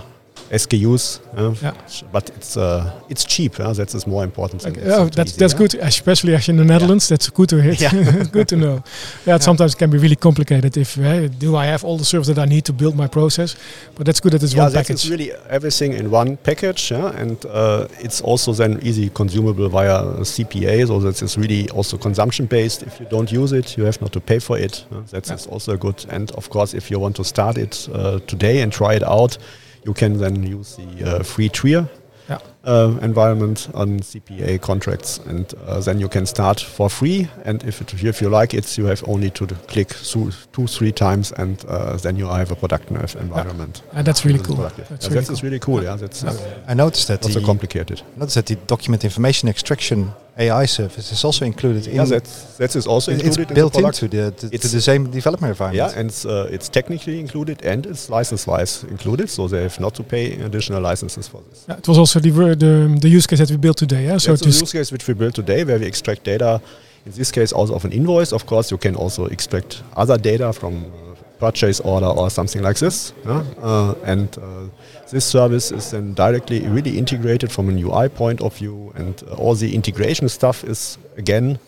SKUs, 0.51 1.20
yeah, 1.37 1.55
Yeah. 1.62 1.72
but 2.12 2.31
it's 2.31 2.57
uh, 2.57 2.90
it's 3.09 3.25
cheap. 3.25 3.59
Yeah, 3.59 3.72
that 3.72 3.94
is 3.94 4.07
more 4.07 4.25
important. 4.25 4.64
Okay. 4.64 4.81
it's 4.81 4.88
Yeah, 4.88 5.09
that's 5.12 5.31
easy, 5.33 5.38
that's 5.38 5.53
yeah. 5.55 5.59
good, 5.59 5.75
especially 5.75 6.35
as 6.35 6.49
in 6.49 6.57
the 6.57 6.64
Netherlands. 6.64 7.09
That's 7.09 7.29
good 7.31 7.49
to 7.49 7.61
hear. 7.62 7.72
Yeah. 7.72 8.25
good 8.33 8.49
to 8.49 8.57
know. 8.57 8.83
Yeah, 9.27 9.37
it 9.37 9.42
sometimes 9.42 9.75
can 9.75 9.90
be 9.90 9.99
really 9.99 10.16
complicated. 10.16 10.77
If 10.77 10.94
do 11.38 11.57
I 11.57 11.66
have 11.66 11.85
all 11.85 11.99
the 11.99 12.05
services 12.05 12.35
that 12.37 12.42
I 12.42 12.46
need 12.49 12.64
to 12.66 12.72
build 12.72 12.94
my 12.96 13.09
process? 13.09 13.57
But 13.96 14.07
that's 14.07 14.20
good 14.20 14.33
that 14.33 14.42
it's 14.42 14.55
Yeah, 14.55 14.64
one 14.64 14.72
that 14.72 14.87
package. 14.87 15.05
is 15.05 15.11
really 15.11 15.33
everything 15.51 15.92
in 15.94 16.11
one 16.11 16.37
package, 16.37 16.90
yeah, 16.92 17.20
and 17.20 17.44
uh, 17.46 17.88
it's 18.01 18.20
also 18.20 18.53
then 18.53 18.79
easy 18.83 19.09
consumable 19.11 19.68
via 19.68 20.03
CPA, 20.25 20.87
so 20.87 21.01
that 21.01 21.20
is 21.22 21.37
really 21.37 21.68
also 21.70 21.96
consumption 21.99 22.46
based. 22.46 22.83
If 22.83 23.01
you 23.01 23.07
don't 23.11 23.33
use 23.33 23.53
it, 23.53 23.77
you 23.77 23.85
have 23.85 24.01
not 24.01 24.12
to 24.12 24.20
pay 24.20 24.38
for 24.38 24.59
it. 24.59 24.85
Uh, 24.92 25.01
that 25.11 25.25
is 25.31 25.46
Yeah. 25.46 25.53
also 25.53 25.77
good. 25.77 26.07
And 26.09 26.31
of 26.33 26.49
course, 26.51 26.77
if 26.77 26.90
you 26.90 27.01
want 27.01 27.16
to 27.16 27.25
start 27.25 27.57
it 27.59 27.88
uh, 27.92 28.20
today 28.27 28.62
and 28.62 28.72
try 28.72 28.94
it 28.94 29.03
out, 29.03 29.38
you 29.87 29.94
can 29.94 30.18
then 30.18 30.42
use 30.42 30.77
the 30.77 30.88
uh, 31.05 31.22
free 31.22 31.49
tier 31.49 31.88
Yeah. 32.29 32.38
Uh, 32.66 32.98
environment 33.02 33.68
on 33.74 34.00
CPA 34.00 34.61
contracts, 34.61 35.18
and 35.26 35.55
uh, 35.66 35.81
then 35.81 36.00
you 36.00 36.09
can 36.09 36.26
start 36.26 36.61
for 36.61 36.90
free. 36.90 37.29
And 37.44 37.62
if 37.64 37.81
it, 37.81 37.94
if 37.94 38.20
you 38.20 38.29
like 38.29 38.55
it, 38.55 38.76
you 38.79 38.87
have 38.87 39.02
only 39.09 39.31
to 39.31 39.46
click 39.68 39.88
through 39.90 40.33
two 40.52 40.66
three 40.66 40.92
times, 40.92 41.33
and 41.33 41.64
uh, 41.68 41.96
then 41.96 42.16
you 42.16 42.26
have 42.26 42.50
a 42.50 42.57
productive 42.57 43.16
environment. 43.20 43.83
And 43.92 44.07
that's 44.07 44.24
really 44.24 44.40
cool. 44.40 44.57
Productive. 44.57 44.88
That's 44.88 45.07
Yeah, 45.07 45.11
really 45.14 45.24
that 45.26 45.33
is 45.33 45.40
cool. 45.40 45.46
really 45.50 45.59
cool. 45.61 45.83
Yeah, 45.85 45.96
that's 45.96 46.24
uh, 46.24 46.62
I 46.68 46.74
noticed 46.74 47.09
that 47.09 47.22
not 47.22 47.33
so 47.33 47.40
the, 47.40 47.46
complicated. 47.46 48.02
noticed 48.16 48.35
that 48.37 48.46
the 48.46 48.57
document 48.66 49.05
information 49.05 49.48
extraction 49.48 50.12
AI 50.38 50.66
service 50.66 51.12
is 51.12 51.24
also 51.24 51.44
included 51.46 51.87
in. 51.87 51.94
Yeah, 51.96 52.05
that's 52.05 52.57
that 52.59 52.76
is 52.76 52.87
also 52.87 53.12
included 53.12 53.40
it's 53.40 53.50
in 53.50 53.55
built 53.55 53.72
the 53.72 53.85
into 53.87 54.09
the 54.09 54.31
to, 54.33 54.48
to 54.48 54.55
It's- 54.55 54.72
the 54.72 54.81
same 54.83 55.11
development 55.11 55.50
environment. 55.52 55.92
Yeah, 55.94 55.98
and 56.00 56.11
it's, 56.11 56.26
uh, 56.26 56.48
it's 56.52 56.68
technically 56.68 57.20
included 57.20 57.64
and 57.64 57.87
it's 57.87 58.11
license-wise 58.11 58.85
included, 58.90 59.31
so 59.31 59.48
they 59.48 59.62
have 59.62 59.81
not 59.81 59.94
to 59.94 60.02
pay 60.02 60.33
additional 60.42 60.83
licenses 60.83 61.29
for 61.29 61.40
this. 61.48 61.64
Yeah, 61.68 61.79
it 61.79 61.88
was 61.88 61.96
also 61.98 62.20
the, 62.20 62.31
ver- 62.31 62.55
the 62.59 62.99
the 63.01 63.09
use 63.09 63.27
case 63.27 63.38
that 63.38 63.51
we 63.51 63.57
built 63.57 63.77
today. 63.77 64.05
Yeah, 64.07 64.19
so 64.19 64.31
That's 64.33 64.42
the 64.42 64.49
use 64.49 64.73
case 64.73 64.92
which 64.92 65.07
we 65.09 65.14
built 65.14 65.35
today, 65.35 65.64
where 65.64 65.79
we 65.79 65.87
extract 65.87 66.25
data. 66.25 66.61
In 67.05 67.12
this 67.12 67.31
case, 67.31 67.53
also 67.53 67.75
of 67.75 67.85
an 67.85 67.92
invoice. 67.92 68.33
Of 68.33 68.47
course, 68.47 68.71
you 68.73 68.79
can 68.79 68.97
also 68.97 69.27
extract 69.27 69.83
other 69.97 70.19
data 70.19 70.53
from 70.53 70.85
uh, 70.85 71.14
purchase 71.38 71.81
order 71.81 72.07
or 72.07 72.31
something 72.31 72.62
like 72.62 72.79
this. 72.79 73.12
yeah? 73.25 73.45
Uh, 73.62 73.95
and 74.05 74.37
uh, 74.38 74.69
this 75.12 75.25
service 75.25 75.71
is 75.71 75.90
then 75.90 76.14
directly 76.14 76.66
really 76.66 76.99
integrated 76.99 77.53
from 77.53 77.69
an 77.69 77.79
UI 77.79 78.09
point 78.09 78.40
of 78.40 78.57
view, 78.57 78.92
and 78.97 79.23
uh, 79.31 79.35
all 79.35 79.55
the 79.55 79.73
integration 79.75 80.29
stuff 80.29 80.64
is 80.64 80.99
again 81.16 81.59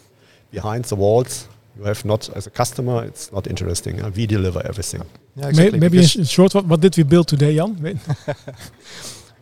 behind 0.50 0.84
the 0.86 0.96
walls. 0.96 1.46
You 1.78 1.84
have 1.84 2.04
not, 2.04 2.28
as 2.34 2.46
a 2.48 2.50
customer, 2.50 3.04
it's 3.04 3.30
not 3.30 3.46
interesting. 3.46 4.00
uh, 4.02 4.10
we 4.16 4.26
deliver 4.26 4.60
everything. 4.66 5.02
Yeah, 5.36 5.48
exactly, 5.50 5.78
maybe 5.78 5.98
in, 5.98 6.08
in 6.16 6.24
short, 6.24 6.52
what, 6.54 6.64
what 6.64 6.80
did 6.80 6.96
we 6.96 7.04
build 7.04 7.28
today, 7.28 7.54
Jan? 7.54 7.76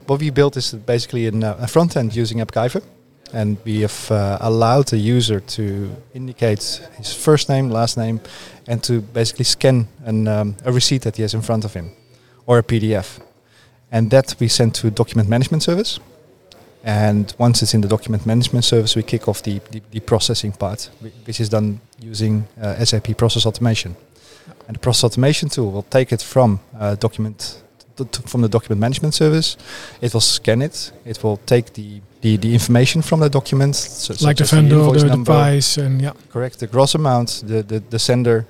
What 0.06 0.20
we 0.20 0.30
built 0.30 0.56
is 0.56 0.72
basically 0.72 1.26
an, 1.26 1.42
uh, 1.42 1.56
a 1.60 1.66
front 1.66 1.96
end 1.96 2.14
using 2.14 2.38
AppGyver, 2.38 2.82
and 3.32 3.56
we 3.64 3.80
have 3.80 4.10
uh, 4.10 4.38
allowed 4.40 4.88
the 4.88 4.98
user 4.98 5.40
to 5.40 5.90
indicate 6.14 6.80
his 6.96 7.12
first 7.12 7.48
name, 7.48 7.70
last 7.70 7.96
name, 7.96 8.20
and 8.68 8.82
to 8.84 9.00
basically 9.00 9.44
scan 9.44 9.88
an, 10.04 10.28
um, 10.28 10.56
a 10.64 10.72
receipt 10.72 11.02
that 11.02 11.16
he 11.16 11.22
has 11.22 11.34
in 11.34 11.42
front 11.42 11.64
of 11.64 11.74
him, 11.74 11.90
or 12.46 12.58
a 12.58 12.62
PDF, 12.62 13.20
and 13.90 14.10
that 14.10 14.36
we 14.38 14.48
send 14.48 14.74
to 14.76 14.90
document 14.90 15.28
management 15.28 15.62
service, 15.62 15.98
And 16.86 17.34
once 17.36 17.62
it's 17.62 17.74
in 17.74 17.80
the 17.80 17.88
document 17.88 18.26
management 18.26 18.64
service, 18.64 18.94
we 18.94 19.02
kick 19.02 19.26
off 19.26 19.42
the, 19.42 19.60
the, 19.72 19.82
the 19.90 19.98
processing 19.98 20.52
part, 20.52 20.88
which 21.24 21.40
is 21.40 21.48
done 21.48 21.80
using 21.98 22.46
uh, 22.62 22.84
SAP 22.84 23.16
Process 23.16 23.44
Automation. 23.44 23.96
And 24.68 24.76
the 24.76 24.78
process 24.78 25.02
automation 25.02 25.48
tool 25.48 25.72
will 25.72 25.82
take 25.82 26.12
it 26.12 26.22
from 26.22 26.60
uh, 26.78 26.94
document 26.94 27.60
from 28.26 28.42
the 28.42 28.48
document 28.48 28.80
management 28.80 29.14
service. 29.14 29.56
It 30.00 30.12
will 30.12 30.20
scan 30.20 30.62
it. 30.62 30.92
It 31.04 31.22
will 31.22 31.38
take 31.46 31.72
the, 31.74 32.00
the, 32.20 32.36
the 32.36 32.52
information 32.52 33.02
from 33.02 33.20
the 33.20 33.28
document, 33.28 33.76
so, 33.76 34.14
like 34.24 34.36
the 34.36 34.44
vendor, 34.44 34.76
the, 34.92 34.98
the 34.98 35.06
number, 35.06 35.32
price, 35.32 35.76
and 35.76 36.00
yeah. 36.00 36.12
correct 36.30 36.60
the 36.60 36.66
gross 36.66 36.94
amount, 36.94 37.42
the, 37.46 37.62
the, 37.62 37.80
the 37.80 37.98
sender, 37.98 38.46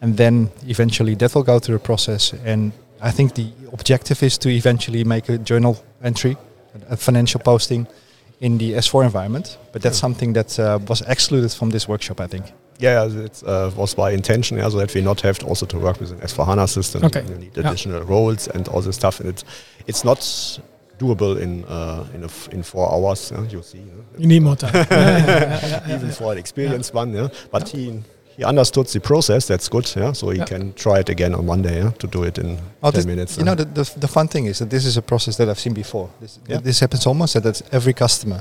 and 0.00 0.16
then 0.16 0.50
eventually 0.66 1.14
that 1.16 1.34
will 1.34 1.42
go 1.42 1.58
through 1.58 1.76
the 1.76 1.84
process. 1.84 2.32
And 2.44 2.72
I 3.00 3.10
think 3.10 3.34
the 3.34 3.50
objective 3.72 4.22
is 4.22 4.38
to 4.38 4.48
eventually 4.48 5.04
make 5.04 5.28
a 5.28 5.38
journal 5.38 5.82
entry, 6.02 6.36
a, 6.88 6.94
a 6.94 6.96
financial 6.96 7.40
posting 7.40 7.86
in 8.40 8.58
the 8.58 8.72
S4 8.72 9.04
environment. 9.04 9.58
But 9.72 9.82
that's 9.82 9.98
something 9.98 10.32
that 10.34 10.58
uh, 10.58 10.78
was 10.86 11.02
excluded 11.02 11.52
from 11.52 11.70
this 11.70 11.88
workshop, 11.88 12.20
I 12.20 12.26
think. 12.26 12.46
Yeah, 12.80 13.06
it 13.06 13.42
uh, 13.46 13.70
was 13.76 13.94
by 13.94 14.12
intention, 14.12 14.56
yeah, 14.58 14.68
so 14.70 14.78
that 14.78 14.94
we 14.94 15.00
not 15.00 15.20
have 15.22 15.38
to 15.40 15.46
also 15.46 15.66
to 15.66 15.78
work 15.78 15.98
with 16.00 16.12
an 16.12 16.20
S4HANA 16.20 16.68
system. 16.68 17.04
Okay. 17.04 17.24
You 17.28 17.34
need 17.36 17.56
Yeah. 17.56 17.66
additional 17.68 18.02
roles 18.04 18.48
and 18.48 18.68
all 18.68 18.80
this 18.82 18.94
stuff, 18.96 19.20
and 19.20 19.28
it's 19.28 19.44
it's 19.86 20.04
not 20.04 20.20
doable 20.98 21.36
in 21.40 21.64
uh, 21.64 22.04
in, 22.14 22.22
a 22.22 22.26
f- 22.26 22.48
in 22.52 22.62
four 22.62 22.92
hours. 22.92 23.30
Yeah, 23.32 23.42
you 23.50 23.62
see, 23.62 23.78
yeah. 23.78 24.18
You 24.18 24.26
need 24.28 24.42
more 24.42 24.56
time. 24.56 24.72
Yeah, 24.74 24.86
yeah, 24.90 25.26
yeah, 25.26 25.60
yeah, 25.68 25.88
yeah. 25.88 25.96
even 25.96 26.10
for 26.12 26.32
an 26.32 26.38
experienced 26.38 26.94
one. 26.94 27.12
Yeah, 27.14 27.28
but 27.50 27.68
he 27.68 28.00
he 28.36 28.44
understood 28.44 28.86
the 28.86 29.00
process. 29.00 29.46
That's 29.46 29.68
good. 29.68 29.92
Yeah, 29.96 30.12
so 30.14 30.30
he 30.30 30.38
Yeah. 30.38 30.44
can 30.46 30.72
try 30.74 31.00
it 31.00 31.08
again 31.08 31.34
on 31.34 31.46
Monday. 31.46 31.78
Yeah, 31.78 31.90
to 31.98 32.06
do 32.06 32.22
it 32.24 32.38
in 32.38 32.58
Oh, 32.82 32.90
ten 32.90 32.98
this- 32.98 33.06
minutes. 33.06 33.36
You 33.38 33.44
know, 33.44 33.54
the, 33.56 33.64
the, 33.64 33.84
the 34.00 34.08
fun 34.08 34.28
thing 34.28 34.46
is 34.46 34.58
that 34.58 34.70
this 34.70 34.84
is 34.84 34.96
a 34.96 35.02
process 35.02 35.36
that 35.36 35.48
I've 35.48 35.58
seen 35.58 35.74
before. 35.74 36.08
This, 36.20 36.38
Yeah. 36.48 36.60
this 36.62 36.80
happens 36.80 37.06
almost 37.06 37.36
at 37.36 37.46
at 37.46 37.62
every 37.72 37.92
customer. 37.92 38.40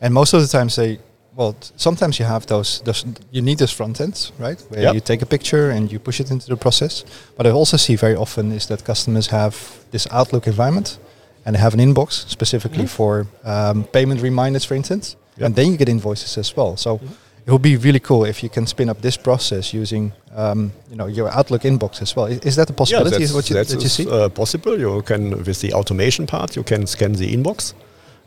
And 0.00 0.12
most 0.12 0.34
of 0.34 0.40
the 0.42 0.48
times 0.58 0.74
they, 0.76 0.98
well, 1.36 1.54
sometimes 1.76 2.18
you 2.18 2.26
have 2.26 2.46
those, 2.46 2.80
those 2.84 3.04
you 3.30 3.42
need 3.42 3.58
those 3.58 3.72
front 3.72 4.00
ends, 4.00 4.32
right? 4.38 4.60
Where 4.68 4.82
Yeah. 4.82 4.92
you 4.94 5.00
take 5.00 5.22
a 5.22 5.26
picture 5.26 5.70
and 5.70 5.90
you 5.90 5.98
push 5.98 6.20
it 6.20 6.30
into 6.30 6.46
the 6.48 6.56
process. 6.56 7.04
But 7.36 7.46
I 7.46 7.50
also 7.50 7.76
see 7.76 7.96
very 7.96 8.14
often 8.16 8.52
is 8.52 8.66
that 8.66 8.84
customers 8.84 9.28
have 9.28 9.54
this 9.90 10.06
Outlook 10.10 10.46
environment 10.46 10.98
and 11.44 11.54
they 11.56 11.60
have 11.60 11.74
an 11.74 11.80
inbox 11.80 12.28
specifically 12.28 12.86
for 12.86 13.26
um, 13.44 13.84
payment 13.84 14.20
reminders, 14.22 14.64
for 14.64 14.74
instance. 14.74 15.16
Yeah. 15.38 15.46
And 15.46 15.54
then 15.54 15.70
you 15.70 15.76
get 15.78 15.88
invoices 15.88 16.38
as 16.38 16.56
well. 16.56 16.76
So 16.76 17.00
it 17.46 17.50
would 17.50 17.62
be 17.62 17.76
really 17.76 18.00
cool 18.00 18.24
if 18.26 18.42
you 18.42 18.50
can 18.50 18.66
spin 18.66 18.88
up 18.90 19.00
this 19.00 19.16
process 19.16 19.72
using, 19.74 20.12
um, 20.36 20.70
you 20.90 20.96
know, 20.96 21.06
your 21.08 21.28
Outlook 21.30 21.62
inbox 21.62 22.02
as 22.02 22.14
well. 22.14 22.26
Is, 22.26 22.38
is 22.40 22.56
that 22.56 22.70
a 22.70 22.72
possibility? 22.72 23.10
Yeah, 23.16 23.18
that's, 23.18 23.32
what 23.34 23.48
you, 23.50 23.56
that 23.56 23.68
that 23.68 23.82
you 23.82 23.88
see? 23.88 24.06
uh, 24.08 24.28
possible. 24.28 24.78
You 24.78 25.02
can 25.02 25.30
with 25.44 25.60
the 25.60 25.72
automation 25.72 26.26
part, 26.26 26.54
you 26.56 26.62
can 26.62 26.86
scan 26.86 27.12
the 27.14 27.32
inbox. 27.34 27.74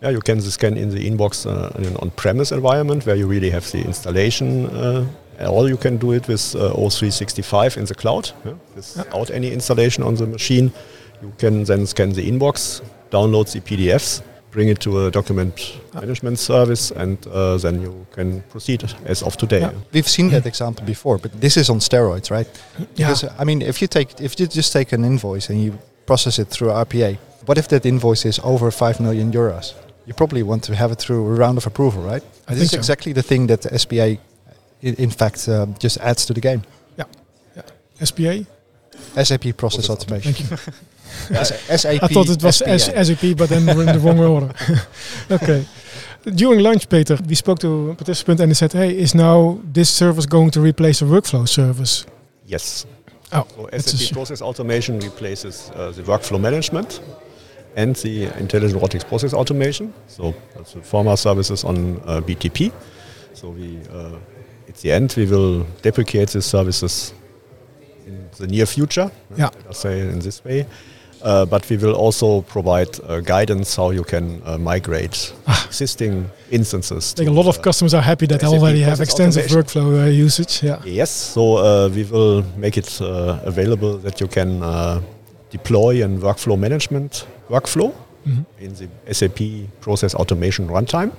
Yeah, 0.05 0.11
you 0.11 0.21
can 0.21 0.39
scan 0.39 0.77
in 0.77 0.89
the 0.91 1.09
inbox 1.09 1.47
uh, 1.47 1.75
in 1.79 1.85
an 1.85 1.95
on-premise 1.97 2.51
environment 2.51 3.07
where 3.07 3.15
you 3.15 3.25
really 3.25 3.49
have 3.49 3.71
the 3.71 3.83
installation. 3.83 4.67
Uh, 4.67 5.07
or 5.49 5.67
you 5.67 5.77
can 5.77 5.97
do 5.97 6.11
it 6.11 6.27
with 6.27 6.55
uh, 6.55 6.73
O365 6.75 7.75
in 7.77 7.85
the 7.85 7.95
cloud 7.95 8.29
yeah, 8.45 8.53
without 8.75 9.31
any 9.31 9.51
installation 9.51 10.03
on 10.03 10.13
the 10.13 10.27
machine. 10.27 10.71
You 11.23 11.33
can 11.39 11.63
then 11.63 11.87
scan 11.87 12.11
the 12.11 12.21
inbox, 12.21 12.83
download 13.09 13.51
the 13.51 13.61
PDFs, 13.61 14.21
bring 14.51 14.69
it 14.69 14.79
to 14.81 15.07
a 15.07 15.11
document 15.11 15.81
management 15.95 16.37
service, 16.37 16.91
and 16.91 17.17
uh, 17.25 17.57
then 17.57 17.81
you 17.81 18.05
can 18.11 18.41
proceed 18.43 18.83
as 19.05 19.23
of 19.23 19.37
today. 19.37 19.61
Yeah. 19.61 19.73
We've 19.91 20.07
seen 20.07 20.29
that 20.29 20.45
example 20.45 20.85
before, 20.85 21.17
but 21.17 21.31
this 21.41 21.57
is 21.57 21.71
on 21.71 21.79
steroids, 21.79 22.29
right? 22.29 22.47
Yeah. 22.77 22.85
Because 23.07 23.23
uh, 23.23 23.33
I 23.39 23.43
mean, 23.43 23.63
if 23.63 23.81
you 23.81 23.87
take, 23.87 24.21
if 24.21 24.39
you 24.39 24.45
just 24.45 24.71
take 24.71 24.91
an 24.91 25.03
invoice 25.03 25.49
and 25.49 25.59
you 25.59 25.79
process 26.05 26.37
it 26.37 26.49
through 26.49 26.69
RPA, 26.69 27.17
what 27.47 27.57
if 27.57 27.67
that 27.69 27.87
invoice 27.87 28.23
is 28.23 28.39
over 28.43 28.69
five 28.69 28.99
million 28.99 29.31
euros? 29.31 29.73
You 30.07 30.13
probably 30.13 30.43
want 30.43 30.63
to 30.65 30.75
have 30.75 30.91
it 30.91 30.99
through 30.99 31.25
a 31.25 31.33
round 31.35 31.57
of 31.57 31.65
approval, 31.65 32.01
right? 32.03 32.23
I 32.47 32.53
this 32.53 32.59
think 32.59 32.63
is 32.65 32.71
so. 32.71 32.77
exactly 32.77 33.13
the 33.13 33.23
thing 33.23 33.47
that 33.47 33.61
the 33.61 33.77
SPA, 33.79 34.03
i- 34.03 34.17
in 34.81 35.09
fact, 35.09 35.47
um, 35.49 35.75
just 35.79 35.97
adds 35.97 36.25
to 36.27 36.33
the 36.33 36.41
game. 36.41 36.61
Yeah. 36.97 37.05
SPA. 38.03 38.45
SAP 39.23 39.53
Process 39.57 39.87
Process 39.87 39.89
Automation. 39.89 40.33
Thank 40.33 40.51
you. 40.51 40.57
S- 41.37 41.81
SAP. 41.81 42.03
I 42.03 42.07
thought 42.07 42.29
it 42.29 42.43
was 42.43 42.55
SPA. 42.57 42.77
SAP, 42.77 43.37
but 43.37 43.49
then 43.49 43.65
we're 43.65 43.81
in 43.87 43.93
the 43.97 43.99
wrong 43.99 44.19
order. 44.19 44.53
okay. 45.31 45.65
During 46.35 46.59
lunch, 46.61 46.87
Peter, 46.89 47.17
we 47.27 47.35
spoke 47.35 47.59
to 47.59 47.91
a 47.91 47.95
participant 47.95 48.39
and 48.39 48.49
they 48.49 48.55
said, 48.55 48.73
"Hey, 48.73 48.97
is 48.97 49.13
now 49.13 49.59
this 49.73 49.89
service 49.89 50.25
going 50.25 50.51
to 50.51 50.61
replace 50.61 50.99
the 50.99 51.05
workflow 51.05 51.47
service?" 51.47 52.05
Yes. 52.47 52.85
Oh, 53.31 53.45
So 53.55 53.67
that's 53.71 53.91
SAP 53.91 54.13
Process 54.13 54.41
Automation 54.41 54.99
replaces 54.99 55.71
uh, 55.75 55.91
the 55.91 56.03
workflow 56.03 56.39
management 56.39 56.99
and 57.75 57.95
the 57.97 58.23
intelligent 58.39 58.73
robotics 58.73 59.03
process 59.03 59.33
automation. 59.33 59.93
So 60.07 60.33
that's 60.55 60.73
the 60.73 60.81
former 60.81 61.15
services 61.17 61.63
on 61.63 62.01
uh, 62.05 62.21
BTP. 62.21 62.71
So 63.33 63.49
we, 63.49 63.79
uh, 63.91 64.17
at 64.67 64.75
the 64.75 64.91
end, 64.91 65.13
we 65.17 65.25
will 65.25 65.65
deprecate 65.81 66.29
these 66.29 66.45
services 66.45 67.13
in 68.07 68.29
the 68.37 68.47
near 68.47 68.65
future. 68.65 69.11
Yeah. 69.37 69.49
Us 69.69 69.79
say 69.79 69.99
in 70.01 70.19
this 70.19 70.43
way. 70.43 70.65
Uh, 71.21 71.43
but 71.43 71.67
we 71.69 71.77
will 71.77 71.95
also 71.95 72.41
provide 72.41 72.87
uh, 73.07 73.19
guidance 73.19 73.75
how 73.75 73.89
you 73.89 74.03
can 74.03 74.41
uh, 74.45 74.57
migrate 74.59 75.33
existing 75.65 76.29
instances. 76.51 77.13
I 77.13 77.17
think 77.17 77.29
a 77.29 77.33
lot 77.33 77.47
of 77.47 77.61
customers 77.63 77.93
are 77.95 78.01
happy 78.01 78.27
that 78.27 78.41
they 78.41 78.47
already 78.47 78.81
have 78.81 79.01
extensive 79.01 79.45
automation. 79.45 79.81
workflow 79.81 80.05
uh, 80.05 80.09
usage. 80.09 80.61
Yeah. 80.61 80.81
Yes, 80.85 81.09
so 81.09 81.57
uh, 81.57 81.89
we 81.89 82.03
will 82.03 82.43
make 82.57 82.77
it 82.77 83.01
uh, 83.01 83.39
available 83.43 83.97
that 83.97 84.21
you 84.21 84.27
can 84.27 84.61
uh, 84.61 85.01
deploy 85.59 86.03
a 86.03 86.07
workflow 86.07 86.57
management 86.57 87.25
workflow 87.49 87.91
Mhm. 88.25 88.45
in 88.59 88.71
the 88.79 88.87
SAP 89.13 89.39
Process 89.81 90.15
Automation 90.15 90.67
runtime, 90.67 91.11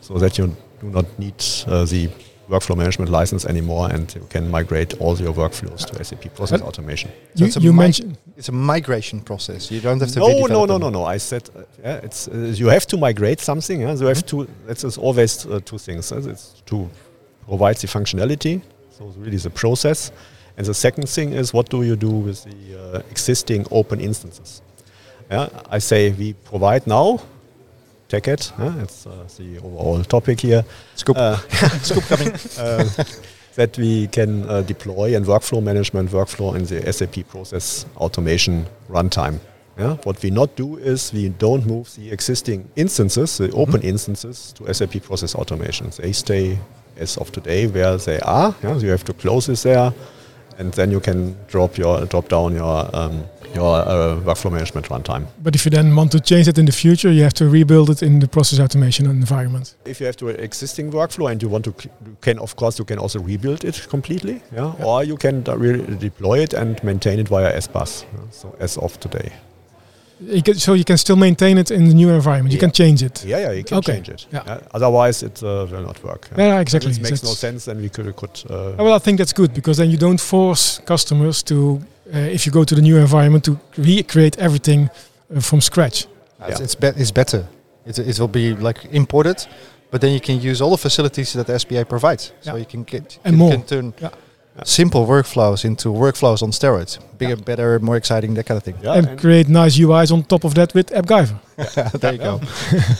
so 0.00 0.18
that 0.18 0.38
you 0.38 0.46
do 0.82 0.86
not 0.90 1.06
need 1.18 1.34
uh, 1.66 1.84
the 1.86 2.08
workflow 2.50 2.76
management 2.76 3.10
license 3.10 3.48
anymore, 3.48 3.88
and 3.94 4.14
you 4.14 4.26
can 4.28 4.50
migrate 4.50 4.90
all 5.00 5.14
your 5.18 5.32
workflows 5.34 5.84
to 5.86 6.04
SAP 6.04 6.24
Process 6.34 6.60
Uh, 6.60 6.66
Automation. 6.68 7.10
So 7.34 7.44
You, 7.44 7.46
it's 7.46 7.56
a 7.56 7.60
you 7.60 7.72
mi- 7.72 7.78
mentioned 7.78 8.16
It's 8.36 8.48
a 8.48 8.52
migration 8.74 9.20
process. 9.20 9.70
You 9.70 9.80
don't 9.80 10.00
have 10.00 10.12
to. 10.12 10.18
No, 10.20 10.46
no, 10.46 10.64
no, 10.66 10.78
no, 10.78 10.88
no. 10.90 11.04
I 11.14 11.18
said 11.18 11.42
uh, 11.48 11.60
yeah, 11.84 12.04
it's 12.06 12.28
uh, 12.28 12.60
you 12.60 12.70
have 12.70 12.86
to 12.86 12.96
migrate 12.96 13.40
something. 13.40 13.80
Yeah? 13.82 13.96
So 13.96 14.02
you 14.02 14.08
have 14.08 14.24
to. 14.26 14.46
That's 14.66 14.84
is 14.84 14.98
always 14.98 15.46
uh, 15.46 15.60
two 15.64 15.78
things. 15.78 16.12
uh, 16.12 16.30
It's 16.32 16.62
to 16.66 16.76
provide 17.48 17.76
the 17.82 17.86
functionality, 17.88 18.60
so 18.98 19.04
really 19.24 19.38
the 19.38 19.50
process, 19.50 20.12
and 20.60 20.66
the 20.66 20.74
second 20.74 21.08
thing 21.08 21.32
is 21.32 21.54
what 21.54 21.70
do 21.70 21.82
you 21.82 21.96
do 21.96 22.10
with 22.10 22.44
the 22.44 22.78
uh, 22.78 22.98
existing 23.10 23.66
open 23.70 23.98
instances? 23.98 24.60
Yeah, 25.30 25.48
I 25.70 25.78
say 25.78 26.10
we 26.10 26.34
provide 26.34 26.86
now. 26.86 27.20
Take 28.08 28.28
it. 28.28 28.52
Yeah? 28.58 28.82
It's 28.82 29.06
uh, 29.06 29.26
the 29.38 29.56
overall 29.64 30.04
topic 30.04 30.40
here. 30.40 30.62
Scoop. 30.96 31.16
Uh, 31.16 31.36
Scoop 31.82 32.04
coming. 32.04 32.34
uh, 32.58 32.84
that 33.54 33.78
we 33.78 34.08
can 34.08 34.46
uh, 34.50 34.60
deploy 34.60 35.16
and 35.16 35.24
workflow 35.24 35.62
management 35.62 36.10
workflow 36.10 36.54
in 36.54 36.66
the 36.66 36.92
SAP 36.92 37.26
process 37.28 37.86
automation 37.96 38.66
runtime. 38.90 39.38
Yeah? 39.78 39.96
What 40.04 40.22
we 40.22 40.28
not 40.28 40.56
do 40.56 40.76
is 40.76 41.10
we 41.10 41.30
don't 41.30 41.64
move 41.64 41.88
the 41.94 42.12
existing 42.12 42.68
instances, 42.76 43.38
the 43.38 43.50
open 43.52 43.80
instances, 43.80 44.52
to 44.58 44.74
SAP 44.74 45.04
process 45.04 45.34
automation. 45.34 45.88
They 45.96 46.12
stay 46.12 46.58
as 46.98 47.16
of 47.16 47.32
today 47.32 47.66
where 47.66 47.96
they 47.96 48.20
are. 48.20 48.54
Yeah? 48.62 48.76
So 48.76 48.84
you 48.84 48.90
have 48.90 49.04
to 49.04 49.14
close 49.14 49.46
this 49.46 49.62
there, 49.62 49.94
and 50.60 50.72
then 50.74 50.90
you 50.90 51.00
can 51.00 51.34
drop 51.48 51.78
your 51.78 52.06
drop 52.06 52.28
down 52.28 52.54
your 52.54 52.88
um, 52.94 53.24
your 53.54 53.76
uh, 53.80 54.20
workflow 54.26 54.50
management 54.52 54.86
runtime. 54.88 55.24
But 55.42 55.54
if 55.56 55.64
you 55.64 55.70
then 55.70 55.96
want 55.96 56.12
to 56.12 56.20
change 56.20 56.46
it 56.48 56.56
in 56.58 56.66
the 56.66 56.72
future, 56.72 57.10
you 57.10 57.22
have 57.24 57.34
to 57.34 57.48
rebuild 57.48 57.90
it 57.90 58.02
in 58.02 58.20
the 58.20 58.28
process 58.28 58.60
automation 58.60 59.06
environment. 59.06 59.74
If 59.84 59.98
you 60.00 60.06
have 60.06 60.16
to 60.18 60.28
existing 60.28 60.92
workflow 60.92 61.30
and 61.32 61.42
you 61.42 61.48
want 61.50 61.64
to, 61.64 61.74
you 62.06 62.16
can 62.20 62.38
of 62.38 62.54
course 62.54 62.78
you 62.78 62.84
can 62.84 62.98
also 62.98 63.18
rebuild 63.18 63.64
it 63.64 63.86
completely, 63.90 64.40
yeah, 64.54 64.84
or 64.84 65.02
you 65.04 65.16
can 65.16 65.42
d- 65.42 65.52
re- 65.56 65.96
deploy 65.98 66.38
it 66.42 66.54
and 66.54 66.82
maintain 66.84 67.18
it 67.18 67.28
via 67.28 67.50
SBus. 67.58 68.04
yeah, 68.04 68.20
So 68.30 68.54
as 68.60 68.76
of 68.78 68.98
today, 69.00 69.32
You 70.22 70.42
can, 70.42 70.54
so 70.54 70.74
you 70.74 70.84
can 70.84 70.98
still 70.98 71.16
maintain 71.16 71.56
it 71.58 71.70
in 71.70 71.88
the 71.88 71.94
new 71.94 72.10
environment. 72.10 72.52
You 72.52 72.56
Yeah. 72.58 72.60
can 72.60 72.72
change 72.72 73.02
it. 73.02 73.24
yeah, 73.24 73.38
yeah, 73.40 73.52
you 73.52 73.64
can 73.64 73.78
Okay, 73.78 73.92
change 73.94 74.08
it. 74.10 74.26
yeah. 74.32 74.42
yeah, 74.46 74.60
Otherwise, 74.74 75.22
it 75.22 75.42
uh, 75.42 75.66
will 75.70 75.82
not 75.82 76.02
work. 76.04 76.28
yeah. 76.36 76.46
Yeah, 76.46 76.60
exactly. 76.60 76.90
It 76.92 77.00
makes 77.00 77.22
no 77.22 77.30
sense. 77.34 77.64
Then 77.64 77.80
we 77.80 77.88
could 77.88 78.14
could. 78.16 78.42
Uh, 78.50 78.72
Well, 78.84 78.92
I 78.94 78.98
think 78.98 79.18
that's 79.18 79.32
good 79.32 79.52
because 79.54 79.76
then 79.78 79.90
you 79.90 79.96
don't 79.98 80.20
force 80.20 80.80
customers 80.84 81.42
to, 81.44 81.80
uh, 82.14 82.18
if 82.34 82.44
you 82.46 82.52
go 82.52 82.64
to 82.64 82.74
the 82.74 82.82
new 82.82 82.98
environment, 82.98 83.44
to 83.44 83.56
recreate 83.78 84.36
everything 84.38 84.90
uh, 85.34 85.40
from 85.40 85.60
scratch. 85.60 86.06
It's, 86.48 86.58
Yeah. 86.58 86.64
it's, 86.64 86.74
be- 86.74 87.00
it's 87.02 87.12
better. 87.12 87.46
It, 87.86 87.98
it 87.98 88.18
will 88.18 88.28
be 88.28 88.54
like 88.54 88.80
imported, 88.92 89.46
but 89.90 90.00
then 90.00 90.12
you 90.12 90.20
can 90.20 90.38
use 90.50 90.60
all 90.64 90.70
the 90.70 90.76
facilities 90.82 91.32
that 91.32 91.46
the 91.46 91.58
SPA 91.58 91.84
provides. 91.84 92.32
So 92.42 92.56
you 92.56 92.66
can 92.66 92.84
get 92.84 93.18
And 93.24 93.32
you 93.34 93.38
more. 93.38 93.50
can 93.52 93.62
turn 93.62 93.94
Yeah. 94.00 94.10
Simple 94.64 95.06
workflows 95.06 95.64
into 95.64 95.88
workflows 95.88 96.42
on 96.42 96.50
steroids. 96.50 96.98
Bigger, 97.18 97.36
better, 97.36 97.78
more 97.80 97.96
exciting, 97.96 98.34
that 98.34 98.46
kind 98.46 98.56
of 98.56 98.64
thing. 98.64 98.76
yeah, 98.82 98.94
and, 98.94 99.06
and, 99.06 99.20
create 99.20 99.48
nice 99.48 99.78
UIs 99.78 100.10
on 100.12 100.22
top 100.24 100.44
of 100.44 100.54
that 100.54 100.72
with 100.74 100.88
AppGyver. 100.90 101.38
there 102.00 102.12
you 102.12 102.18
go. 102.18 102.40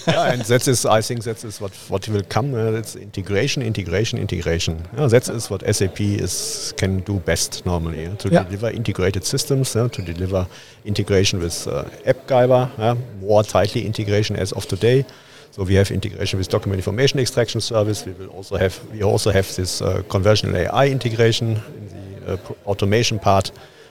yeah, 0.07 0.33
and 0.33 0.43
that 0.43 0.69
is, 0.69 0.85
I 0.85 1.01
think, 1.01 1.25
that 1.25 1.43
is 1.45 1.61
what 1.61 1.73
what 1.89 2.07
will 2.09 2.23
come. 2.29 2.55
Uh, 2.55 2.73
it's 2.73 2.97
integration, 2.97 3.63
integration, 3.63 4.19
integration. 4.19 4.87
Yeah, 4.97 5.07
that 5.07 5.29
is 5.29 5.49
what 5.51 5.63
SAP 5.75 6.01
is 6.01 6.75
can 6.77 7.01
do 7.01 7.19
best 7.21 7.65
normally 7.65 8.03
yeah, 8.03 8.15
to 8.17 8.29
Yeah. 8.29 8.43
deliver 8.45 8.71
integrated 8.71 9.25
systems, 9.25 9.75
yeah, 9.75 9.89
to 9.89 10.03
deliver 10.03 10.47
integration 10.85 11.41
with 11.41 11.67
uh, 11.67 11.85
AppGyver, 12.07 12.71
yeah, 12.79 12.97
more 13.21 13.43
tightly 13.43 13.87
integration 13.87 14.37
as 14.37 14.53
of 14.53 14.67
today. 14.67 15.05
So 15.53 15.65
we 15.65 15.75
have 15.75 15.91
integration 15.91 16.39
with 16.39 16.49
document 16.49 16.79
information 16.79 17.19
extraction 17.21 17.61
service. 17.61 18.07
We 18.07 18.13
will 18.13 18.29
also 18.29 18.57
have 18.57 18.79
we 18.93 19.03
also 19.03 19.31
have 19.33 19.55
this 19.57 19.83
uh, 19.83 20.03
conversational 20.09 20.57
AI 20.57 20.89
integration 20.89 21.57
in 21.77 21.89
the 22.25 22.33
uh, 22.35 22.39
automation 22.67 23.19
part. 23.19 23.51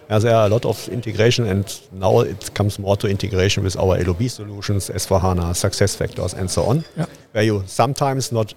Uh, 0.09 0.17
there 0.19 0.35
are 0.35 0.45
a 0.47 0.49
lot 0.49 0.65
of 0.65 0.87
integration, 0.89 1.45
and 1.45 1.81
now 1.91 2.21
it 2.21 2.49
comes 2.55 2.79
more 2.79 2.97
to 2.97 3.07
integration 3.07 3.63
with 3.63 3.75
our 3.77 3.97
LOB 4.03 4.23
solutions, 4.29 4.89
S4HANA, 4.89 5.53
SuccessFactors, 5.53 6.33
and 6.33 6.49
so 6.49 6.63
on, 6.63 6.83
Yeah. 6.97 7.05
where 7.33 7.43
you 7.43 7.63
sometimes 7.67 8.31
not 8.31 8.53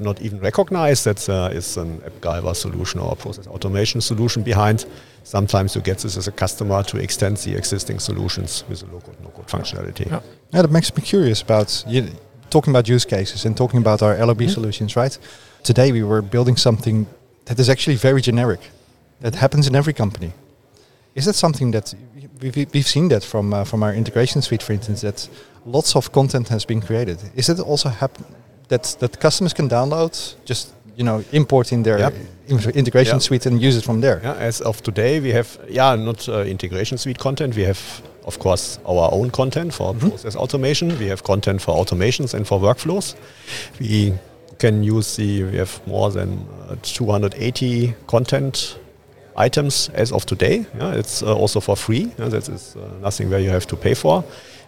not 0.00 0.20
even 0.20 0.40
recognize 0.40 1.04
that 1.04 1.16
there 1.18 1.52
is 1.52 1.76
an 1.76 2.00
AppGyver 2.00 2.54
solution 2.54 3.00
or 3.00 3.12
a 3.12 3.16
process 3.16 3.46
automation 3.46 4.00
solution 4.00 4.42
behind. 4.42 4.86
Sometimes 5.24 5.74
you 5.74 5.82
get 5.82 5.98
this 5.98 6.16
as 6.16 6.28
a 6.28 6.32
customer 6.32 6.82
to 6.84 6.98
extend 6.98 7.36
the 7.38 7.56
existing 7.56 7.98
solutions 7.98 8.64
with 8.68 8.82
a 8.82 8.86
low-code, 8.86 9.20
no-code 9.22 9.46
functionality. 9.46 10.06
Yeah. 10.06 10.20
Yeah, 10.52 10.62
that 10.62 10.70
makes 10.70 10.94
me 10.94 11.02
curious 11.02 11.42
about 11.42 11.84
you, 11.86 12.10
talking 12.50 12.72
about 12.72 12.88
use 12.88 13.04
cases 13.04 13.44
and 13.44 13.56
talking 13.56 13.80
about 13.80 14.02
our 14.02 14.16
LOB 14.24 14.48
solutions, 14.48 14.96
right? 14.96 15.18
Today 15.62 15.92
we 15.92 16.02
were 16.02 16.22
building 16.22 16.56
something 16.56 17.06
that 17.46 17.58
is 17.58 17.68
actually 17.68 17.96
very 17.96 18.20
generic, 18.20 18.60
that 19.20 19.34
happens 19.34 19.66
in 19.66 19.74
every 19.74 19.92
company. 19.92 20.32
Is 21.14 21.24
that 21.24 21.34
something 21.34 21.70
that 21.72 21.94
we've, 22.40 22.72
we've 22.72 22.86
seen 22.86 23.08
that 23.08 23.24
from 23.24 23.54
uh, 23.54 23.64
from 23.64 23.82
our 23.82 23.94
integration 23.94 24.42
suite, 24.42 24.62
for 24.62 24.74
instance, 24.74 25.00
that 25.00 25.28
lots 25.64 25.96
of 25.96 26.12
content 26.12 26.48
has 26.48 26.64
been 26.66 26.80
created? 26.80 27.18
Is 27.34 27.48
it 27.48 27.58
also 27.58 27.88
happen 27.88 28.24
that 28.68 28.96
that 29.00 29.20
customers 29.20 29.54
can 29.54 29.68
download, 29.68 30.34
just 30.44 30.72
you 30.96 31.04
know, 31.04 31.22
import 31.32 31.72
in 31.72 31.82
their 31.82 31.98
Yep. 31.98 32.14
integration 32.74 33.16
Yeah. 33.16 33.20
suite 33.20 33.46
and 33.46 33.60
use 33.62 33.76
it 33.78 33.84
from 33.84 34.00
there? 34.00 34.20
Yeah, 34.22 34.34
as 34.48 34.60
of 34.60 34.80
today, 34.82 35.20
we 35.20 35.32
have 35.32 35.46
yeah 35.68 35.96
not 35.96 36.28
uh, 36.28 36.44
integration 36.44 36.98
suite 36.98 37.18
content. 37.18 37.54
We 37.56 37.64
have 37.66 37.78
of 38.24 38.38
course 38.38 38.78
our 38.86 39.08
own 39.12 39.30
content 39.30 39.74
for 39.74 39.94
process 39.94 40.36
automation. 40.36 40.98
We 40.98 41.08
have 41.08 41.22
content 41.22 41.60
for 41.62 41.74
automations 41.76 42.34
and 42.34 42.46
for 42.46 42.60
workflows. 42.60 43.14
We 43.80 44.12
can 44.58 44.82
use 44.82 45.16
the 45.16 45.44
we 45.44 45.58
have 45.58 45.80
more 45.86 46.10
than 46.12 46.46
uh, 46.70 46.76
280 46.82 47.94
content 48.06 48.78
items 49.36 49.90
as 49.94 50.12
of 50.12 50.24
today. 50.24 50.64
Yeah, 50.78 50.94
it's 50.98 51.22
uh, 51.22 51.36
also 51.36 51.60
for 51.60 51.76
free. 51.76 52.10
Yeah, 52.18 52.28
that 52.30 52.48
is 52.48 52.74
uh, 52.76 52.80
nothing 53.02 53.30
where 53.30 53.40
you 53.42 53.50
have 53.50 53.66
to 53.66 53.76
pay 53.76 53.94
for. 53.94 54.24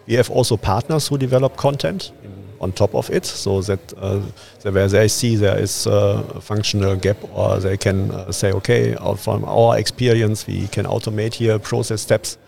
We 0.06 0.16
have 0.16 0.30
also 0.30 0.56
partners 0.56 1.08
who 1.08 1.18
develop 1.18 1.56
content 1.56 2.12
in, 2.22 2.30
on 2.61 2.73
top 2.73 2.94
of 2.94 3.11
it, 3.11 3.25
so 3.25 3.61
that 3.62 3.81
uh, 3.99 4.21
where 4.62 4.88
they 4.88 5.09
see 5.09 5.37
there 5.37 5.59
is 5.59 5.87
uh, 5.87 6.25
a 6.35 6.40
functional 6.40 6.97
gap, 6.97 7.16
or 7.35 7.59
they 7.61 7.77
can 7.77 8.11
uh, 8.11 8.33
say, 8.33 8.53
okay, 8.53 8.94
from 9.16 9.44
our 9.44 9.79
experience, 9.79 10.47
we 10.47 10.66
can 10.68 10.87
automate 10.87 11.35
here 11.35 11.59
process 11.59 12.01
steps. 12.03 12.38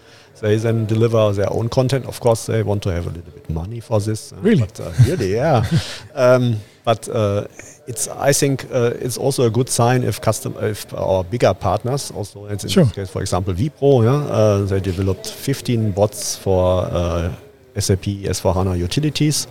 They 0.41 0.57
then 0.57 0.87
deliver 0.87 1.33
their 1.33 1.53
own 1.53 1.69
content. 1.69 2.07
Of 2.07 2.21
course, 2.21 2.47
they 2.47 2.63
want 2.63 2.83
to 2.85 2.91
have 2.93 3.07
a 3.07 3.11
little 3.11 3.31
bit 3.33 3.51
money 3.51 3.81
for 3.81 4.01
this. 4.01 4.33
uh, 4.33 4.37
Really? 4.41 4.61
But, 4.63 4.81
uh, 4.81 4.93
really, 5.07 5.35
yeah. 5.35 5.65
um, 6.15 6.57
but 6.83 7.09
uh, 7.11 7.45
it's 7.87 8.09
I 8.09 8.33
think 8.33 8.65
uh, 8.73 8.93
it's 9.01 9.19
also 9.19 9.45
a 9.45 9.51
good 9.51 9.69
sign 9.69 10.03
if 10.03 10.19
custom 10.21 10.55
if 10.63 10.93
our 10.95 11.25
bigger 11.25 11.53
partners 11.53 12.11
also 12.11 12.47
in 12.47 12.57
this 12.57 12.75
case, 12.95 13.11
for 13.11 13.21
example, 13.21 13.53
Wipro, 13.53 14.03
yeah, 14.03 14.35
uh, 14.35 14.65
they 14.65 14.81
developed 14.81 15.31
15 15.31 15.91
bots 15.93 16.37
for 16.37 16.87
uh, 16.91 17.33
SAP 17.79 18.05
S4HANA 18.25 18.79
utilities. 18.79 19.47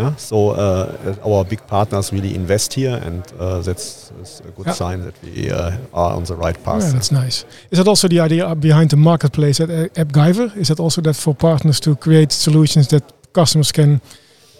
Yeah, 0.00 0.16
so 0.16 0.50
uh, 0.50 1.14
our 1.24 1.44
big 1.44 1.66
partners 1.66 2.12
really 2.12 2.34
invest 2.34 2.74
here, 2.74 3.00
and 3.06 3.22
uh, 3.38 3.60
that's, 3.62 4.10
that's 4.18 4.40
a 4.40 4.50
good 4.50 4.66
Yeah. 4.66 4.72
sign 4.74 5.02
that 5.04 5.14
we 5.22 5.50
uh, 5.50 5.72
are 5.92 6.16
on 6.16 6.24
the 6.24 6.34
right 6.34 6.62
path. 6.64 6.82
Yeah, 6.82 6.92
that's 6.92 7.10
nice. 7.12 7.44
Is 7.70 7.78
that 7.78 7.88
also 7.88 8.08
the 8.08 8.20
idea 8.20 8.54
behind 8.54 8.90
the 8.90 8.96
marketplace 8.96 9.60
at 9.60 9.68
AppGyver? 9.94 10.56
Is 10.56 10.68
that 10.68 10.80
also 10.80 11.00
that 11.02 11.16
for 11.16 11.34
partners 11.34 11.80
to 11.80 11.94
create 11.96 12.32
solutions 12.32 12.88
that 12.88 13.02
customers 13.32 13.72
can 13.72 14.00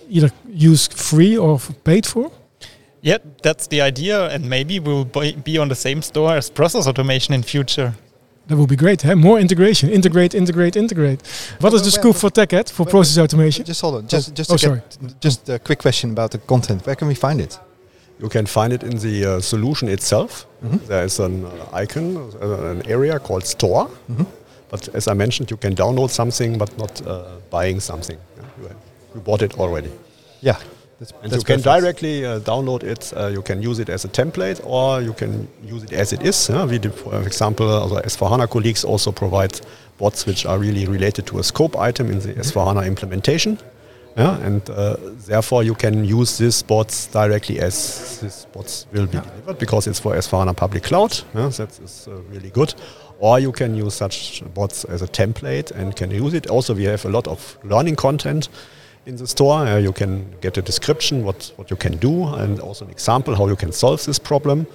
either 0.09 0.31
use 0.73 0.89
free 0.89 1.37
or 1.39 1.59
paid 1.85 2.07
for? 2.07 2.31
Yeah, 3.03 3.19
that's 3.43 3.67
the 3.69 3.81
idea, 3.81 4.29
and 4.29 4.45
maybe 4.49 4.79
we'll 4.79 5.05
be 5.45 5.59
on 5.59 5.69
the 5.69 5.75
same 5.75 6.03
store 6.03 6.37
as 6.37 6.51
process 6.51 6.87
automation 6.87 7.35
in 7.35 7.43
future. 7.43 7.95
That 8.51 8.57
would 8.57 8.69
be 8.69 8.75
great. 8.75 9.03
Huh? 9.03 9.15
More 9.15 9.39
integration. 9.39 9.91
Integrate, 9.91 10.35
integrate, 10.35 10.75
integrate. 10.75 11.21
What 11.61 11.73
is 11.73 11.83
the 11.83 11.87
Where- 11.87 12.13
scoop 12.13 12.17
for 12.17 12.31
TechEd 12.31 12.69
for 12.73 12.85
process 12.85 13.17
automation? 13.17 13.65
Just 13.65 13.81
hold 13.81 13.95
on. 13.95 14.09
Just 14.09 14.35
just 14.35 14.51
oh, 14.51 14.57
to 14.57 14.69
get, 14.69 15.21
just 15.21 15.49
a 15.49 15.59
quick 15.61 15.79
question 15.79 16.11
about 16.11 16.31
the 16.33 16.39
content. 16.39 16.85
Where 16.85 16.97
can 16.97 17.07
we 17.07 17.15
find 17.15 17.41
it? 17.41 17.61
You 18.19 18.29
can 18.29 18.47
find 18.47 18.73
it 18.73 18.83
in 18.83 18.99
the 18.99 19.25
uh, 19.37 19.41
solution 19.41 19.89
itself. 19.89 20.47
Mhm. 20.65 20.79
There 20.89 21.05
is 21.05 21.21
an 21.21 21.45
uh, 21.45 21.83
icon, 21.83 22.17
uh, 22.17 22.71
an 22.73 22.83
area 22.87 23.19
called 23.21 23.45
Store. 23.47 23.89
Mhm. 24.11 24.27
But 24.71 24.89
as 24.95 25.07
I 25.07 25.15
mentioned, 25.15 25.51
you 25.51 25.57
can 25.61 25.75
download 25.75 26.11
something, 26.11 26.59
but 26.59 26.77
not 26.77 27.01
uh, 27.07 27.23
buying 27.51 27.81
something. 27.81 28.19
Yeah, 28.37 28.45
You, 28.63 28.69
you 29.15 29.21
bought 29.21 29.43
it 29.43 29.59
already. 29.61 29.91
Yeah, 30.43 30.57
that's, 31.01 31.13
And 31.23 31.33
that's 31.33 31.37
you 31.37 31.45
can 31.45 31.63
perfect. 31.63 31.83
directly 31.83 32.25
uh, 32.27 32.41
download 32.41 32.83
it. 32.83 33.13
Uh, 33.17 33.27
you 33.29 33.43
can 33.43 33.63
use 33.63 33.79
it 33.79 33.89
as 33.89 34.05
a 34.05 34.09
template, 34.09 34.61
or 34.65 35.01
you 35.01 35.15
can 35.15 35.49
use 35.65 35.83
it 35.83 35.93
as 35.93 36.13
it 36.13 36.23
is. 36.23 36.49
yeah. 36.49 36.67
We, 36.67 36.79
did, 36.79 36.95
for 36.95 37.23
example, 37.23 37.69
uh, 37.97 38.03
S4HANA 38.03 38.49
colleagues 38.51 38.85
also 38.85 39.11
provide 39.11 39.59
bots 39.99 40.27
which 40.27 40.45
are 40.47 40.59
really 40.59 40.87
related 40.87 41.27
to 41.27 41.39
a 41.39 41.43
scope 41.43 41.77
item 41.77 42.11
in 42.11 42.21
the 42.21 42.35
S4HANA 42.35 42.87
implementation. 42.87 43.59
Yeah, 44.17 44.39
and 44.41 44.69
uh, 44.69 44.97
therefore 45.27 45.63
you 45.63 45.75
can 45.75 46.05
use 46.05 46.37
these 46.37 46.63
bots 46.65 47.07
directly 47.07 47.61
as 47.61 48.19
these 48.21 48.47
bots 48.53 48.87
will 48.93 49.07
be 49.07 49.19
delivered 49.21 49.59
because 49.59 49.87
it's 49.87 50.01
for 50.01 50.15
S4HANA 50.15 50.57
public 50.57 50.83
cloud. 50.83 51.17
Yeah, 51.35 51.49
that 51.49 51.79
is 51.81 52.09
uh, 52.09 52.17
really 52.29 52.51
good. 52.51 52.75
Or 53.21 53.39
you 53.39 53.53
can 53.53 53.75
use 53.75 53.95
such 53.95 54.43
bots 54.53 54.85
as 54.85 55.01
a 55.03 55.07
template 55.07 55.71
and 55.71 55.95
can 55.95 56.11
use 56.11 56.35
it. 56.35 56.49
Also, 56.49 56.75
we 56.75 56.85
have 56.85 57.05
a 57.05 57.09
lot 57.09 57.29
of 57.29 57.57
learning 57.63 57.97
content 57.97 58.49
in 59.07 59.17
the 59.17 59.27
store. 59.27 59.67
Uh, 59.67 59.79
you 59.79 59.93
can 59.93 60.25
get 60.41 60.57
a 60.59 60.63
description 60.63 61.25
what, 61.25 61.53
what 61.57 61.71
you 61.71 61.77
can 61.77 61.97
do 61.99 62.27
and 62.35 62.61
also 62.61 62.85
an 62.85 62.91
example 62.91 63.35
how 63.35 63.47
you 63.49 63.57
can 63.57 63.73
solve 63.73 64.05
this 64.07 64.19
problem. 64.19 64.67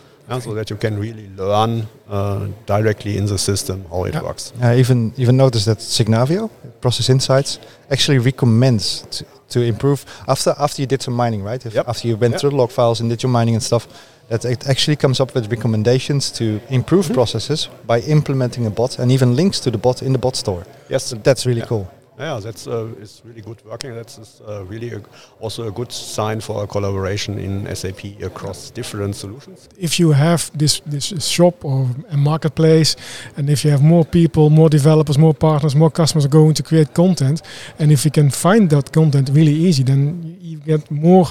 so 0.41 0.55
that 0.55 0.69
you 0.71 0.75
can 0.77 0.97
really 0.99 1.29
learn 1.37 1.85
uh, 2.09 2.47
directly 2.65 3.15
in 3.15 3.25
the 3.27 3.37
system 3.37 3.85
how 3.91 4.05
it 4.05 4.13
Yeah. 4.15 4.23
works. 4.23 4.53
I 4.59 4.79
even 4.79 5.13
even 5.17 5.37
noticed 5.37 5.65
that 5.65 5.77
Signavio, 5.79 6.49
Process 6.81 7.09
Insights, 7.09 7.59
actually 7.91 8.17
recommends 8.19 9.03
to, 9.11 9.23
to 9.49 9.59
improve 9.61 10.03
after 10.27 10.55
after 10.57 10.81
you 10.81 10.87
did 10.87 11.01
some 11.01 11.15
mining, 11.23 11.43
right? 11.45 11.63
Yep. 11.65 11.87
After 11.87 12.07
you 12.07 12.17
went 12.17 12.31
Yep. 12.33 12.39
through 12.41 12.51
the 12.53 12.57
log 12.57 12.71
files 12.71 13.01
and 13.01 13.09
did 13.09 13.21
your 13.21 13.31
mining 13.31 13.55
and 13.55 13.63
stuff, 13.63 13.87
that 14.29 14.45
it 14.45 14.67
actually 14.67 14.95
comes 14.97 15.19
up 15.19 15.35
with 15.35 15.51
recommendations 15.51 16.31
to 16.31 16.43
improve 16.69 17.13
processes 17.13 17.69
by 17.85 17.99
implementing 18.07 18.65
a 18.65 18.69
bot 18.71 18.99
and 18.99 19.11
even 19.11 19.35
links 19.35 19.59
to 19.59 19.69
the 19.71 19.77
bot 19.77 20.01
in 20.01 20.11
the 20.13 20.19
bot 20.19 20.35
store. 20.35 20.63
Yes, 20.89 21.03
So 21.03 21.15
that's 21.23 21.45
really 21.45 21.61
Yeah. 21.61 21.67
cool. 21.69 21.85
Yeah, 22.17 22.39
that's 22.39 22.65
uh, 22.67 23.01
is 23.01 23.21
really 23.25 23.41
good 23.41 23.61
working. 23.65 23.93
That's 23.93 24.41
uh, 24.41 24.63
really 24.65 24.93
a, 24.93 25.01
also 25.39 25.67
a 25.67 25.71
good 25.71 25.91
sign 25.91 26.39
for 26.39 26.63
a 26.63 26.67
collaboration 26.67 27.37
in 27.37 27.75
SAP 27.75 28.21
across 28.21 28.71
different 28.71 29.15
solutions. 29.15 29.67
If 29.77 29.99
you 29.99 30.13
have 30.13 30.49
this 30.57 30.81
this 30.85 31.13
shop 31.27 31.65
or 31.65 31.89
a 32.09 32.17
marketplace, 32.17 32.95
and 33.35 33.49
if 33.49 33.65
you 33.65 33.71
have 33.71 33.83
more 33.83 34.05
people, 34.05 34.49
more 34.49 34.69
developers, 34.69 35.17
more 35.17 35.33
partners, 35.33 35.75
more 35.75 35.91
customers 35.91 36.27
going 36.27 36.53
to 36.53 36.63
create 36.63 36.93
content, 36.93 37.41
and 37.79 37.91
if 37.91 38.05
you 38.05 38.11
can 38.11 38.29
find 38.29 38.69
that 38.69 38.91
content 38.91 39.29
really 39.33 39.53
easy, 39.53 39.83
then 39.83 40.37
you 40.39 40.59
get 40.59 40.89
more 40.89 41.27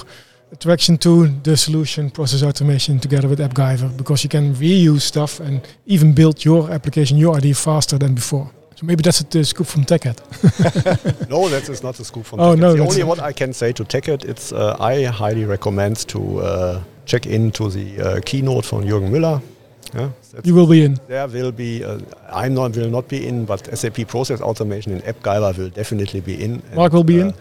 attraction 0.51 0.97
to 0.97 1.27
the 1.43 1.57
solution 1.57 2.09
process 2.11 2.43
automation 2.43 2.99
together 2.99 3.27
with 3.27 3.39
AppGyver 3.39 3.97
because 3.97 4.23
you 4.23 4.29
can 4.29 4.53
reuse 4.53 5.01
stuff 5.01 5.39
and 5.39 5.61
even 5.85 6.13
build 6.13 6.45
your 6.45 6.71
application, 6.71 7.17
your 7.17 7.35
idea 7.35 7.55
faster 7.55 7.97
than 7.97 8.13
before. 8.13 8.51
So 8.75 8.85
maybe 8.85 9.01
that's 9.03 9.23
the 9.23 9.43
scoop 9.45 9.67
from 9.67 9.85
TechEd. 9.85 10.17
no, 11.29 11.47
that 11.49 11.69
is 11.69 11.81
not 11.81 11.95
the 11.95 12.03
scoop 12.03 12.25
from 12.25 12.39
Oh, 12.41 12.55
TechEd. 12.55 12.59
no, 12.59 12.73
The 12.75 12.81
only 12.81 13.03
what 13.03 13.19
I 13.19 13.31
can 13.31 13.53
say 13.53 13.71
to 13.73 13.83
TechEd, 13.85 14.25
it's 14.25 14.51
uh, 14.51 14.75
I 14.79 15.03
highly 15.05 15.45
recommend 15.45 15.97
to 16.09 16.39
uh, 16.41 16.81
check 17.05 17.25
into 17.25 17.69
the 17.69 17.99
uh, 18.01 18.21
keynote 18.25 18.65
from 18.65 18.83
Jürgen 18.83 19.09
Müller. 19.11 19.41
Yeah, 19.93 20.09
You 20.43 20.53
will 20.55 20.67
be 20.67 20.83
in. 20.83 20.97
there 21.07 21.25
will 21.27 21.51
be. 21.53 21.83
Uh, 21.85 21.99
I'm 22.29 22.53
not 22.53 22.75
will 22.75 22.89
not 22.89 23.07
be 23.07 23.25
in, 23.25 23.45
but 23.45 23.61
SAP 23.77 24.07
Process 24.07 24.41
Automation 24.41 24.91
in 24.91 25.01
AppGyver 25.03 25.57
will 25.57 25.69
definitely 25.69 26.19
be 26.19 26.43
in. 26.43 26.61
Mark 26.75 26.91
will 26.91 27.03
be 27.05 27.19
in. 27.21 27.33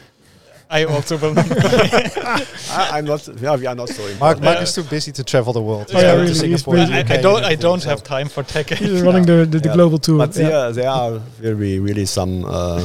I 0.71 0.85
also 0.85 1.17
will. 1.19 1.35
I, 1.39 2.99
am 2.99 3.05
not. 3.05 3.29
Yeah, 3.41 3.57
we 3.57 3.67
are 3.67 3.75
not 3.75 3.89
so. 3.89 4.03
Mark, 4.03 4.13
important. 4.13 4.45
Mark 4.45 4.63
is 4.63 4.75
too 4.75 4.83
busy 4.85 5.13
to 5.13 5.23
travel 5.25 5.53
the 5.53 5.61
world. 5.63 5.91
Yeah, 5.93 5.99
He's 6.25 6.39
to 6.41 6.47
really, 6.47 6.57
Singapore. 6.59 6.77
I, 6.79 7.01
UK, 7.01 7.11
I 7.11 7.17
don't. 7.19 7.45
I 7.45 7.55
don't 7.55 7.81
so- 7.81 7.91
have 7.91 8.03
time 8.03 8.29
for 8.29 8.43
tech. 8.43 8.71
He's 8.71 9.03
running 9.03 9.25
the, 9.25 9.47
the, 9.47 9.59
the 9.61 9.69
Yeah. 9.69 9.75
global 9.75 9.99
tour. 9.99 10.19
But 10.19 10.37
Yeah. 10.37 10.49
there, 10.49 10.73
there 10.73 10.89
are 10.91 11.21
will 11.43 11.57
be 11.57 11.79
really 11.79 12.07
some 12.07 12.45
uh, 12.45 12.85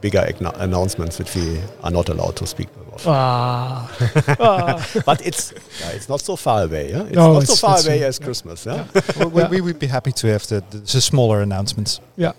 bigger 0.00 0.28
announcements 0.56 1.18
which 1.18 1.34
we 1.34 1.60
are 1.82 1.90
not 1.90 2.08
allowed 2.08 2.36
to 2.36 2.46
speak 2.46 2.68
about. 2.76 3.06
Ah. 3.06 3.90
Ah. 4.38 4.90
but 5.06 5.24
it's 5.26 5.52
yeah, 5.80 5.90
it's 5.90 6.08
not 6.08 6.20
so 6.20 6.36
far 6.36 6.64
away. 6.64 6.90
Yeah? 6.90 7.02
It's 7.04 7.16
No, 7.16 7.34
not 7.34 7.46
so 7.46 7.56
far 7.56 7.78
away 7.80 8.02
as 8.04 8.18
Christmas. 8.18 8.66
Yeah. 8.66 8.86
Well, 9.16 9.30
we, 9.30 9.44
we 9.44 9.60
would 9.60 9.78
be 9.78 9.86
happy 9.86 10.12
to 10.12 10.26
have 10.28 10.46
the, 10.46 10.62
the, 10.70 10.78
the 10.78 11.00
smaller 11.00 11.40
announcements. 11.40 12.00
Yeah. 12.16 12.32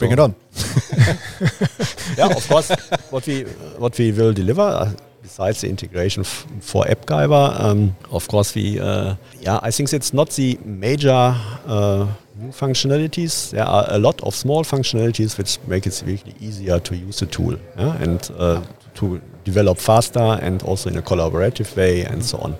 Bring 0.00 0.12
it 0.12 0.18
on. 0.18 0.34
yeah, 2.16 2.26
of 2.34 2.48
course. 2.48 2.70
what 3.10 3.26
we 3.26 3.42
what 3.78 3.98
we 3.98 4.10
will 4.12 4.32
deliver. 4.32 4.62
Uh, 4.62 4.92
besides 5.22 5.60
the 5.60 5.68
integration 5.68 6.22
f- 6.22 6.46
for 6.60 6.84
AppGyver, 6.84 7.60
um, 7.60 7.94
of 8.10 8.26
course, 8.26 8.54
we, 8.54 8.80
uh, 8.80 9.14
yeah, 9.40 9.60
I 9.62 9.70
think 9.70 9.92
it's 9.92 10.12
not 10.14 10.30
the 10.30 10.58
major 10.64 11.10
uh, 11.66 12.08
new 12.36 12.48
functionalities. 12.48 13.50
There 13.50 13.64
are 13.64 13.84
a 13.88 13.98
lot 13.98 14.20
of 14.22 14.34
small 14.34 14.64
functionalities 14.64 15.36
which 15.38 15.58
make 15.68 15.86
it 15.86 16.02
really 16.06 16.34
easier 16.40 16.80
to 16.80 16.96
use 16.96 17.20
the 17.20 17.26
tool 17.26 17.56
yeah, 17.78 17.96
and 18.02 18.30
uh, 18.38 18.64
to 18.94 19.20
develop 19.44 19.78
faster 19.78 20.38
and 20.42 20.62
also 20.62 20.88
in 20.90 20.96
a 20.96 21.02
collaborative 21.02 21.76
way 21.76 22.04
and 22.04 22.24
so 22.24 22.38
on. 22.38 22.56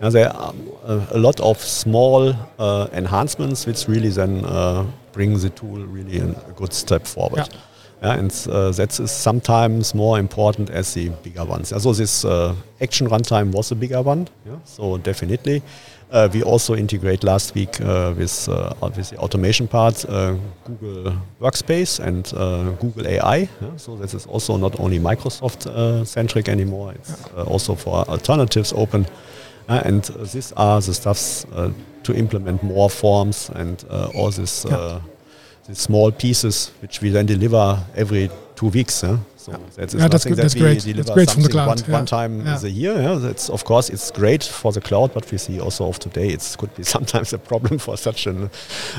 There 0.00 0.34
are 0.34 0.54
a 0.86 1.18
lot 1.18 1.40
of 1.40 1.58
small 1.60 2.34
uh, 2.58 2.88
enhancements 2.92 3.66
which 3.66 3.86
really 3.86 4.08
then 4.08 4.44
uh, 4.44 4.86
bring 5.12 5.38
the 5.38 5.50
tool 5.50 5.86
really 5.86 6.16
in 6.18 6.34
a 6.48 6.52
good 6.52 6.72
step 6.72 7.06
forward. 7.06 7.48
Yeah. 7.50 7.60
Yeah, 8.02 8.14
and 8.14 8.48
uh, 8.50 8.70
that 8.70 8.98
is 8.98 9.10
sometimes 9.10 9.94
more 9.94 10.18
important 10.18 10.70
as 10.70 10.94
the 10.94 11.10
bigger 11.22 11.44
ones. 11.44 11.68
So 11.68 11.92
this 11.92 12.24
uh, 12.24 12.54
action 12.80 13.08
runtime 13.08 13.52
was 13.52 13.72
a 13.72 13.74
bigger 13.74 14.00
one. 14.00 14.26
Yeah, 14.46 14.56
so 14.64 14.96
definitely. 14.96 15.62
Uh, 16.10 16.28
we 16.32 16.42
also 16.42 16.74
integrate 16.74 17.22
last 17.22 17.54
week 17.54 17.78
uh, 17.82 18.14
with, 18.16 18.48
uh, 18.48 18.72
with 18.80 19.10
the 19.10 19.18
automation 19.18 19.68
part 19.68 20.04
uh, 20.08 20.34
Google 20.64 21.12
Workspace 21.40 22.00
and 22.00 22.24
Google 22.80 23.06
AI. 23.06 23.36
Yeah? 23.60 23.76
So 23.76 23.96
this 23.96 24.14
is 24.14 24.26
also 24.26 24.56
not 24.56 24.80
only 24.80 24.98
Microsoft 24.98 26.06
centric 26.06 26.48
anymore. 26.48 26.94
It's 26.94 27.24
also 27.34 27.74
for 27.74 28.08
alternatives 28.08 28.72
open. 28.72 29.06
And 29.70 30.02
these 30.04 30.52
are 30.56 30.80
the 30.80 30.94
stuffs 30.94 31.46
to 32.02 32.14
implement 32.14 32.62
more 32.62 32.90
forms 32.90 33.50
and 33.54 33.84
all 34.14 34.30
this. 34.30 34.66
Yeah 34.68 35.00
small 35.74 36.10
pieces 36.10 36.72
which 36.82 37.00
we 37.00 37.10
then 37.10 37.26
deliver 37.26 37.78
every 37.96 38.30
two 38.56 38.68
weeks. 38.68 39.00
Huh? 39.00 39.16
So 39.36 39.52
yeah. 39.52 39.58
that 39.76 39.94
is 39.94 40.00
yeah, 40.00 40.08
that's 40.08 40.24
good. 40.24 40.36
That 40.36 40.42
that's 40.42 40.54
we 40.54 40.60
great. 40.60 40.80
deliver 40.80 41.02
that's 41.02 41.14
great 41.14 41.30
from 41.30 41.42
the 41.42 41.48
cloud. 41.48 41.68
one, 41.68 41.78
yeah. 41.78 41.92
one 41.92 42.06
time 42.06 42.46
yeah. 42.46 42.58
a 42.62 42.68
year. 42.68 42.94
Yeah? 43.00 43.14
That's 43.14 43.48
of 43.48 43.64
course 43.64 43.88
it's 43.90 44.10
great 44.10 44.44
for 44.44 44.72
the 44.72 44.80
cloud, 44.80 45.14
but 45.14 45.30
we 45.30 45.38
see 45.38 45.60
also 45.60 45.88
of 45.88 45.98
today 45.98 46.28
it 46.28 46.56
could 46.58 46.74
be 46.74 46.82
sometimes 46.96 47.32
a 47.32 47.38
problem 47.38 47.78
for 47.78 47.96
such 47.96 48.26
an 48.26 48.50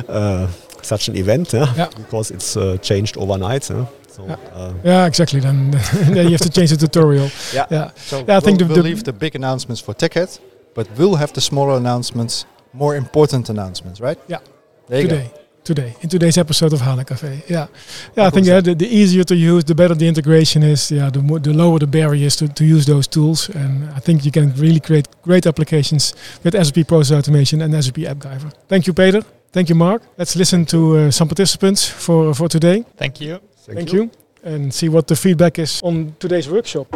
uh, 0.07 0.47
such 0.81 1.07
an 1.09 1.15
event 1.15 1.53
yeah? 1.53 1.73
Yeah. 1.75 1.89
because 1.95 2.31
it's 2.31 2.57
uh, 2.57 2.77
changed 2.77 3.17
overnight. 3.17 3.67
Huh? 3.67 3.85
So 4.07 4.25
Yeah. 4.25 4.35
uh, 4.53 4.73
Yeah, 4.83 5.05
exactly. 5.05 5.39
Then, 5.39 5.71
then 5.93 6.25
you 6.25 6.31
have 6.31 6.41
to 6.41 6.49
change 6.49 6.69
the 6.71 6.77
tutorial. 6.77 7.29
yeah. 7.53 7.65
Yeah. 7.69 7.91
So 7.95 8.25
Yeah, 8.27 8.37
I 8.37 8.39
think 8.41 8.59
we'll, 8.59 8.67
the- 8.67 8.73
we'll 8.73 8.83
the- 8.83 8.89
leave 8.89 9.03
the 9.03 9.13
big 9.13 9.35
announcements 9.35 9.81
for 9.81 9.93
TechEd, 9.93 10.39
but 10.73 10.87
we'll 10.97 11.15
have 11.15 11.33
the 11.33 11.41
smaller 11.41 11.77
announcements, 11.77 12.45
more 12.73 12.95
important 12.95 13.49
announcements, 13.49 13.99
right? 13.99 14.19
Yeah. 14.27 14.39
There 14.87 15.01
you 15.01 15.07
today. 15.07 15.31
Today, 15.63 15.95
in 16.01 16.09
today's 16.09 16.39
episode 16.39 16.73
of 16.73 16.81
HANA 16.81 17.05
Cafe. 17.05 17.43
Yeah. 17.47 17.67
Yeah, 18.15 18.25
I 18.25 18.29
think 18.31 18.47
yeah, 18.47 18.61
the, 18.61 18.73
the 18.73 18.87
easier 18.87 19.23
to 19.25 19.35
use, 19.35 19.63
the 19.63 19.75
better 19.75 19.93
the 19.93 20.07
integration 20.07 20.63
is. 20.63 20.91
Yeah, 20.91 21.11
the, 21.11 21.21
more, 21.21 21.37
the 21.37 21.53
lower 21.53 21.77
the 21.77 21.85
barriers 21.85 22.35
to, 22.37 22.47
to 22.47 22.65
use 22.65 22.87
those 22.87 23.07
tools. 23.07 23.47
And 23.49 23.87
I 23.91 23.99
think 23.99 24.25
you 24.25 24.31
can 24.31 24.51
really 24.55 24.79
create 24.79 25.07
great 25.21 25.45
applications 25.45 26.15
with 26.43 26.55
SAP 26.55 26.87
Process 26.87 27.15
Automation 27.19 27.61
and 27.61 27.73
SAP 27.83 27.97
AppGyver. 27.97 28.51
Thank 28.67 28.87
you, 28.87 28.93
Peter. 28.93 29.21
Thank 29.51 29.69
you, 29.69 29.75
Mark. 29.75 30.01
Let's 30.17 30.35
listen 30.35 30.65
to 30.65 30.97
uh, 30.97 31.11
some 31.11 31.27
participants 31.27 31.87
for, 31.87 32.33
for 32.33 32.49
today. 32.49 32.83
Thank 32.97 33.21
you. 33.21 33.39
Thank, 33.57 33.93
you. 33.93 34.09
And 34.43 34.73
see 34.73 34.89
what 34.89 35.07
the 35.07 35.15
feedback 35.15 35.59
is 35.59 35.79
on 35.83 36.15
today's 36.17 36.49
workshop. 36.49 36.87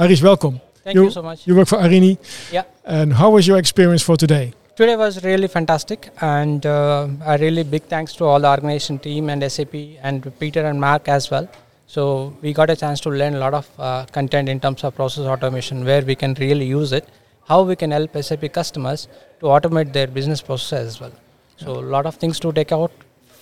Arish, 0.00 0.20
welcome. 0.20 0.60
Thank 0.90 0.96
You- 0.96 1.04
you 1.04 1.10
so 1.10 1.22
much. 1.22 1.46
You 1.46 1.54
work 1.56 1.68
for 1.68 1.78
Arini. 1.78 2.18
Yeah. 2.52 2.64
And 2.84 3.12
how 3.12 3.30
was 3.30 3.46
your 3.46 3.58
experience 3.58 4.02
for 4.02 4.16
today? 4.16 4.52
Today 4.76 4.96
was 4.96 5.22
really 5.24 5.48
fantastic, 5.48 6.08
and 6.20 6.64
uh, 6.66 7.06
a 7.32 7.36
really 7.38 7.62
big 7.74 7.82
thanks 7.94 8.12
to 8.18 8.24
all 8.24 8.40
the 8.40 8.48
organization 8.48 8.98
team 8.98 9.28
and 9.32 9.44
SAP 9.54 9.74
and 10.02 10.26
Peter 10.40 10.64
and 10.70 10.80
Mark 10.80 11.08
as 11.08 11.30
well. 11.30 11.48
So 11.86 12.34
we 12.42 12.52
got 12.60 12.70
a 12.70 12.76
chance 12.76 13.00
to 13.00 13.10
learn 13.10 13.34
a 13.34 13.38
lot 13.38 13.54
of 13.60 13.66
uh, 13.78 14.06
content 14.18 14.48
in 14.48 14.58
terms 14.58 14.82
of 14.84 14.94
process 14.96 15.24
automation, 15.26 15.84
where 15.84 16.02
we 16.02 16.14
can 16.14 16.34
really 16.34 16.64
use 16.66 16.92
it, 16.92 17.06
how 17.46 17.62
we 17.62 17.76
can 17.76 17.90
help 17.90 18.16
SAP 18.22 18.52
customers 18.52 19.06
to 19.40 19.46
automate 19.46 19.92
their 19.92 20.06
business 20.06 20.40
process 20.40 20.86
as 20.86 21.00
well. 21.00 21.12
So 21.58 21.72
a 21.78 21.86
lot 21.96 22.06
of 22.06 22.14
things 22.14 22.40
to 22.40 22.52
take 22.52 22.72
out 22.72 22.92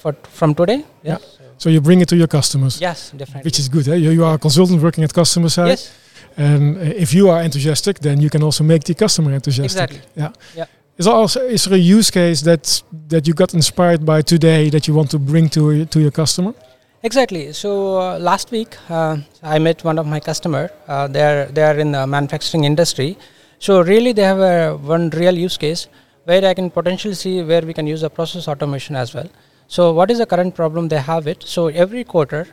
for 0.02 0.12
from 0.40 0.54
today. 0.54 0.84
Yeah. 1.04 1.18
So 1.58 1.68
you 1.70 1.80
bring 1.80 2.00
it 2.00 2.08
to 2.08 2.16
your 2.16 2.28
customers, 2.28 2.80
Yes, 2.80 3.10
definitely. 3.10 3.42
which 3.48 3.58
is 3.58 3.68
good. 3.68 3.86
Eh? 3.88 3.94
You, 3.96 4.10
you 4.10 4.24
are 4.24 4.34
a 4.34 4.38
consultant 4.38 4.80
working 4.82 5.04
at 5.04 5.12
customer 5.12 5.48
side. 5.50 5.68
yes, 5.68 5.90
And 6.36 6.76
uh, 6.76 6.80
if 6.80 7.12
you 7.12 7.28
are 7.30 7.42
enthusiastic, 7.42 7.98
then 8.00 8.20
you 8.20 8.30
can 8.30 8.42
also 8.42 8.64
make 8.64 8.84
the 8.84 8.94
customer 8.94 9.32
enthusiastic. 9.32 9.90
exactly. 9.90 10.00
Yeah. 10.16 10.32
Yeah. 10.56 10.66
Is 10.98 11.04
there 11.06 11.14
also 11.14 11.40
is 11.46 11.64
there 11.64 11.78
a 11.78 11.80
use 11.80 12.10
case 12.10 12.42
that 12.42 12.82
that 13.08 13.28
you 13.28 13.34
got 13.34 13.54
inspired 13.54 14.04
by 14.04 14.20
today 14.22 14.68
that 14.70 14.88
you 14.88 14.94
want 14.94 15.10
to 15.10 15.18
bring 15.18 15.48
to 15.50 15.84
to 15.86 16.00
your 16.00 16.10
customer? 16.10 16.54
Exactly. 17.02 17.52
So 17.52 18.00
uh, 18.00 18.18
last 18.18 18.50
week 18.50 18.76
uh, 18.90 19.18
I 19.42 19.58
met 19.60 19.84
one 19.84 19.98
of 20.00 20.06
my 20.06 20.18
customer. 20.18 20.70
Uh, 20.88 21.06
they 21.06 21.22
are 21.22 21.46
they 21.46 21.62
are 21.62 21.78
in 21.78 21.92
the 21.92 22.04
manufacturing 22.06 22.64
industry. 22.64 23.16
So 23.60 23.80
really 23.82 24.12
they 24.12 24.24
have 24.24 24.40
a 24.40 24.76
one 24.76 25.10
real 25.10 25.38
use 25.38 25.56
case 25.56 25.86
where 26.24 26.44
I 26.44 26.54
can 26.54 26.70
potentially 26.70 27.14
see 27.14 27.42
where 27.42 27.62
we 27.62 27.72
can 27.72 27.86
use 27.86 28.00
the 28.00 28.10
process 28.10 28.48
automation 28.48 28.96
as 28.96 29.14
well. 29.14 29.28
So 29.68 29.92
what 29.92 30.10
is 30.10 30.18
the 30.18 30.26
current 30.26 30.54
problem 30.54 30.88
they 30.88 31.00
have 31.00 31.26
it? 31.28 31.44
So 31.44 31.68
every 31.68 32.02
quarter, 32.02 32.46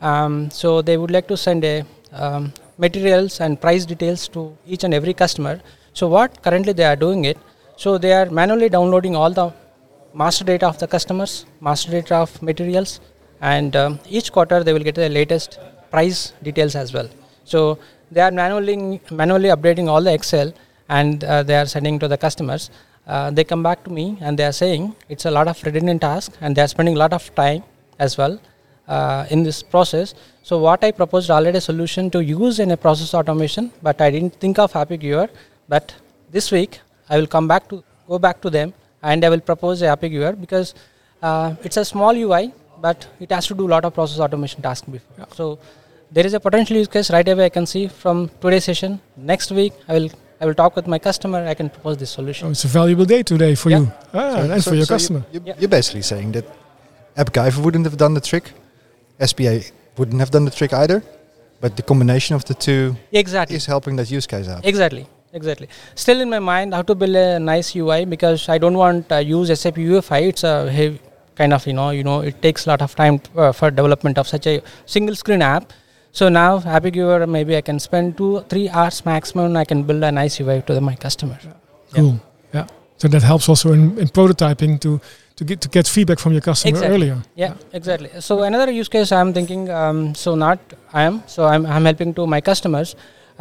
um, 0.00 0.50
so 0.50 0.80
they 0.80 0.96
would 0.96 1.10
like 1.10 1.28
to 1.28 1.36
send 1.36 1.64
a 1.64 1.84
um, 2.12 2.52
materials 2.84 3.40
and 3.40 3.60
price 3.60 3.84
details 3.92 4.26
to 4.34 4.56
each 4.66 4.84
and 4.84 4.94
every 4.98 5.14
customer. 5.22 5.60
So 5.92 6.08
what 6.08 6.42
currently 6.42 6.72
they 6.72 6.84
are 6.84 6.96
doing 6.96 7.24
it? 7.24 7.38
So 7.76 7.98
they 7.98 8.12
are 8.12 8.28
manually 8.40 8.68
downloading 8.68 9.14
all 9.16 9.30
the 9.30 9.52
master 10.14 10.44
data 10.44 10.66
of 10.66 10.78
the 10.78 10.86
customers, 10.86 11.46
master 11.60 11.90
data 11.90 12.16
of 12.16 12.42
materials, 12.42 13.00
and 13.40 13.76
um, 13.76 13.98
each 14.08 14.32
quarter 14.32 14.62
they 14.64 14.72
will 14.72 14.86
get 14.90 14.94
the 14.94 15.08
latest 15.08 15.58
price 15.90 16.32
details 16.42 16.74
as 16.74 16.92
well. 16.92 17.08
So 17.44 17.78
they 18.10 18.20
are 18.20 18.30
manually 18.30 19.00
manually 19.10 19.50
updating 19.56 19.88
all 19.88 20.02
the 20.02 20.12
Excel 20.12 20.52
and 20.88 21.24
uh, 21.24 21.42
they 21.42 21.56
are 21.56 21.66
sending 21.66 21.98
to 22.00 22.08
the 22.08 22.18
customers. 22.18 22.70
Uh, 23.06 23.30
they 23.30 23.44
come 23.44 23.62
back 23.62 23.82
to 23.84 23.90
me 23.90 24.18
and 24.20 24.38
they 24.38 24.44
are 24.44 24.56
saying 24.62 24.94
it's 25.08 25.24
a 25.24 25.30
lot 25.30 25.48
of 25.48 25.62
redundant 25.64 26.00
task 26.02 26.32
and 26.40 26.56
they 26.56 26.62
are 26.62 26.68
spending 26.68 26.94
a 26.94 26.98
lot 26.98 27.12
of 27.12 27.34
time 27.34 27.62
as 27.98 28.16
well 28.18 28.38
uh, 28.96 29.24
in 29.30 29.42
this 29.48 29.62
process. 29.74 30.14
So 30.42 30.58
what 30.58 30.82
I 30.84 30.90
proposed 31.00 31.30
already 31.30 31.58
a 31.58 31.60
solution 31.72 32.10
to 32.10 32.20
use 32.22 32.58
in 32.64 32.70
a 32.72 32.76
process 32.76 33.14
automation, 33.14 33.72
but 33.82 34.00
I 34.00 34.10
didn't 34.10 34.34
think 34.44 34.58
of 34.58 34.72
AppGyver. 34.72 35.28
But 35.68 35.94
this 36.30 36.50
week 36.50 36.80
I 37.08 37.18
will 37.18 37.26
come 37.36 37.46
back 37.48 37.68
to 37.70 37.82
go 38.08 38.18
back 38.18 38.40
to 38.42 38.50
them 38.50 38.74
and 39.02 39.24
I 39.24 39.28
will 39.34 39.44
propose 39.50 39.82
a 39.82 39.86
AppGyver 39.96 40.32
because 40.40 40.74
uh, 41.22 41.54
it's 41.62 41.76
a 41.76 41.84
small 41.84 42.14
UI, 42.24 42.52
but 42.80 43.06
it 43.20 43.30
has 43.30 43.46
to 43.48 43.54
do 43.54 43.66
a 43.68 43.70
lot 43.74 43.84
of 43.84 43.94
process 43.94 44.18
automation 44.18 44.60
tasks 44.62 44.88
before. 44.88 45.26
So 45.34 45.58
there 46.10 46.26
is 46.26 46.34
a 46.34 46.40
potential 46.40 46.76
use 46.76 46.88
case 46.88 47.10
right 47.10 47.28
away 47.28 47.44
I 47.44 47.48
can 47.50 47.66
see 47.66 47.86
from 47.86 48.30
today's 48.40 48.64
session. 48.64 49.00
Next 49.16 49.52
week 49.52 49.72
I 49.88 49.94
will 49.94 50.10
I 50.42 50.46
will 50.46 50.54
talk 50.54 50.74
with 50.74 50.86
my 50.86 50.98
customer. 50.98 51.38
I 51.46 51.52
can 51.54 51.68
propose 51.68 51.98
this 51.98 52.10
solution. 52.18 52.48
Oh, 52.48 52.50
it's 52.50 52.64
a 52.64 52.68
valuable 52.68 53.04
day 53.04 53.22
today 53.22 53.54
for 53.54 53.68
Yeah. 53.70 53.80
you 53.80 53.92
ah, 54.14 54.36
and 54.54 54.64
for 54.64 54.74
your 54.74 54.86
so 54.86 54.94
customer. 54.94 55.22
You, 55.34 55.42
Yeah. 55.44 55.64
are 55.66 55.68
basically 55.68 56.02
saying 56.12 56.32
that 56.36 56.46
AppGyver 57.22 57.58
wouldn't 57.66 57.84
have 57.84 57.98
done 58.04 58.14
the 58.14 58.22
trick, 58.30 58.52
SPA 59.24 59.60
wouldn't 59.96 60.20
have 60.20 60.30
done 60.30 60.44
the 60.44 60.50
trick 60.50 60.72
either, 60.72 61.02
but 61.60 61.76
the 61.76 61.82
combination 61.82 62.34
of 62.34 62.44
the 62.44 62.54
two 62.54 62.96
Exactly. 63.12 63.56
is 63.56 63.66
helping 63.66 63.96
that 63.96 64.10
use 64.10 64.26
case 64.26 64.48
out. 64.48 64.64
Exactly, 64.64 65.06
exactly. 65.32 65.68
Still 65.94 66.20
in 66.20 66.30
my 66.30 66.38
mind 66.38 66.74
how 66.74 66.82
to 66.82 66.94
build 66.94 67.14
a 67.14 67.38
nice 67.38 67.74
UI 67.76 68.04
because 68.04 68.48
I 68.48 68.58
don't 68.58 68.76
want 68.76 69.10
uh, 69.12 69.16
use 69.16 69.48
SAP 69.60 69.76
UI5. 69.76 70.22
It's 70.28 70.44
a 70.44 70.70
heavy 70.70 71.00
kind 71.36 71.52
of 71.52 71.66
you 71.66 71.72
know 71.72 71.90
you 71.90 72.04
know 72.04 72.20
it 72.20 72.40
takes 72.42 72.66
a 72.66 72.68
lot 72.70 72.82
of 72.82 72.94
time 72.94 73.20
uh, 73.36 73.52
for 73.52 73.70
development 73.70 74.18
of 74.18 74.26
such 74.28 74.46
a 74.46 74.62
single 74.86 75.14
screen 75.14 75.42
app. 75.42 75.72
So 76.12 76.28
now 76.28 76.58
AppGyver 76.58 77.28
maybe 77.28 77.56
I 77.56 77.60
can 77.60 77.78
spend 77.78 78.16
two 78.16 78.40
three 78.48 78.68
hours 78.68 79.04
maximum. 79.04 79.56
I 79.56 79.64
can 79.64 79.82
build 79.84 80.02
a 80.02 80.12
nice 80.12 80.40
UI 80.40 80.62
to 80.62 80.74
the, 80.74 80.80
my 80.80 80.96
customer. 80.96 81.38
Cool. 81.94 82.20
Yeah. 82.52 82.66
So 82.96 83.08
that 83.08 83.22
helps 83.22 83.48
also 83.48 83.72
in, 83.72 83.98
in 83.98 84.08
prototyping 84.08 84.80
to 84.80 85.00
to 85.40 85.44
get 85.50 85.60
to 85.64 85.68
get 85.76 85.88
feedback 85.96 86.18
from 86.22 86.32
your 86.36 86.42
customer 86.48 86.70
Exactly. 86.70 86.94
earlier. 86.94 87.18
Yeah, 87.42 87.54
exactly. 87.78 88.10
So 88.26 88.42
another 88.42 88.70
use 88.80 88.90
case 88.94 89.10
I'm 89.18 89.32
thinking. 89.38 89.62
Um, 89.80 90.14
so 90.22 90.34
not 90.34 90.58
I 90.92 91.02
am. 91.10 91.22
So 91.34 91.46
I'm 91.52 91.64
I'm 91.74 91.84
helping 91.90 92.12
to 92.18 92.26
my 92.34 92.40
customers. 92.50 92.94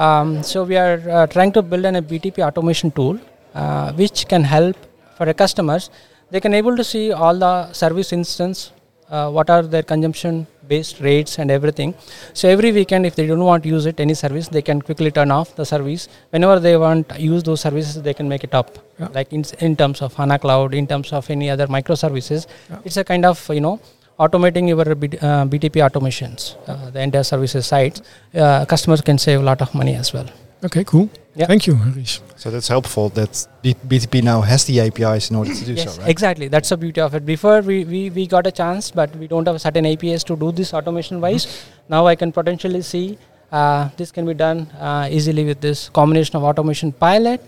Um, 0.05 0.29
so 0.51 0.63
we 0.69 0.77
are 0.83 0.99
uh, 1.15 1.27
trying 1.35 1.51
to 1.57 1.61
build 1.61 1.85
an, 1.89 1.97
a 2.01 2.01
BTP 2.11 2.45
automation 2.47 2.91
tool, 2.99 3.19
uh, 3.53 3.91
which 4.01 4.27
can 4.33 4.43
help 4.55 4.77
for 5.17 5.25
the 5.31 5.33
customers. 5.43 5.89
They 6.31 6.39
can 6.45 6.53
able 6.61 6.77
to 6.81 6.85
see 6.93 7.05
all 7.11 7.35
the 7.45 7.53
service 7.73 8.13
instance, 8.13 8.71
uh, 9.09 9.29
what 9.37 9.49
are 9.49 9.63
their 9.63 9.83
consumption 9.83 10.47
based 10.73 10.99
rates 11.07 11.37
and 11.41 11.49
everything. 11.57 11.91
So 12.39 12.47
every 12.55 12.71
weekend, 12.79 13.05
if 13.09 13.15
they 13.19 13.25
don't 13.31 13.45
want 13.51 13.63
to 13.63 13.69
use 13.69 13.85
it 13.91 13.99
any 14.05 14.15
service, 14.23 14.47
they 14.55 14.61
can 14.69 14.81
quickly 14.89 15.11
turn 15.19 15.31
off 15.37 15.55
the 15.61 15.65
service. 15.73 16.07
Whenever 16.31 16.57
they 16.67 16.75
want 16.85 17.09
to 17.09 17.21
use 17.29 17.43
those 17.43 17.61
services, 17.67 18.01
they 18.07 18.13
can 18.19 18.27
make 18.33 18.43
it 18.49 18.53
up. 18.61 18.69
Yeah. 18.99 19.07
Like 19.19 19.33
in, 19.33 19.43
in 19.59 19.75
terms 19.75 20.01
of 20.01 20.13
HANA 20.13 20.39
Cloud, 20.39 20.73
in 20.81 20.87
terms 20.87 21.11
of 21.19 21.29
any 21.37 21.49
other 21.55 21.67
microservices, 21.77 22.47
Yeah. 22.69 22.79
it's 22.85 22.97
a 22.97 23.03
kind 23.13 23.25
of 23.31 23.37
you 23.57 23.61
know 23.67 23.79
automating 24.25 24.67
your 24.73 24.95
B- 24.95 25.17
uh, 25.21 25.45
BTP 25.51 25.75
automations, 25.87 26.41
uh, 26.67 26.89
the 26.95 27.01
entire 27.07 27.23
services 27.33 27.65
sites. 27.73 28.01
Uh, 28.35 28.65
customers 28.65 29.01
can 29.01 29.17
save 29.17 29.39
a 29.39 29.43
lot 29.51 29.61
of 29.65 29.73
money 29.81 29.95
as 30.03 30.13
well. 30.15 30.29
Okay, 30.63 30.83
cool. 30.83 31.09
Yeah. 31.35 31.45
Thank 31.47 31.67
you, 31.67 31.75
Harish. 31.75 32.21
So 32.35 32.51
that's 32.51 32.67
helpful 32.67 33.09
that 33.09 33.47
B- 33.61 33.75
BTP 33.87 34.21
now 34.23 34.41
has 34.41 34.65
the 34.65 34.81
APIs 34.81 35.29
in 35.29 35.37
order 35.37 35.53
to 35.53 35.65
do 35.65 35.73
yes, 35.73 35.95
so, 35.95 36.01
right? 36.01 36.09
exactly. 36.09 36.49
That's 36.49 36.67
the 36.69 36.75
beauty 36.77 36.99
of 36.99 37.15
it. 37.15 37.25
Before 37.25 37.61
we, 37.61 37.85
we, 37.85 38.09
we 38.09 38.27
got 38.27 38.45
a 38.45 38.51
chance, 38.51 38.91
but 38.91 39.15
we 39.15 39.27
don't 39.27 39.47
have 39.47 39.61
certain 39.61 39.85
APIs 39.85 40.23
to 40.25 40.35
do 40.35 40.51
this 40.51 40.73
automation 40.73 41.21
wise. 41.21 41.45
Mm-hmm. 41.45 41.93
Now 41.93 42.07
I 42.07 42.15
can 42.15 42.31
potentially 42.31 42.81
see 42.81 43.17
Uh, 43.51 43.89
this 43.97 44.11
can 44.11 44.25
be 44.25 44.33
done 44.33 44.59
uh, 44.79 45.07
easily 45.09 45.43
with 45.43 45.59
this 45.59 45.89
combination 45.89 46.35
of 46.35 46.43
automation 46.43 46.91
pilot 46.91 47.41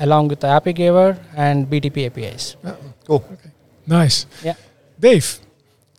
along 0.00 0.28
with 0.28 0.40
the 0.40 0.46
AppGyver 0.46 1.18
and 1.36 1.68
BTP 1.68 2.06
APIs. 2.06 2.56
Cool. 3.06 3.22
Okay. 3.32 3.50
Nice. 3.86 4.24
Yeah. 4.42 4.54
Dave, 4.98 5.26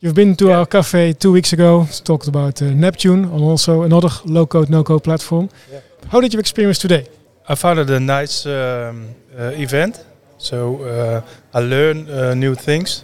you've 0.01 0.15
been 0.15 0.35
to 0.37 0.51
our 0.51 0.65
cafe 0.65 1.13
two 1.13 1.31
weeks 1.31 1.53
ago. 1.53 1.85
Talked 2.03 2.27
about 2.27 2.61
uh, 2.61 2.71
Neptune 2.73 3.25
on 3.25 3.41
also 3.43 3.83
another 3.83 4.09
low-code, 4.25 4.69
no-code 4.71 5.03
platform. 5.03 5.49
Yeah. 5.71 5.81
How 6.09 6.21
did 6.21 6.33
you 6.33 6.39
experience 6.39 6.79
today? 6.79 7.07
I 7.47 7.55
found 7.55 7.79
it 7.79 7.89
a 7.89 7.99
nice 7.99 8.45
um, 8.45 9.15
uh, 9.37 9.51
event. 9.55 10.05
So 10.37 10.83
uh, 10.83 11.21
I 11.53 11.59
learned 11.59 12.09
uh, 12.09 12.33
new 12.35 12.55
things. 12.55 13.03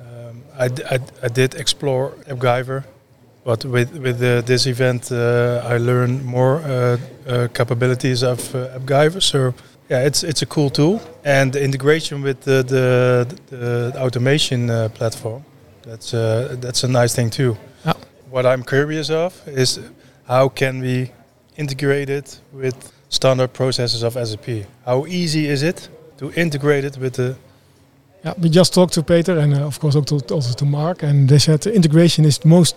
Um, 0.00 0.42
I, 0.58 0.68
I 1.22 1.28
did 1.28 1.54
explore 1.54 2.12
AppGyver, 2.28 2.84
but 3.44 3.64
with 3.64 3.92
with 3.98 4.22
uh, 4.22 4.40
this 4.42 4.66
event 4.66 5.10
uh, 5.10 5.62
I 5.64 5.78
learned 5.78 6.24
more 6.24 6.60
uh, 6.60 6.98
uh, 7.26 7.48
capabilities 7.52 8.22
of 8.22 8.38
AppGyver. 8.52 9.20
So 9.20 9.54
yeah, 9.90 10.06
it's 10.06 10.22
it's 10.22 10.42
a 10.42 10.46
cool 10.46 10.70
tool, 10.70 11.00
and 11.24 11.52
the 11.52 11.62
integration 11.62 12.22
with 12.22 12.40
the 12.40 12.62
the, 12.62 13.26
the 13.50 14.00
automation 14.00 14.70
uh, 14.70 14.88
platform. 14.88 15.44
That's 15.82 16.14
uh, 16.14 16.56
that's 16.60 16.84
a 16.84 16.88
nice 16.88 17.14
thing 17.14 17.30
too. 17.30 17.56
Yeah. 17.84 17.92
What 18.30 18.46
I'm 18.46 18.62
curious 18.62 19.10
of 19.10 19.42
is 19.46 19.80
how 20.28 20.48
can 20.48 20.80
we 20.80 21.10
integrate 21.56 22.10
it 22.10 22.40
with 22.52 22.74
standard 23.08 23.52
processes 23.52 24.02
of 24.02 24.14
SAP? 24.14 24.66
How 24.84 25.06
easy 25.06 25.46
is 25.48 25.62
it 25.62 25.88
to 26.18 26.30
integrate 26.32 26.84
it 26.84 26.96
with 26.98 27.14
the 27.14 27.36
Yeah, 28.24 28.34
we 28.42 28.48
just 28.48 28.72
talked 28.74 28.92
to 28.94 29.02
Peter 29.02 29.38
and 29.38 29.54
uh, 29.54 29.66
of 29.66 29.78
course 29.78 29.96
also 29.98 30.18
to, 30.18 30.34
also 30.34 30.52
to 30.54 30.64
Mark, 30.64 31.02
and 31.02 31.28
they 31.28 31.38
said 31.38 31.60
the 31.60 31.72
integration 31.74 32.24
is 32.24 32.38
the 32.38 32.48
most 32.48 32.74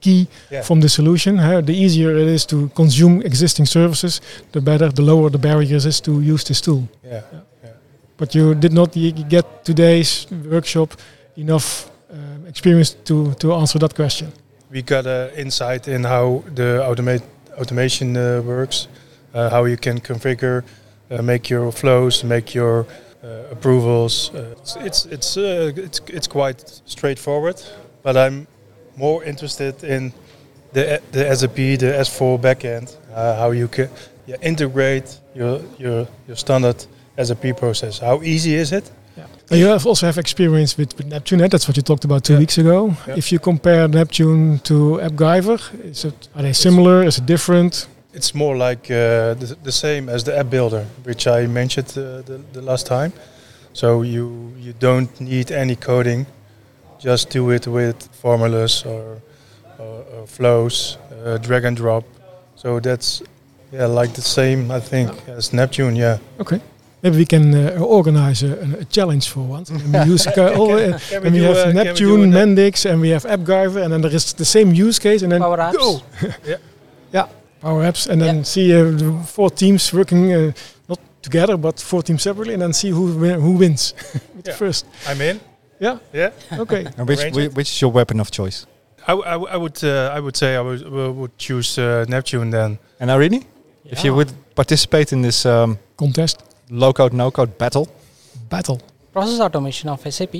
key 0.00 0.26
Yeah. 0.50 0.62
from 0.64 0.80
the 0.80 0.88
solution. 0.88 1.36
huh? 1.38 1.60
The 1.64 1.74
easier 1.74 2.16
it 2.16 2.28
is 2.28 2.46
to 2.46 2.68
consume 2.74 3.20
existing 3.22 3.66
services, 3.66 4.20
the 4.52 4.60
better, 4.60 4.88
the 4.92 5.02
lower 5.02 5.30
the 5.30 5.38
barriers 5.38 5.84
is 5.86 6.00
to 6.00 6.12
use 6.34 6.44
this 6.44 6.60
tool. 6.60 6.82
yeah 7.04 7.22
But 8.16 8.34
you 8.34 8.54
did 8.54 8.72
not 8.72 8.92
get 9.28 9.44
today's 9.64 10.26
workshop 10.50 10.88
enough 11.36 11.90
um, 12.12 12.46
experience 12.46 12.96
to, 13.04 13.34
to 13.34 13.52
answer 13.54 13.78
that 13.78 13.94
question. 13.94 14.28
we 14.70 14.82
got 14.82 15.06
an 15.06 15.30
insight 15.36 15.88
in 15.88 16.04
how 16.04 16.42
the 16.54 16.80
automate 16.88 17.22
automation 17.60 18.16
uh, 18.16 18.42
works, 18.44 18.88
uh, 19.34 19.50
how 19.50 19.64
you 19.64 19.76
can 19.76 20.00
configure, 20.00 20.64
uh, 21.10 21.22
make 21.22 21.50
your 21.50 21.72
flows, 21.72 22.24
make 22.24 22.54
your 22.54 22.86
approvals. 23.50 24.30
It's 24.76 25.06
it's 25.06 25.36
it's, 25.36 26.00
it's 26.06 26.26
quite 26.26 26.80
straightforward, 26.86 27.62
but 28.02 28.16
I'm 28.16 28.46
more 28.96 29.22
interested 29.24 29.84
in 29.84 30.12
the 30.72 31.00
the 31.12 31.36
SAP, 31.36 31.56
the 31.56 31.92
S4 32.00 32.40
backend, 32.40 32.96
how 33.14 33.50
you 33.50 33.68
can 33.68 33.90
yeah, 34.26 34.36
integrate 34.40 35.20
your 35.34 35.60
your 35.78 36.08
your 36.26 36.36
standard 36.36 36.86
SAP 37.22 37.56
process. 37.56 37.98
How 37.98 38.22
easy 38.22 38.54
is 38.54 38.72
it? 38.72 38.90
And 39.50 39.58
you 39.60 39.66
have 39.66 39.86
also 39.88 40.06
have 40.06 40.18
experience 40.18 40.76
with, 40.78 40.96
with 40.96 41.06
Neptune. 41.06 41.40
eh? 41.40 41.48
That's 41.48 41.66
what 41.66 41.76
you 41.76 41.82
talked 41.82 42.04
about 42.04 42.22
two 42.24 42.34
Yeah. 42.34 42.38
weeks 42.40 42.58
ago. 42.58 42.94
Yeah. 43.06 43.16
If 43.18 43.30
you 43.32 43.38
compare 43.40 43.88
Neptune 43.88 44.58
to 44.60 45.00
AppGyver, 45.02 45.58
is 45.84 46.04
it, 46.04 46.28
are 46.36 46.42
they 46.42 46.52
similar? 46.52 47.02
Is 47.04 47.18
it 47.18 47.26
different? 47.26 47.88
It's 48.14 48.34
more 48.34 48.56
like 48.56 48.90
uh, 48.90 49.34
the, 49.34 49.56
the 49.64 49.72
same 49.72 50.08
as 50.08 50.22
the 50.24 50.36
app 50.38 50.50
builder, 50.50 50.84
which 51.04 51.26
I 51.26 51.46
mentioned 51.46 51.88
uh, 51.96 52.22
the, 52.22 52.40
the 52.52 52.60
last 52.62 52.86
time. 52.86 53.12
So 53.72 54.02
you 54.02 54.52
you 54.58 54.72
don't 54.80 55.08
need 55.20 55.50
any 55.52 55.76
coding, 55.76 56.26
just 56.98 57.30
do 57.30 57.50
it 57.52 57.66
with 57.66 57.96
formulas 58.12 58.84
or, 58.84 59.20
or, 59.78 60.04
or 60.14 60.26
flows, 60.26 60.98
uh, 61.24 61.38
drag 61.38 61.64
and 61.64 61.76
drop. 61.76 62.04
So 62.56 62.80
that's 62.80 63.22
yeah 63.72 63.86
like 64.00 64.12
the 64.14 64.22
same 64.22 64.74
I 64.76 64.80
think 64.80 65.10
as 65.28 65.52
Neptune. 65.52 65.94
Yeah. 65.96 66.18
Okay. 66.40 66.60
Maybe 67.02 67.16
we 67.16 67.24
can 67.26 67.54
uh, 67.54 67.78
organize 67.82 68.42
a, 68.42 68.78
a 68.80 68.84
challenge 68.84 69.28
for 69.28 69.40
once. 69.40 69.70
And 69.74 69.92
we 69.92 70.12
use 70.12 70.26
uh, 70.26 70.54
all, 70.58 70.72
uh, 70.72 70.98
Can 70.98 71.24
and 71.26 71.34
we 71.34 71.42
have 71.42 71.56
uh, 71.56 71.64
can 71.64 71.76
we 71.76 71.84
Neptune, 71.84 72.30
Mendix, 72.32 72.84
and 72.90 73.00
we 73.00 73.08
have 73.12 73.24
AppGyver, 73.24 73.82
and 73.82 73.92
then 73.92 74.00
there 74.02 74.14
is 74.14 74.32
the 74.34 74.44
same 74.44 74.74
use 74.74 74.98
case, 74.98 75.22
and 75.22 75.32
then 75.32 75.40
Power 75.40 75.58
apps. 75.58 75.76
go. 75.78 76.00
Yeah. 76.46 76.56
yeah, 77.12 77.26
Power 77.60 77.82
Apps, 77.84 78.06
and 78.06 78.20
then 78.20 78.36
Yeah. 78.36 78.44
see 78.44 78.74
uh, 78.74 78.90
the 78.96 79.12
four 79.26 79.50
teams 79.50 79.92
working 79.92 80.32
uh, 80.32 80.52
not 80.88 80.98
together 81.22 81.56
but 81.56 81.80
four 81.80 82.02
teams 82.02 82.22
separately, 82.22 82.54
and 82.54 82.62
then 82.62 82.72
see 82.72 82.90
who 82.90 83.18
win, 83.20 83.40
who 83.40 83.52
wins 83.58 83.94
Yeah. 84.46 84.56
first. 84.56 84.86
I'm 85.08 85.20
in. 85.20 85.40
Yeah. 85.80 85.98
Yeah. 86.12 86.30
Okay. 86.58 86.84
And 86.98 87.08
which, 87.08 87.20
Arrange 87.20 87.54
which 87.56 87.70
is 87.70 87.80
your 87.80 87.92
weapon 87.92 88.20
of 88.20 88.30
choice? 88.30 88.66
I, 89.06 89.12
w- 89.12 89.26
I, 89.26 89.32
w- 89.32 89.48
I 89.54 89.56
would 89.56 89.82
uh, 89.84 90.16
I 90.16 90.20
would 90.20 90.36
say 90.36 90.54
I 90.56 90.60
would 90.60 90.82
would 90.90 91.16
would 91.16 91.38
choose 91.38 91.78
uh, 91.80 92.04
Neptune 92.08 92.50
then. 92.50 92.78
And 93.00 93.10
Arini, 93.10 93.44
if 93.84 94.04
you 94.04 94.14
would 94.14 94.30
participate 94.54 95.12
in 95.16 95.22
this 95.22 95.44
um, 95.46 95.78
Contest 95.96 96.42
low-code, 96.70 97.12
no-code 97.12 97.58
battle, 97.58 97.88
battle. 98.48 98.80
Process 99.12 99.40
automation 99.40 99.88
of 99.90 100.00
SAP. 100.12 100.34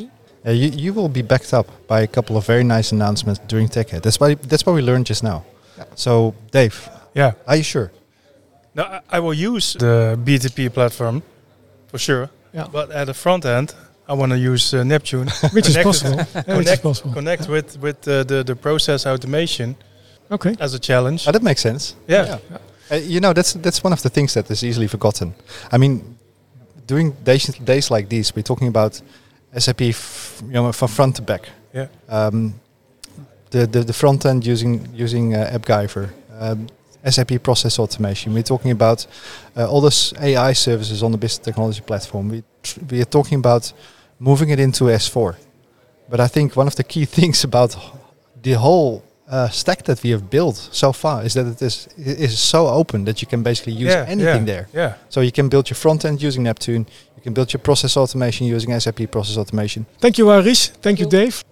uh, 0.46 0.50
you, 0.50 0.68
you 0.70 0.92
will 0.94 1.08
be 1.08 1.22
backed 1.22 1.52
up 1.52 1.66
by 1.88 2.00
a 2.02 2.06
couple 2.06 2.36
of 2.36 2.46
very 2.46 2.64
nice 2.64 2.92
announcements 2.92 3.40
during 3.48 3.68
TechEd. 3.68 4.02
That's 4.02 4.18
why 4.20 4.34
that's 4.34 4.64
what 4.64 4.74
we 4.74 4.82
learned 4.82 5.06
just 5.06 5.22
now. 5.22 5.44
So, 5.94 6.34
Dave, 6.50 6.88
Yeah. 7.14 7.32
are 7.46 7.56
you 7.56 7.62
sure? 7.64 7.90
No, 8.74 8.84
I, 8.84 9.00
I 9.16 9.20
will 9.20 9.34
use 9.34 9.72
the 9.78 10.16
BTP 10.24 10.68
platform 10.72 11.22
for 11.88 11.98
sure. 11.98 12.28
Yeah. 12.54 12.66
But 12.72 12.90
at 12.90 13.06
the 13.06 13.14
front 13.14 13.44
end, 13.44 13.74
I 14.08 14.12
want 14.14 14.32
to 14.32 14.38
use 14.38 14.74
uh, 14.74 14.84
Neptune. 14.84 15.28
Which 15.52 15.68
is 15.68 15.76
possible. 15.78 16.16
Yeah, 16.16 16.24
which 16.34 16.66
is 16.66 16.80
connect, 16.80 16.82
possible. 16.82 17.12
connect 17.14 17.48
with 17.48 17.78
with 17.80 18.06
uh, 18.08 18.24
the 18.24 18.42
the 18.44 18.54
process 18.56 19.06
automation 19.06 19.74
Okay. 20.30 20.54
as 20.60 20.74
a 20.74 20.78
challenge. 20.78 21.26
Oh, 21.28 21.32
that 21.32 21.42
makes 21.42 21.60
sense. 21.60 21.94
yeah. 22.08 22.38
Uh, 22.90 22.96
you 22.96 23.20
know, 23.20 23.32
that's 23.32 23.52
that's 23.54 23.84
one 23.84 23.92
of 23.92 24.00
the 24.02 24.10
things 24.10 24.32
that 24.34 24.50
is 24.50 24.62
easily 24.62 24.88
forgotten. 24.88 25.32
I 25.72 25.78
mean, 25.78 26.02
doing 26.90 27.16
days, 27.24 27.46
days 27.64 27.90
like 27.90 28.08
these, 28.08 28.34
we're 28.36 28.42
talking 28.52 28.68
about 28.68 29.02
SAP, 29.58 29.82
f- 29.82 30.42
you 30.46 30.52
know, 30.52 30.72
from 30.72 30.88
front 30.88 31.16
to 31.16 31.22
back. 31.22 31.48
Yeah. 31.72 31.86
Um, 32.08 32.54
the, 33.50 33.66
the 33.66 33.80
the 33.84 33.92
front 33.92 34.24
end 34.26 34.46
using 34.46 34.88
using 34.94 35.34
uh, 35.34 35.58
AppGyver, 35.58 36.08
um, 36.40 36.66
SAP 37.04 37.42
process 37.42 37.78
automation. 37.78 38.34
We're 38.34 38.42
talking 38.54 38.70
about 38.70 39.06
uh, 39.56 39.70
all 39.70 39.80
those 39.80 40.14
AI 40.20 40.54
services 40.54 41.02
on 41.02 41.12
the 41.12 41.18
business 41.18 41.44
technology 41.44 41.80
platform. 41.80 42.28
We 42.28 42.42
tr- 42.62 42.80
we 42.90 43.00
are 43.00 43.10
talking 43.10 43.38
about 43.38 43.72
moving 44.18 44.50
it 44.50 44.60
into 44.60 44.84
S4. 44.84 45.34
But 46.08 46.20
I 46.20 46.28
think 46.28 46.56
one 46.56 46.66
of 46.66 46.74
the 46.74 46.84
key 46.84 47.04
things 47.18 47.44
about 47.44 47.76
the 48.42 48.52
whole 48.52 49.02
uh, 49.30 49.48
stack 49.48 49.82
that 49.84 50.02
we 50.02 50.10
have 50.10 50.28
built 50.28 50.56
so 50.72 50.92
far 50.92 51.24
is 51.24 51.32
that 51.34 51.46
it 51.46 51.62
is 51.62 51.88
it 51.96 52.18
is 52.20 52.38
so 52.38 52.66
open 52.66 53.04
that 53.04 53.20
you 53.22 53.28
can 53.28 53.42
basically 53.42 53.72
use 53.72 53.92
Yeah, 53.94 54.04
anything 54.08 54.46
yeah, 54.46 54.52
there. 54.52 54.66
Yeah. 54.74 54.94
So 55.08 55.20
you 55.20 55.30
can 55.32 55.48
build 55.48 55.68
your 55.70 55.76
front 55.76 56.04
end 56.04 56.20
using 56.22 56.42
Neptune. 56.44 56.86
You 57.16 57.22
can 57.22 57.32
build 57.32 57.52
your 57.52 57.60
process 57.62 57.96
automation 57.96 58.46
using 58.46 58.80
SAP 58.80 59.10
process 59.10 59.36
automation. 59.36 59.86
Thank 59.98 60.18
you, 60.18 60.30
Arish. 60.30 60.70
Thank 60.82 60.98
you, 60.98 61.06
Dave. 61.06 61.44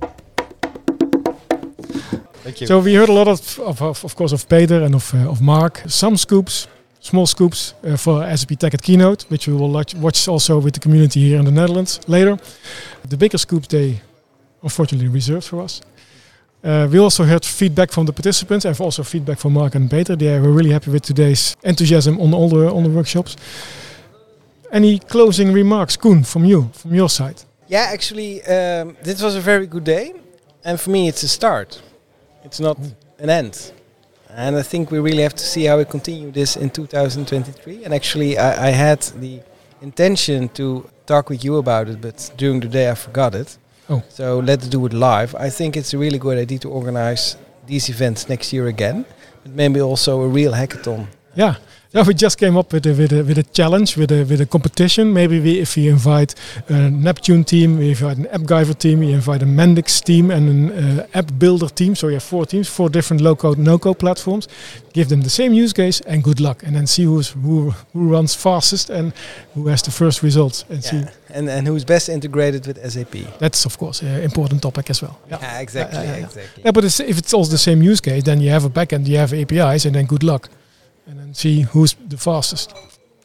Thank 2.43 2.61
you. 2.61 2.67
So 2.67 2.81
we 2.81 2.95
heard 2.95 3.09
a 3.11 3.13
lot 3.13 3.29
of, 3.29 3.59
of, 3.61 3.83
of, 3.83 4.05
of 4.05 4.15
course, 4.17 4.33
of 4.33 4.49
Peter 4.49 4.83
and 4.83 4.95
of, 4.95 5.15
uh, 5.15 5.31
of 5.31 5.41
Mark. 5.41 5.83
Some 5.87 6.17
scoops, 6.17 6.67
small 7.01 7.27
scoops 7.27 7.75
uh, 7.85 7.97
for 7.97 8.23
SAP 8.37 8.59
TechEd 8.59 8.83
Keynote, 8.83 9.27
which 9.29 9.47
we 9.47 9.53
will 9.55 9.71
watch, 9.71 9.95
watch 9.95 10.27
also 10.29 10.59
with 10.59 10.73
the 10.75 10.81
community 10.81 11.21
here 11.21 11.39
in 11.39 11.45
the 11.45 11.51
Netherlands 11.53 12.01
later. 12.09 12.39
The 13.09 13.17
bigger 13.17 13.39
scoops 13.39 13.69
they 13.69 14.01
unfortunately 14.63 15.09
reserved 15.09 15.45
for 15.47 15.61
us. 15.63 15.83
Uh, 16.69 16.87
we 16.87 16.99
also 16.99 17.25
heard 17.25 17.47
feedback 17.47 17.91
from 17.91 18.05
the 18.05 18.13
participants 18.13 18.67
and 18.67 18.79
also 18.79 19.03
feedback 19.03 19.39
from 19.39 19.55
Mark 19.55 19.75
and 19.75 19.91
Peter. 19.91 20.15
They 20.15 20.39
were 20.39 20.53
really 20.53 20.71
happy 20.71 20.91
with 20.91 21.03
today's 21.03 21.57
enthusiasm 21.63 22.21
on 22.21 22.35
all 22.35 22.51
the 22.51 22.71
on 22.71 22.83
the 22.83 22.91
workshops. 22.91 23.37
Any 24.71 24.99
closing 24.99 25.55
remarks, 25.55 25.97
Koen, 25.97 26.25
from 26.25 26.45
you, 26.45 26.69
from 26.75 26.95
your 26.95 27.09
side? 27.09 27.43
Yeah, 27.69 27.89
actually, 27.91 28.43
um, 28.43 28.97
this 29.03 29.23
was 29.23 29.35
a 29.35 29.41
very 29.41 29.67
good 29.67 29.85
day, 29.85 30.13
and 30.63 30.79
for 30.79 30.91
me, 30.91 31.09
it's 31.09 31.23
a 31.23 31.29
start. 31.29 31.81
It's 32.45 32.61
not 32.61 32.77
an 33.19 33.31
end, 33.31 33.73
and 34.29 34.57
I 34.57 34.63
think 34.63 34.91
we 34.91 34.99
really 34.99 35.23
have 35.23 35.35
to 35.37 35.45
see 35.45 35.65
how 35.65 35.79
we 35.79 35.87
continue 35.87 36.31
this 36.31 36.57
in 36.57 36.69
2023. 36.69 37.85
And 37.85 37.95
actually, 37.95 38.37
I, 38.37 38.69
I 38.69 38.71
had 38.73 39.01
the 39.21 39.41
intention 39.81 40.51
to 40.51 40.85
talk 41.07 41.31
with 41.31 41.43
you 41.45 41.57
about 41.57 41.89
it, 41.89 42.03
but 42.03 42.31
during 42.37 42.61
the 42.61 42.69
day 42.69 42.91
I 42.91 42.95
forgot 42.95 43.35
it. 43.35 43.59
Oh. 43.89 44.03
So 44.09 44.39
let's 44.41 44.69
do 44.69 44.85
it 44.87 44.93
live. 44.93 45.35
I 45.35 45.51
think 45.51 45.77
it's 45.77 45.95
a 45.95 45.99
really 45.99 46.19
good 46.19 46.39
idea 46.39 46.59
to 46.61 46.69
organize 46.69 47.37
these 47.67 47.89
events 47.89 48.29
next 48.29 48.53
year 48.53 48.67
again, 48.67 49.05
but 49.43 49.53
maybe 49.53 49.81
also 49.81 50.23
a 50.23 50.29
real 50.29 50.53
hackathon. 50.53 51.07
Yeah, 51.35 51.55
Yeah, 51.95 52.05
we 52.07 52.13
just 52.13 52.37
came 52.37 52.59
up 52.59 52.71
with 52.75 52.87
a 52.87 52.93
with 52.93 53.13
a 53.13 53.23
with 53.25 53.39
a 53.39 53.43
challenge, 53.45 53.97
with 53.97 54.13
a 54.13 54.23
with 54.25 54.43
a 54.43 54.47
competition. 54.47 55.11
Maybe 55.15 55.41
we, 55.41 55.59
if 55.59 55.75
we 55.75 55.89
invite 55.89 56.35
a 56.69 56.91
Neptune 56.91 57.45
team, 57.45 57.79
we 57.79 57.89
invite 57.89 58.19
an 58.19 58.27
AppGyver 58.27 58.77
team, 58.79 58.99
we 59.01 59.13
invite 59.15 59.43
a 59.43 59.47
Mendix 59.47 60.05
team, 60.05 60.31
and 60.31 60.49
an 60.51 60.71
uh, 61.01 61.07
app 61.15 61.31
builder 61.39 61.69
team. 61.71 61.95
So 61.95 62.09
you 62.09 62.15
have 62.15 62.23
four 62.23 62.45
teams, 62.45 62.69
four 62.69 62.91
different 62.91 63.23
low-code, 63.23 63.57
no-code 63.59 63.99
platforms. 63.99 64.49
Give 64.93 65.09
them 65.09 65.23
the 65.23 65.31
same 65.31 65.55
use 65.55 65.73
case, 65.73 66.03
and 66.03 66.23
good 66.23 66.41
luck. 66.41 66.63
And 66.63 66.77
then 66.77 66.87
see 66.87 67.05
who's 67.05 67.31
who 67.31 67.71
who 67.95 68.13
runs 68.13 68.35
fastest 68.35 68.91
and 68.91 69.13
who 69.55 69.69
has 69.69 69.81
the 69.83 69.91
first 69.91 70.23
results. 70.23 70.67
And 70.69 70.85
see 70.85 71.05
And 71.31 71.49
and 71.49 71.67
who's 71.67 71.85
best 71.87 72.09
integrated 72.11 72.67
with 72.67 72.77
SAP? 72.93 73.15
that's 73.39 73.65
of 73.65 73.79
course 73.79 74.03
an 74.03 74.23
important 74.23 74.61
topic 74.61 74.91
as 74.91 75.01
well. 75.03 75.17
Yeah. 75.31 75.39
Yeah, 75.41 75.61
exactly, 75.61 75.99
Yeah, 75.99 76.05
yeah, 76.05 76.19
yeah. 76.19 76.27
exactly. 76.27 76.63
Yeah, 76.65 76.73
but 76.73 76.85
it's, 76.85 77.01
if 77.01 77.17
it's 77.19 77.33
also 77.33 77.51
the 77.51 77.59
same 77.59 77.83
use 77.91 78.01
case, 78.03 78.23
then 78.25 78.41
you 78.41 78.51
have 78.51 78.67
a 78.67 78.71
backend, 78.71 79.07
you 79.07 79.17
have 79.19 79.33
APIs, 79.33 79.85
and 79.87 79.95
then 79.95 80.07
good 80.07 80.23
luck, 80.23 80.49
and 81.29 81.37
see 81.37 81.61
who's 81.73 81.95
the 82.09 82.17
fastest 82.17 82.75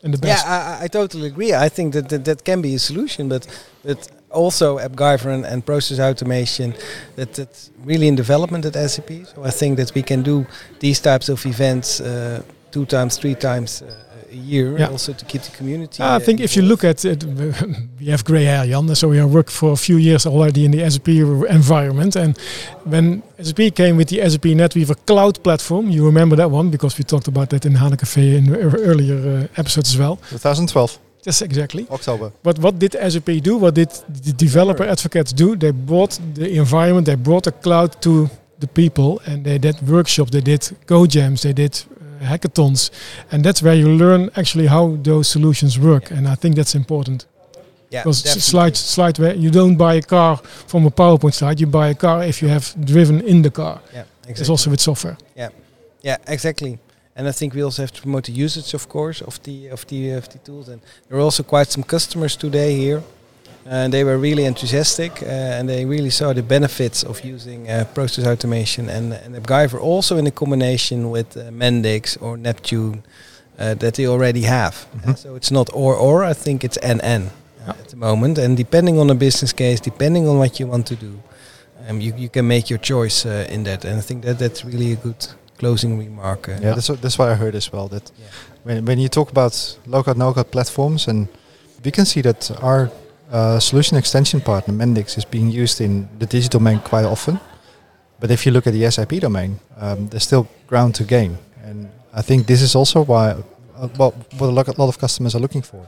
and 0.03 0.13
the 0.13 0.17
best. 0.17 0.45
Yeah, 0.45 0.77
I, 0.79 0.83
I- 0.85 0.87
totally 0.89 1.27
agree. 1.27 1.53
I 1.53 1.69
think 1.69 1.93
that, 1.93 2.09
that 2.09 2.23
that 2.25 2.43
can 2.43 2.61
be 2.61 2.75
a 2.75 2.79
solution, 2.79 3.29
but 3.29 3.47
but 3.83 4.09
also 4.29 4.77
AppGyver 4.77 5.29
and, 5.33 5.45
and 5.45 5.63
process 5.65 5.99
automation 5.99 6.73
that 7.15 7.33
that's 7.33 7.71
really 7.85 8.07
in 8.07 8.15
development 8.15 8.65
at 8.65 8.73
SAP. 8.89 9.09
So 9.33 9.43
I 9.43 9.51
think 9.51 9.77
that 9.77 9.93
we 9.95 10.01
can 10.01 10.23
do 10.23 10.45
these 10.79 10.99
types 11.01 11.29
of 11.29 11.45
events 11.45 12.01
uh, 12.01 12.41
two 12.71 12.85
times, 12.85 13.17
three 13.17 13.35
times 13.35 13.81
uh, 13.81 13.93
a 14.33 14.37
year, 14.37 14.77
Yeah. 14.77 14.91
also 14.91 15.13
to 15.13 15.25
keep 15.25 15.41
the 15.41 15.51
community. 15.57 16.01
I 16.03 16.15
uh, 16.15 16.19
think 16.19 16.39
if 16.39 16.55
you 16.55 16.63
look 16.63 16.83
at 16.83 17.05
it, 17.05 17.23
we 17.99 18.07
have 18.07 18.23
gray 18.23 18.45
hair, 18.45 18.65
Jan. 18.65 18.95
So 18.95 19.07
we 19.09 19.17
have 19.17 19.31
worked 19.33 19.51
for 19.51 19.71
a 19.71 19.75
few 19.77 19.97
years 19.97 20.25
already 20.25 20.65
in 20.65 20.71
the 20.71 20.89
SAP 20.89 21.07
environment. 21.49 22.15
And 22.15 22.37
when 22.85 23.21
SAP 23.41 23.75
came 23.75 23.95
with 23.97 24.09
the 24.09 24.17
SAP 24.29 24.45
NetWeaver 24.55 24.95
cloud 25.05 25.41
platform, 25.43 25.89
you 25.89 26.05
remember 26.05 26.35
that 26.35 26.49
one 26.51 26.69
because 26.69 26.97
we 26.97 27.03
talked 27.03 27.27
about 27.27 27.49
that 27.49 27.65
in 27.65 27.75
Hana 27.75 27.97
Cafe 27.97 28.37
in 28.37 28.47
ear- 28.49 28.77
earlier 28.89 29.17
uh, 29.17 29.59
episodes 29.61 29.89
as 29.93 29.97
well. 29.97 30.17
2012, 30.29 30.99
Yes, 31.25 31.41
exactly. 31.41 31.87
October. 31.89 32.31
But 32.43 32.59
what 32.59 32.79
did 32.79 32.93
SAP 32.93 33.29
do? 33.41 33.57
What 33.57 33.75
did 33.75 33.89
the 34.09 34.33
developer 34.33 34.83
advocates 34.83 35.31
do? 35.33 35.55
They 35.55 35.71
brought 35.71 36.19
the 36.33 36.57
environment, 36.57 37.05
they 37.05 37.15
brought 37.15 37.43
the 37.43 37.51
cloud 37.53 38.01
to 38.01 38.29
the 38.59 38.67
people, 38.67 39.21
and 39.25 39.43
they 39.45 39.57
did 39.57 39.75
workshops, 39.87 40.31
they 40.31 40.41
did 40.41 40.61
CodeJams, 40.85 41.41
they 41.41 41.53
did 41.53 41.73
uh, 41.75 42.02
hackathons, 42.23 42.89
and 43.31 43.43
that's 43.43 43.61
where 43.61 43.75
you 43.75 43.87
learn 43.89 44.29
actually 44.35 44.67
how 44.67 44.97
those 45.03 45.27
solutions 45.27 45.77
work. 45.77 46.11
And 46.11 46.27
I 46.27 46.35
think 46.35 46.55
that's 46.55 46.75
important. 46.75 47.25
yeah, 47.89 48.01
Because 48.03 48.23
definitely. 48.23 48.41
slide, 48.41 48.75
slide 48.77 49.19
where 49.19 49.35
you 49.35 49.49
don't 49.51 49.77
buy 49.77 49.95
a 49.95 50.01
car 50.01 50.37
from 50.67 50.85
a 50.85 50.89
PowerPoint 50.91 51.33
slide, 51.33 51.59
you 51.59 51.67
buy 51.67 51.89
a 51.89 51.95
car 51.95 52.23
if 52.23 52.41
you 52.41 52.49
have 52.49 52.73
driven 52.85 53.21
in 53.21 53.41
the 53.43 53.51
car. 53.51 53.79
Yeah, 53.93 54.05
It's 54.21 54.29
exactly. 54.29 54.51
also 54.53 54.69
with 54.71 54.81
software. 54.81 55.17
Yeah, 55.35 55.49
yeah, 56.01 56.17
exactly. 56.27 56.77
And 57.15 57.27
I 57.27 57.31
think 57.31 57.53
we 57.53 57.63
also 57.63 57.81
have 57.83 57.91
to 57.91 58.01
promote 58.01 58.23
the 58.31 58.43
usage, 58.45 58.73
of 58.73 58.87
course, 58.87 59.21
of 59.21 59.37
the 59.43 59.69
of 59.71 59.85
the 59.87 60.17
of 60.17 60.27
the 60.29 60.39
tools. 60.39 60.67
And 60.69 60.81
there 61.07 61.17
are 61.19 61.21
also 61.23 61.43
quite 61.43 61.71
some 61.71 61.83
customers 61.83 62.35
today 62.35 62.75
here, 62.75 63.01
and 63.65 63.91
they 63.93 64.03
were 64.03 64.17
really 64.17 64.43
enthusiastic, 64.45 65.11
uh, 65.21 65.25
and 65.59 65.67
they 65.69 65.85
really 65.85 66.09
saw 66.09 66.33
the 66.33 66.41
benefits 66.43 67.03
of 67.03 67.23
using 67.23 67.69
uh, 67.69 67.85
process 67.93 68.25
automation 68.25 68.89
and 68.89 69.13
and 69.13 69.35
AppGyver 69.35 69.79
also 69.81 70.17
in 70.17 70.27
a 70.27 70.31
combination 70.31 71.09
with 71.11 71.37
uh, 71.37 71.49
Mendix 71.51 72.17
or 72.21 72.37
Neptune 72.37 73.03
uh, 73.59 73.73
that 73.75 73.93
they 73.93 74.07
already 74.07 74.41
have. 74.43 74.73
Uh, 74.75 75.07
Mhm. 75.11 75.17
so 75.17 75.35
it's 75.35 75.51
not 75.51 75.69
or 75.73 75.95
or. 75.95 76.23
I 76.31 76.33
think 76.33 76.63
it's 76.63 76.77
and 76.77 77.01
and 77.03 77.23
uh, 77.67 77.71
at 77.81 77.89
the 77.89 77.95
moment. 77.97 78.37
And 78.37 78.57
depending 78.57 78.99
on 78.99 79.07
the 79.07 79.15
business 79.15 79.53
case, 79.53 79.79
depending 79.81 80.27
on 80.27 80.37
what 80.37 80.59
you 80.59 80.69
want 80.69 80.85
to 80.87 80.95
do, 80.95 81.11
um, 81.89 82.01
you 82.01 82.13
you 82.17 82.29
can 82.29 82.45
make 82.47 82.63
your 82.69 82.79
choice 82.81 83.25
uh, 83.29 83.53
in 83.53 83.63
that. 83.63 83.85
And 83.85 83.97
I 83.99 84.01
think 84.01 84.23
that 84.23 84.37
that's 84.39 84.65
really 84.65 84.91
a 84.93 84.95
good 84.95 85.27
closing 85.59 85.99
remark. 85.99 86.47
Uh, 86.47 86.51
Yeah, 86.61 86.73
that's 86.75 86.89
what, 86.89 87.01
that's 87.01 87.17
what 87.17 87.29
I 87.29 87.35
heard 87.35 87.55
as 87.55 87.71
well. 87.71 87.87
That 87.89 88.11
Yeah. 88.19 88.27
when, 88.65 88.85
when 88.85 88.99
you 88.99 89.07
talk 89.09 89.29
about 89.29 89.77
low-code, 89.85 90.17
no-code 90.17 90.49
platforms, 90.51 91.07
and 91.07 91.27
we 91.85 91.91
can 91.91 92.05
see 92.05 92.21
that 92.21 92.51
our 92.61 92.89
uh, 93.33 93.59
solution 93.59 93.97
extension 93.97 94.39
partner 94.41 94.73
Mendix 94.73 95.17
is 95.17 95.25
being 95.25 95.49
used 95.49 95.81
in 95.81 96.07
the 96.19 96.25
digital 96.25 96.59
domain 96.59 96.79
quite 96.79 97.05
often. 97.05 97.39
But 98.19 98.31
if 98.31 98.45
you 98.45 98.53
look 98.53 98.67
at 98.67 98.73
the 98.73 98.89
SAP 98.89 99.19
domain, 99.19 99.59
um, 99.77 100.07
there's 100.07 100.23
still 100.23 100.47
ground 100.67 100.95
to 100.95 101.03
gain, 101.03 101.37
and 101.65 101.89
I 102.13 102.21
think 102.21 102.47
this 102.47 102.61
is 102.61 102.75
also 102.75 103.03
why 103.03 103.31
uh, 103.75 103.87
what 103.97 104.13
what 104.39 104.47
a 104.47 104.81
lot 104.81 104.87
of 104.87 104.97
customers 104.97 105.35
are 105.35 105.41
looking 105.41 105.63
for. 105.63 105.85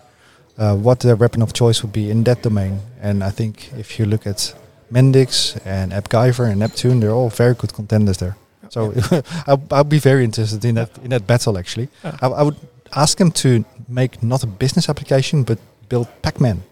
Uh, 0.58 0.76
what 0.76 1.00
their 1.00 1.16
weapon 1.16 1.41
of 1.41 1.52
choice 1.54 1.82
would 1.84 1.93
be 1.93 2.10
in 2.10 2.24
that 2.24 2.41
domain, 2.41 2.80
and 3.02 3.24
I 3.24 3.30
think 3.32 3.72
if 3.78 4.00
you 4.00 4.06
look 4.06 4.26
at 4.28 4.56
Mendix 4.91 5.58
and 5.66 5.91
AppGyver 5.93 6.50
and 6.50 6.60
Neptune, 6.60 7.00
they're 7.00 7.12
all 7.16 7.30
very 7.30 7.54
good 7.54 7.74
contenders 7.74 8.18
there. 8.18 8.36
So 8.70 8.93
I'll, 9.48 9.62
I'll 9.72 9.84
be 9.84 10.00
very 10.00 10.24
interested 10.24 10.66
in 10.66 10.76
that 10.76 10.89
in 11.04 11.10
that 11.10 11.26
battle. 11.28 11.58
Actually, 11.58 11.88
Yeah. 12.04 12.18
I, 12.22 12.28
I 12.28 12.43
would 12.43 12.58
ask 12.91 13.18
them 13.18 13.32
to 13.32 13.64
make 13.88 14.22
not 14.24 14.43
a 14.43 14.48
business 14.48 14.89
application, 14.89 15.43
but 15.43 15.58
build 15.89 16.08
Pac-Man. 16.22 16.64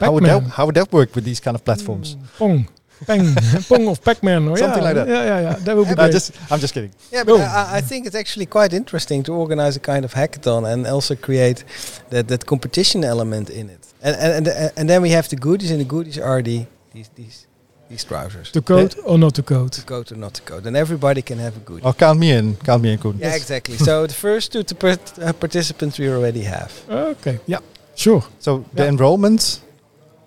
How 0.00 0.12
would 0.12 0.24
that 0.24 0.42
how 0.56 0.66
would 0.66 0.74
that 0.76 0.92
work 0.92 1.14
with 1.14 1.24
these 1.24 1.40
kind 1.40 1.54
of 1.54 1.64
platforms? 1.64 2.16
Mm, 2.16 2.38
Pong. 2.38 2.68
Peng. 3.06 3.34
Pong 3.68 3.88
of 3.88 4.02
Pac-Man. 4.04 4.48
or 4.48 4.56
Something 4.58 4.82
yeah, 4.82 4.88
like 4.88 4.94
that. 4.94 5.08
Yeah, 5.08 5.24
yeah, 5.24 5.40
yeah. 5.40 5.54
That 5.64 5.76
would 5.76 5.88
be 5.88 5.94
great. 5.94 6.12
just 6.12 6.32
I'm 6.52 6.60
just 6.60 6.74
kidding. 6.74 6.92
Yeah, 7.10 7.24
but 7.24 7.36
Go. 7.38 7.42
I, 7.42 7.78
I 7.78 7.80
think 7.80 8.06
it's 8.06 8.14
actually 8.14 8.46
quite 8.46 8.72
interesting 8.72 9.22
to 9.24 9.32
organize 9.32 9.76
a 9.76 9.80
kind 9.80 10.04
of 10.04 10.12
hackathon 10.14 10.70
and 10.70 10.86
also 10.86 11.14
create 11.16 11.64
that, 12.10 12.28
that 12.28 12.44
competition 12.44 13.04
element 13.04 13.48
in 13.50 13.70
it. 13.70 13.86
And, 14.02 14.16
and 14.16 14.46
and 14.48 14.72
and 14.76 14.88
then 14.90 15.02
we 15.02 15.10
have 15.10 15.28
the 15.28 15.36
goodies, 15.36 15.70
and 15.70 15.80
the 15.80 15.84
goodies 15.88 16.18
are 16.18 16.42
the 16.42 16.66
these 16.92 17.08
these 17.14 17.46
these 17.88 18.04
trousers. 18.04 18.50
to 18.52 18.60
code 18.62 18.94
or 19.04 19.18
not 19.18 19.34
to 19.34 19.42
code. 19.42 19.72
To 19.72 19.82
code 19.82 20.12
or 20.12 20.16
not 20.16 20.34
to 20.34 20.42
code, 20.42 20.66
and 20.66 20.76
everybody 20.76 21.22
can 21.22 21.38
have 21.38 21.56
a 21.56 21.60
goodie. 21.60 21.82
Oh, 21.84 21.92
count 21.94 22.18
me 22.18 22.30
in. 22.32 22.56
Count 22.56 22.82
me 22.82 22.92
in, 22.92 22.98
Koen. 22.98 23.18
Yeah, 23.18 23.34
exactly. 23.34 23.76
so 23.76 24.06
the 24.06 24.14
first 24.14 24.52
two 24.52 24.62
to 24.62 24.74
part- 24.74 25.18
uh, 25.18 25.32
participants 25.32 25.98
we 25.98 26.08
already 26.08 26.42
have. 26.42 26.70
Okay. 26.88 27.38
Yeah. 27.46 27.60
Sure. 27.94 28.22
So 28.38 28.64
the 28.74 28.82
Yeah. 28.84 28.88
enrollment 28.90 29.60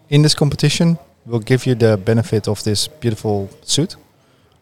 in 0.09 0.21
this 0.21 0.35
competition 0.35 0.97
will 1.25 1.39
give 1.43 1.65
you 1.65 1.75
the 1.75 1.97
benefit 1.97 2.47
of 2.47 2.63
this 2.63 2.87
beautiful 2.87 3.49
suit, 3.63 3.95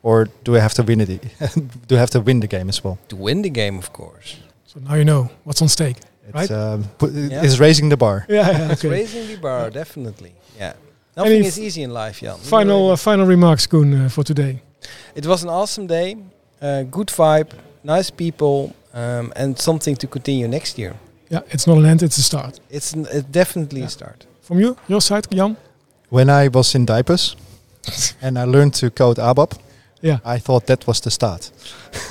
or 0.03 0.27
do 0.43 0.55
I 0.55 0.59
have 0.59 0.73
to 0.75 0.83
win 0.83 1.01
it? 1.01 1.09
do 1.87 1.95
I 1.95 1.99
have 1.99 2.09
to 2.11 2.19
win 2.21 2.39
the 2.39 2.47
game 2.47 2.69
as 2.69 2.83
well? 2.83 2.97
To 3.07 3.15
win 3.15 3.41
the 3.41 3.49
game, 3.49 3.77
of 3.77 3.91
course. 3.93 4.37
So 4.65 4.79
now 4.79 4.95
you 4.95 5.03
know 5.05 5.29
what's 5.43 5.61
on 5.61 5.67
stake. 5.69 5.97
It's, 6.27 6.33
Right. 6.33 6.51
um, 6.51 6.83
Yeah. 7.01 7.43
it's 7.43 7.59
raising 7.59 7.89
the 7.89 7.97
bar. 7.97 8.25
Yeah. 8.29 8.51
yeah 8.51 8.71
It's 8.71 8.83
raising 8.83 9.27
the 9.27 9.37
bar, 9.41 9.69
definitely. 9.71 10.33
Yeah. 10.59 10.73
Nothing 11.17 11.33
Any 11.37 11.47
is 11.47 11.57
easy 11.59 11.81
in 11.81 11.91
life, 11.93 12.21
Jan. 12.21 12.37
Final 12.39 12.91
uh, 12.91 12.95
final 12.95 13.25
remarks, 13.27 13.67
Koen, 13.67 13.93
uh, 13.93 14.09
for 14.09 14.23
today. 14.23 14.61
It 15.15 15.25
was 15.25 15.43
an 15.43 15.49
awesome 15.49 15.87
day, 15.87 16.15
uh, 16.61 16.83
good 16.83 17.07
vibe, 17.09 17.49
nice 17.83 18.11
people, 18.11 18.73
um, 18.93 19.33
and 19.35 19.59
something 19.59 19.97
to 19.97 20.07
continue 20.07 20.47
next 20.47 20.77
year. 20.77 20.93
Yeah, 21.29 21.41
it's 21.49 21.65
not 21.67 21.77
an 21.77 21.85
end, 21.85 22.01
it's 22.01 22.17
a 22.17 22.23
start. 22.23 22.59
It's, 22.69 22.93
n- 22.95 23.07
it's 23.11 23.27
definitely 23.31 23.79
Yeah. 23.79 23.87
a 23.87 23.89
start. 23.89 24.25
From 24.41 24.59
you, 24.59 24.75
your 24.87 25.01
side, 25.01 25.27
Jan? 25.31 25.55
When 26.09 26.29
I 26.29 26.47
was 26.49 26.75
in 26.75 26.85
diapers 26.85 27.35
and 28.21 28.37
I 28.37 28.43
learned 28.45 28.73
to 28.75 28.89
code 28.89 29.17
ABAP, 29.19 29.57
Yeah. 30.01 30.17
I 30.25 30.39
thought 30.39 30.65
that 30.65 30.85
was 30.87 30.99
the 31.01 31.11
start. 31.11 31.51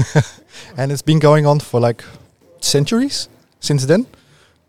and 0.76 0.93
it's 0.93 1.03
been 1.03 1.18
going 1.20 1.47
on 1.47 1.61
for 1.61 1.81
like 1.81 2.05
centuries 2.61 3.28
since 3.61 3.87
then. 3.87 4.07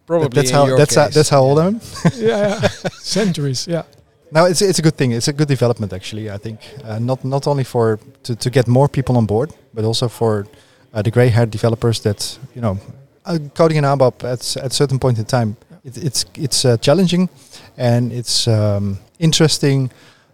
Probably 0.08 0.30
that's 0.30 0.50
in 0.50 0.56
how 0.56 0.68
your 0.68 0.78
that's 0.78 0.96
how, 0.96 1.08
that's 1.10 1.30
how 1.30 1.42
old. 1.44 1.60
I 1.60 1.68
am. 1.68 1.80
yeah, 2.16 2.60
yeah. 2.62 2.68
Centuries, 3.00 3.68
yeah. 3.68 3.84
No, 4.32 4.46
it's 4.46 4.62
it's 4.62 4.80
a 4.80 4.82
good 4.82 4.96
thing. 4.98 5.12
It's 5.14 5.28
a 5.28 5.34
good 5.34 5.48
development 5.48 5.94
actually. 5.94 6.30
I 6.32 6.38
think 6.38 6.60
uh, 6.84 7.00
not 7.00 7.24
not 7.24 7.48
only 7.48 7.64
for 7.64 8.00
to, 8.24 8.36
to 8.36 8.50
get 8.50 8.68
more 8.68 8.88
people 8.90 9.16
on 9.18 9.26
board, 9.26 9.50
but 9.74 9.86
also 9.86 10.08
for 10.10 10.46
uh, 10.94 11.02
the 11.02 11.12
gray-haired 11.12 11.52
developers 11.52 12.00
that 12.02 12.40
you 12.56 12.62
know 12.62 12.78
uh, 13.26 13.38
coding 13.54 13.78
in 13.78 13.84
ABAP 13.86 14.24
at 14.24 14.40
s- 14.40 14.58
at 14.58 14.74
certain 14.74 15.00
point 15.00 15.18
in 15.20 15.26
time. 15.26 15.56
It, 15.86 15.98
it's 15.98 16.26
it's 16.38 16.66
uh, 16.66 16.78
challenging 16.82 17.30
and 17.78 18.12
it's 18.12 18.48
um, 18.48 19.00
interesting, 19.20 19.92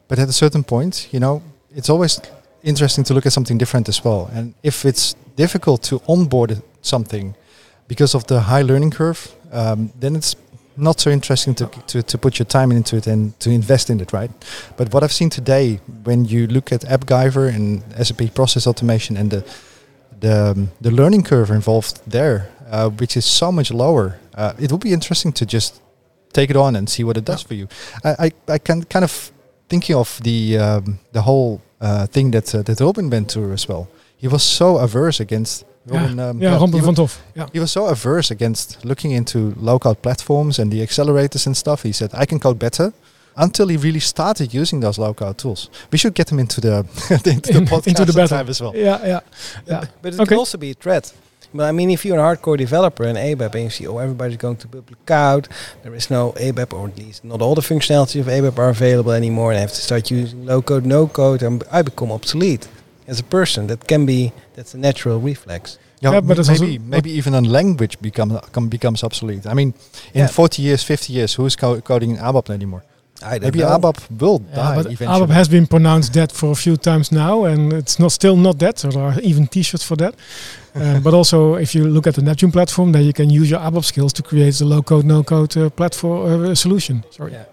but 0.08 0.20
at 0.20 0.30
a 0.30 0.34
certain 0.34 0.64
point, 0.64 1.10
you 1.12 1.20
know, 1.20 1.42
it's 1.76 1.90
always 1.90 2.20
interesting 2.64 3.04
to 3.06 3.14
look 3.14 3.26
at 3.26 3.34
something 3.34 3.58
different 3.58 3.90
as 3.90 4.04
well. 4.04 4.30
And 4.34 4.54
if 4.64 4.86
it's 4.86 5.16
difficult 5.36 5.84
to 5.84 6.02
onboard 6.08 6.62
something 6.82 7.36
because 7.88 8.16
of 8.16 8.26
the 8.28 8.42
high 8.42 8.62
learning 8.64 8.92
curve, 8.92 9.34
um, 9.52 9.92
then 10.00 10.16
it's 10.16 10.36
not 10.76 11.00
so 11.00 11.10
interesting 11.10 11.56
to, 11.56 11.68
to, 11.88 12.04
to 12.04 12.18
put 12.18 12.38
your 12.38 12.46
time 12.46 12.72
into 12.72 12.98
it 12.98 13.08
and 13.08 13.40
to 13.40 13.50
invest 13.50 13.90
in 13.90 14.00
it, 14.00 14.14
right? 14.14 14.32
But 14.76 14.94
what 14.94 15.04
I've 15.04 15.14
seen 15.14 15.30
today, 15.30 15.80
when 16.04 16.26
you 16.26 16.48
look 16.48 16.72
at 16.72 16.82
AppGyver 16.82 17.54
and 17.54 17.84
SAP 18.06 18.34
Process 18.36 18.68
Automation 18.68 19.18
and 19.18 19.32
the 19.32 19.46
the, 20.20 20.52
um, 20.52 20.72
the 20.82 20.92
learning 20.92 21.24
curve 21.24 21.52
involved 21.52 22.02
there, 22.08 22.50
uh, 22.70 22.90
which 22.90 23.18
is 23.18 23.26
so 23.26 23.52
much 23.52 23.72
lower, 23.72 24.20
uh, 24.36 24.54
it 24.60 24.72
will 24.72 24.80
be 24.80 24.94
interesting 24.94 25.32
to 25.34 25.46
just 25.46 25.80
take 26.34 26.50
it 26.50 26.56
on 26.56 26.76
and 26.76 26.90
see 26.90 27.04
what 27.04 27.18
it 27.18 27.26
does 27.26 27.44
for 27.44 27.54
you. 27.56 27.68
I, 28.04 28.10
I, 28.48 28.54
I 28.54 28.58
can 28.60 28.84
kind 28.84 29.04
of 29.06 29.32
thinking 29.70 29.96
of 29.96 30.20
the 30.24 30.58
um, 30.58 31.00
the 31.12 31.22
whole 31.22 31.62
uh, 31.82 32.06
thing 32.08 32.32
that 32.32 32.54
uh, 32.56 32.62
that 32.64 32.80
Robin 32.80 33.10
went 33.10 33.32
through 33.32 33.54
as 33.54 33.68
well. 33.68 33.88
He 34.18 34.28
was 34.28 34.44
so 34.44 34.78
averse 34.78 35.20
against 35.20 35.66
Robin. 35.86 36.18
yeah, 36.18 36.30
um, 36.30 36.42
yeah, 36.42 36.60
he 36.60 36.80
van 36.80 36.96
Toff. 36.96 37.22
Yeah. 37.36 37.48
he 37.54 37.60
was 37.60 37.72
so 37.72 37.86
averse 37.88 38.32
against 38.32 38.84
looking 38.84 39.12
into 39.12 39.54
low-code 39.58 40.02
platforms 40.02 40.60
and 40.60 40.72
the 40.72 40.82
accelerators 40.82 41.46
and 41.46 41.56
stuff. 41.56 41.84
He 41.84 41.92
said, 41.94 42.10
"I 42.14 42.26
can 42.26 42.40
code 42.40 42.58
better." 42.60 42.92
Until 43.40 43.68
he 43.68 43.78
really 43.78 44.00
started 44.00 44.52
using 44.52 44.80
those 44.82 44.98
low-code 44.98 45.38
tools, 45.38 45.70
we 45.92 45.98
should 46.00 46.16
get 46.16 46.32
him 46.32 46.40
into 46.40 46.60
the 46.60 46.78
into 47.12 47.54
the 47.54 47.58
In- 47.60 47.66
podcast 47.72 47.88
into 47.88 48.06
the 48.06 48.14
battle. 48.14 48.28
sometime 48.30 48.50
as 48.50 48.60
well. 48.62 48.74
Yeah, 48.76 49.06
yeah. 49.06 49.20
yeah. 49.68 49.84
But 50.02 50.14
it 50.14 50.20
Okay. 50.20 50.26
can 50.30 50.38
also 50.40 50.58
be 50.58 50.72
a 50.72 50.74
threat. 50.74 51.14
But 51.54 51.64
I 51.64 51.72
mean, 51.72 51.90
if 51.90 52.06
you're 52.06 52.20
a 52.20 52.22
hardcore 52.36 52.58
developer 52.58 53.04
in 53.06 53.16
ABAP 53.16 53.56
and 53.56 53.64
you 53.66 53.70
see, 53.70 53.88
oh, 53.88 53.98
everybody's 53.98 54.38
going 54.38 54.58
to 54.58 54.68
public 54.68 55.06
cloud, 55.06 55.48
there 55.84 55.96
is 55.96 56.10
no 56.10 56.34
ABAP, 56.34 56.74
or 56.74 56.88
at 56.88 56.98
least 56.98 57.24
not 57.24 57.42
all 57.42 57.56
the 57.56 57.62
functionalities 57.62 58.20
of 58.22 58.28
ABAP 58.28 58.58
are 58.58 58.70
available 58.70 59.12
anymore, 59.12 59.52
and 59.52 59.58
I 59.58 59.62
have 59.62 59.72
to 59.74 59.82
start 59.82 60.12
using 60.12 60.46
low 60.46 60.62
code, 60.62 60.86
no 60.86 61.08
code, 61.08 61.42
and 61.44 61.64
I 61.72 61.82
become 61.82 62.12
obsolete 62.12 62.68
as 63.08 63.20
a 63.20 63.24
person. 63.24 63.68
That 63.68 63.88
can 63.88 64.06
be, 64.06 64.34
that's 64.56 64.74
a 64.74 64.78
natural 64.78 65.20
reflex. 65.20 65.78
Yeah, 66.02 66.12
Yeah, 66.12 66.22
but 66.22 66.38
but 66.38 66.48
maybe 66.48 66.78
maybe 66.80 67.12
even 67.12 67.34
a 67.34 67.42
language 67.42 67.98
become, 68.02 68.40
come, 68.52 68.68
becomes 68.70 69.04
obsolete. 69.04 69.48
I 69.48 69.54
mean, 69.54 69.74
in 70.14 70.20
Yeah. 70.22 70.28
40 70.28 70.62
years, 70.62 70.84
50 70.84 71.14
years, 71.14 71.34
who's 71.36 71.56
co- 71.56 71.82
coding 71.82 72.12
in 72.12 72.18
ABAP 72.18 72.50
anymore? 72.52 72.84
I 73.24 73.40
Maybe 73.40 73.60
know. 73.60 73.78
ABAP 73.80 74.22
will 74.22 74.42
Yeah, 74.50 74.56
die 74.56 74.76
but 74.76 74.86
eventually. 74.92 75.26
ABAP 75.26 75.30
has 75.34 75.48
been 75.48 75.68
pronounced 75.68 76.14
dead 76.14 76.32
for 76.32 76.52
a 76.52 76.56
few 76.56 76.78
times 76.78 77.12
now, 77.12 77.46
and 77.46 77.74
it's 77.74 77.98
not 78.00 78.12
still 78.12 78.36
not 78.36 78.58
dead. 78.58 78.78
So 78.80 78.90
there 78.90 79.04
are 79.04 79.20
even 79.22 79.48
T-shirts 79.48 79.84
for 79.84 79.96
that. 79.98 80.16
Uh, 80.76 81.00
but 81.06 81.14
also, 81.14 81.56
if 81.56 81.74
you 81.74 81.88
look 81.88 82.08
at 82.08 82.16
the 82.16 82.22
Neptune 82.22 82.52
platform, 82.52 82.92
then 82.92 83.04
you 83.04 83.14
can 83.14 83.30
use 83.30 83.50
your 83.50 83.60
ABAP 83.60 83.84
skills 83.84 84.14
to 84.14 84.24
create 84.24 84.54
the 84.56 84.66
low-code, 84.66 85.06
no-code 85.06 85.58
uh, 85.58 85.70
platform 85.70 86.46
uh, 86.46 86.56
solution. 86.56 87.04
Sorry. 87.12 87.32
Yeah. 87.32 87.46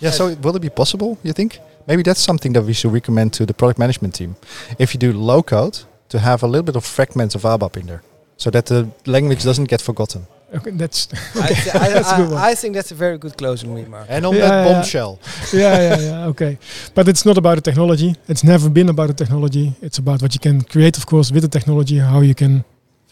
Yeah, 0.00 0.10
so 0.10 0.34
will 0.42 0.56
it 0.56 0.62
be 0.62 0.68
possible, 0.68 1.16
you 1.22 1.32
think? 1.32 1.60
Maybe 1.86 2.02
that's 2.02 2.20
something 2.20 2.52
that 2.54 2.64
we 2.64 2.72
should 2.72 2.92
recommend 2.92 3.32
to 3.34 3.46
the 3.46 3.54
product 3.54 3.78
management 3.78 4.14
team. 4.14 4.34
If 4.76 4.94
you 4.94 4.98
do 4.98 5.12
low 5.12 5.44
code, 5.44 5.78
to 6.12 6.18
have 6.18 6.42
a 6.42 6.46
little 6.46 6.62
bit 6.62 6.76
of 6.76 6.84
fragments 6.84 7.34
of 7.34 7.42
ABAP 7.42 7.76
in 7.76 7.86
there. 7.86 8.02
So 8.36 8.50
that 8.50 8.66
the 8.66 8.88
language 9.06 9.42
doesn't 9.44 9.68
get 9.70 9.80
forgotten. 9.80 10.26
Okay, 10.54 10.70
that's 10.72 11.08
I, 11.34 11.48
th- 11.48 11.74
I, 11.74 11.88
That's 11.90 12.12
a 12.12 12.16
good 12.16 12.28
I- 12.28 12.32
one. 12.34 12.42
I 12.50 12.54
think 12.54 12.74
that's 12.74 12.92
a 12.92 12.94
very 12.94 13.16
good 13.18 13.36
closing 13.36 13.74
remark. 13.74 14.06
And 14.10 14.26
on 14.26 14.34
Yeah, 14.34 14.40
that 14.48 14.66
yeah. 14.66 14.72
bombshell. 14.72 15.18
yeah, 15.52 15.60
yeah, 15.88 16.00
yeah. 16.00 16.26
Okay, 16.32 16.58
but 16.94 17.08
it's 17.08 17.24
not 17.24 17.38
about 17.38 17.54
the 17.56 17.62
technology. 17.70 18.14
It's 18.28 18.44
never 18.44 18.68
been 18.70 18.88
about 18.88 19.08
the 19.08 19.14
technology. 19.14 19.72
It's 19.80 19.98
about 19.98 20.20
what 20.22 20.34
you 20.34 20.40
can 20.40 20.60
create, 20.62 20.98
of 20.98 21.06
course, 21.06 21.32
with 21.32 21.42
the 21.42 21.48
technology. 21.58 21.98
How 21.98 22.20
you 22.20 22.34
can 22.34 22.64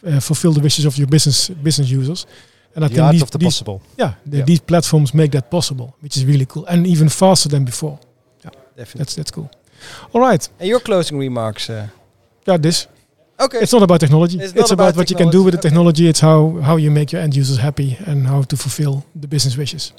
uh, 0.06 0.20
fulfill 0.20 0.52
the 0.52 0.60
wishes 0.60 0.84
of 0.84 0.96
your 0.98 1.06
business 1.08 1.48
business 1.48 1.88
users. 1.90 2.26
And 2.74 2.84
I 2.84 2.88
the 2.88 2.94
think 2.94 3.12
these, 3.12 3.22
of 3.22 3.30
the 3.30 3.38
these- 3.38 3.46
possible. 3.54 3.80
yeah, 3.98 4.12
the, 4.26 4.36
Yeah. 4.38 4.44
these 4.46 4.60
platforms 4.60 5.12
make 5.14 5.30
that 5.32 5.50
possible, 5.50 5.88
which 6.02 6.16
is 6.16 6.24
really 6.24 6.46
cool, 6.46 6.66
and 6.66 6.86
even 6.86 7.08
faster 7.08 7.48
than 7.48 7.64
before. 7.64 7.98
Yeah, 8.44 8.50
definitely. 8.76 8.98
That's 8.98 9.14
that's 9.16 9.30
cool. 9.30 9.50
All 10.12 10.20
right, 10.20 10.48
And 10.58 10.68
your 10.68 10.80
closing 10.80 11.18
remarks. 11.18 11.68
Uh, 11.70 11.88
got 12.44 12.60
this. 12.62 12.86
Okay. 13.40 13.58
It's 13.62 13.72
not 13.72 13.82
about 13.82 14.00
technology. 14.00 14.38
It's 14.38 14.52
It's, 14.52 14.70
about, 14.70 14.90
about 14.90 14.96
what 14.96 15.10
you 15.10 15.16
can 15.16 15.30
do 15.30 15.42
with 15.42 15.54
the 15.54 15.60
technology, 15.60 16.04
technology. 16.04 16.08
It's 16.08 16.20
how 16.20 16.60
how 16.62 16.76
you 16.76 16.90
make 16.90 17.12
your 17.12 17.22
end 17.22 17.34
users 17.36 17.58
happy 17.58 17.96
and 18.06 18.26
how 18.26 18.42
to 18.42 18.56
fulfill 18.56 19.04
the 19.20 19.28
business 19.28 19.56
wishes. 19.56 19.92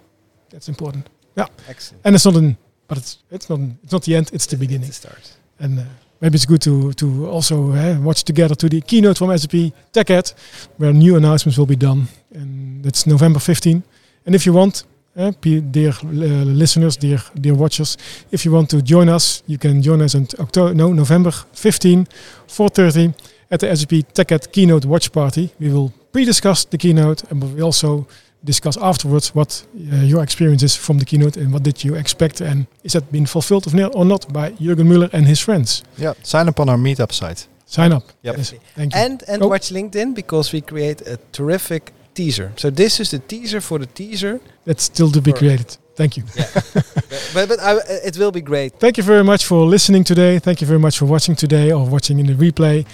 That's 0.49 0.67
important. 0.67 1.09
Yeah. 1.35 1.47
Excellent. 1.67 2.01
And 2.05 2.15
it's 2.15 2.25
not 2.25 2.35
an, 2.35 2.57
but 2.87 2.97
it's 2.97 3.17
it's 3.31 3.49
not 3.49 3.59
it's 3.83 3.91
not 3.91 4.03
the 4.03 4.15
end. 4.15 4.29
It's 4.33 4.45
the 4.45 4.57
beginning. 4.57 4.87
It's 4.89 4.97
a 4.97 5.07
start. 5.07 5.37
And 5.59 5.79
uh, 5.79 5.83
maybe 6.21 6.35
it's 6.35 6.45
good 6.45 6.61
to 6.61 6.93
to 6.93 7.27
also 7.29 7.71
uh, 7.73 7.97
watch 8.01 8.23
together 8.23 8.55
to 8.55 8.69
the 8.69 8.81
keynote 8.81 9.17
from 9.17 9.37
SAP 9.37 9.73
TechEd, 9.93 10.33
where 10.77 10.93
new 10.93 11.15
announcements 11.15 11.57
will 11.57 11.67
be 11.67 11.77
done, 11.77 12.07
and 12.33 12.83
that's 12.83 13.05
November 13.05 13.39
15. 13.39 13.83
And 14.25 14.35
if 14.35 14.45
you 14.45 14.53
want, 14.53 14.83
uh, 15.17 15.31
pe- 15.41 15.61
dear 15.61 15.93
uh, 16.03 16.07
listeners, 16.45 16.97
dear 16.97 17.19
dear 17.39 17.53
watchers, 17.55 17.97
if 18.31 18.45
you 18.45 18.51
want 18.53 18.69
to 18.69 18.81
join 18.81 19.09
us, 19.09 19.43
you 19.47 19.57
can 19.57 19.81
join 19.81 20.01
us 20.01 20.15
on 20.15 20.27
October, 20.39 20.73
no, 20.73 20.93
November 20.93 21.31
15, 21.53 22.07
4:30 22.47 23.13
at 23.49 23.59
the 23.59 23.75
SAP 23.75 24.03
TechEd 24.13 24.51
keynote 24.51 24.85
watch 24.87 25.11
party. 25.11 25.49
We 25.59 25.69
will 25.69 25.91
pre-discuss 26.11 26.65
the 26.65 26.77
keynote, 26.77 27.23
and 27.31 27.41
we 27.43 27.53
will 27.53 27.65
also 27.65 28.05
discuss 28.43 28.77
afterwards 28.77 29.35
what 29.35 29.65
uh, 29.93 29.95
your 30.05 30.23
experience 30.23 30.63
is 30.65 30.75
from 30.75 30.97
the 30.97 31.05
keynote 31.05 31.37
and 31.37 31.53
what 31.53 31.63
did 31.63 31.83
you 31.83 31.95
expect 31.95 32.41
and 32.41 32.65
is 32.83 32.93
that 32.93 33.11
been 33.11 33.27
fulfilled 33.27 33.67
or 33.93 34.05
not 34.05 34.25
by 34.33 34.51
Jürgen 34.59 34.87
Müller 34.87 35.09
and 35.13 35.27
his 35.27 35.39
friends. 35.39 35.83
Yeah, 35.97 36.13
sign 36.23 36.47
up 36.49 36.59
on 36.59 36.67
our 36.69 36.77
meetup 36.77 37.11
site. 37.11 37.47
Sign 37.65 37.93
up. 37.93 38.03
Yep. 38.23 38.37
Yes. 38.37 38.53
Thank 38.75 38.93
you. 38.95 38.99
And 39.01 39.23
and 39.27 39.41
Oh. 39.43 39.47
watch 39.49 39.69
LinkedIn 39.71 40.13
because 40.15 40.51
we 40.53 40.61
create 40.61 41.01
a 41.07 41.17
terrific 41.31 41.93
teaser. 42.13 42.51
So 42.55 42.69
this 42.71 42.99
is 42.99 43.09
the 43.09 43.19
teaser 43.19 43.61
for 43.61 43.79
the 43.79 43.87
teaser. 43.87 44.39
That's 44.65 44.83
still 44.83 45.11
to 45.11 45.21
be 45.21 45.33
created. 45.33 45.77
Thank 45.95 46.17
you. 46.17 46.23
but 47.33 47.47
but 47.47 47.59
I, 47.59 47.77
it 48.05 48.17
will 48.17 48.31
be 48.31 48.41
great. 48.41 48.73
Thank 48.79 48.97
you 48.97 49.03
very 49.03 49.23
much 49.23 49.45
for 49.45 49.65
listening 49.65 50.03
today. 50.03 50.39
Thank 50.39 50.61
you 50.61 50.67
very 50.67 50.79
much 50.79 50.97
for 50.97 51.05
watching 51.05 51.35
today 51.35 51.71
or 51.71 51.85
watching 51.85 52.19
in 52.19 52.25
the 52.27 52.33
replay. 52.33 52.85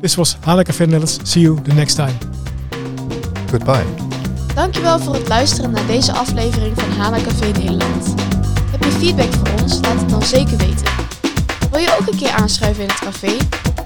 This 0.00 0.18
was 0.18 0.34
HANA 0.44 0.64
Café 0.64 0.86
Netherlands. 0.86 1.20
See 1.24 1.40
you 1.40 1.60
the 1.60 1.74
next 1.74 1.94
time. 1.94 2.14
Goodbye. 3.50 3.86
Dankjewel 4.54 4.98
voor 4.98 5.14
het 5.14 5.28
luisteren 5.28 5.70
naar 5.70 5.86
deze 5.86 6.12
aflevering 6.12 6.80
van 6.80 6.90
HANA 6.90 7.16
Café 7.22 7.46
Nederland. 7.46 8.14
Heb 8.70 8.84
je 8.84 8.90
feedback 8.90 9.32
voor 9.32 9.62
ons? 9.62 9.80
Laat 9.80 10.00
het 10.00 10.08
dan 10.08 10.22
zeker 10.22 10.56
weten. 10.56 10.86
Wil 11.70 11.80
je 11.80 11.96
ook 12.00 12.06
een 12.06 12.18
keer 12.18 12.30
aanschuiven 12.30 12.82
in 12.82 12.88
het 12.88 12.98
café? 12.98 13.36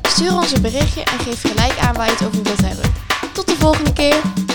Stuur 0.09 0.35
ons 0.35 0.53
een 0.53 0.63
berichtje 0.63 1.03
en 1.03 1.19
geef 1.19 1.41
gelijk 1.41 1.79
aan 1.79 1.95
waar 1.95 2.07
je 2.07 2.13
het 2.13 2.27
over 2.27 2.43
wilt 2.43 2.61
hebben. 2.61 2.91
Tot 3.33 3.47
de 3.47 3.57
volgende 3.59 3.93
keer! 3.93 4.48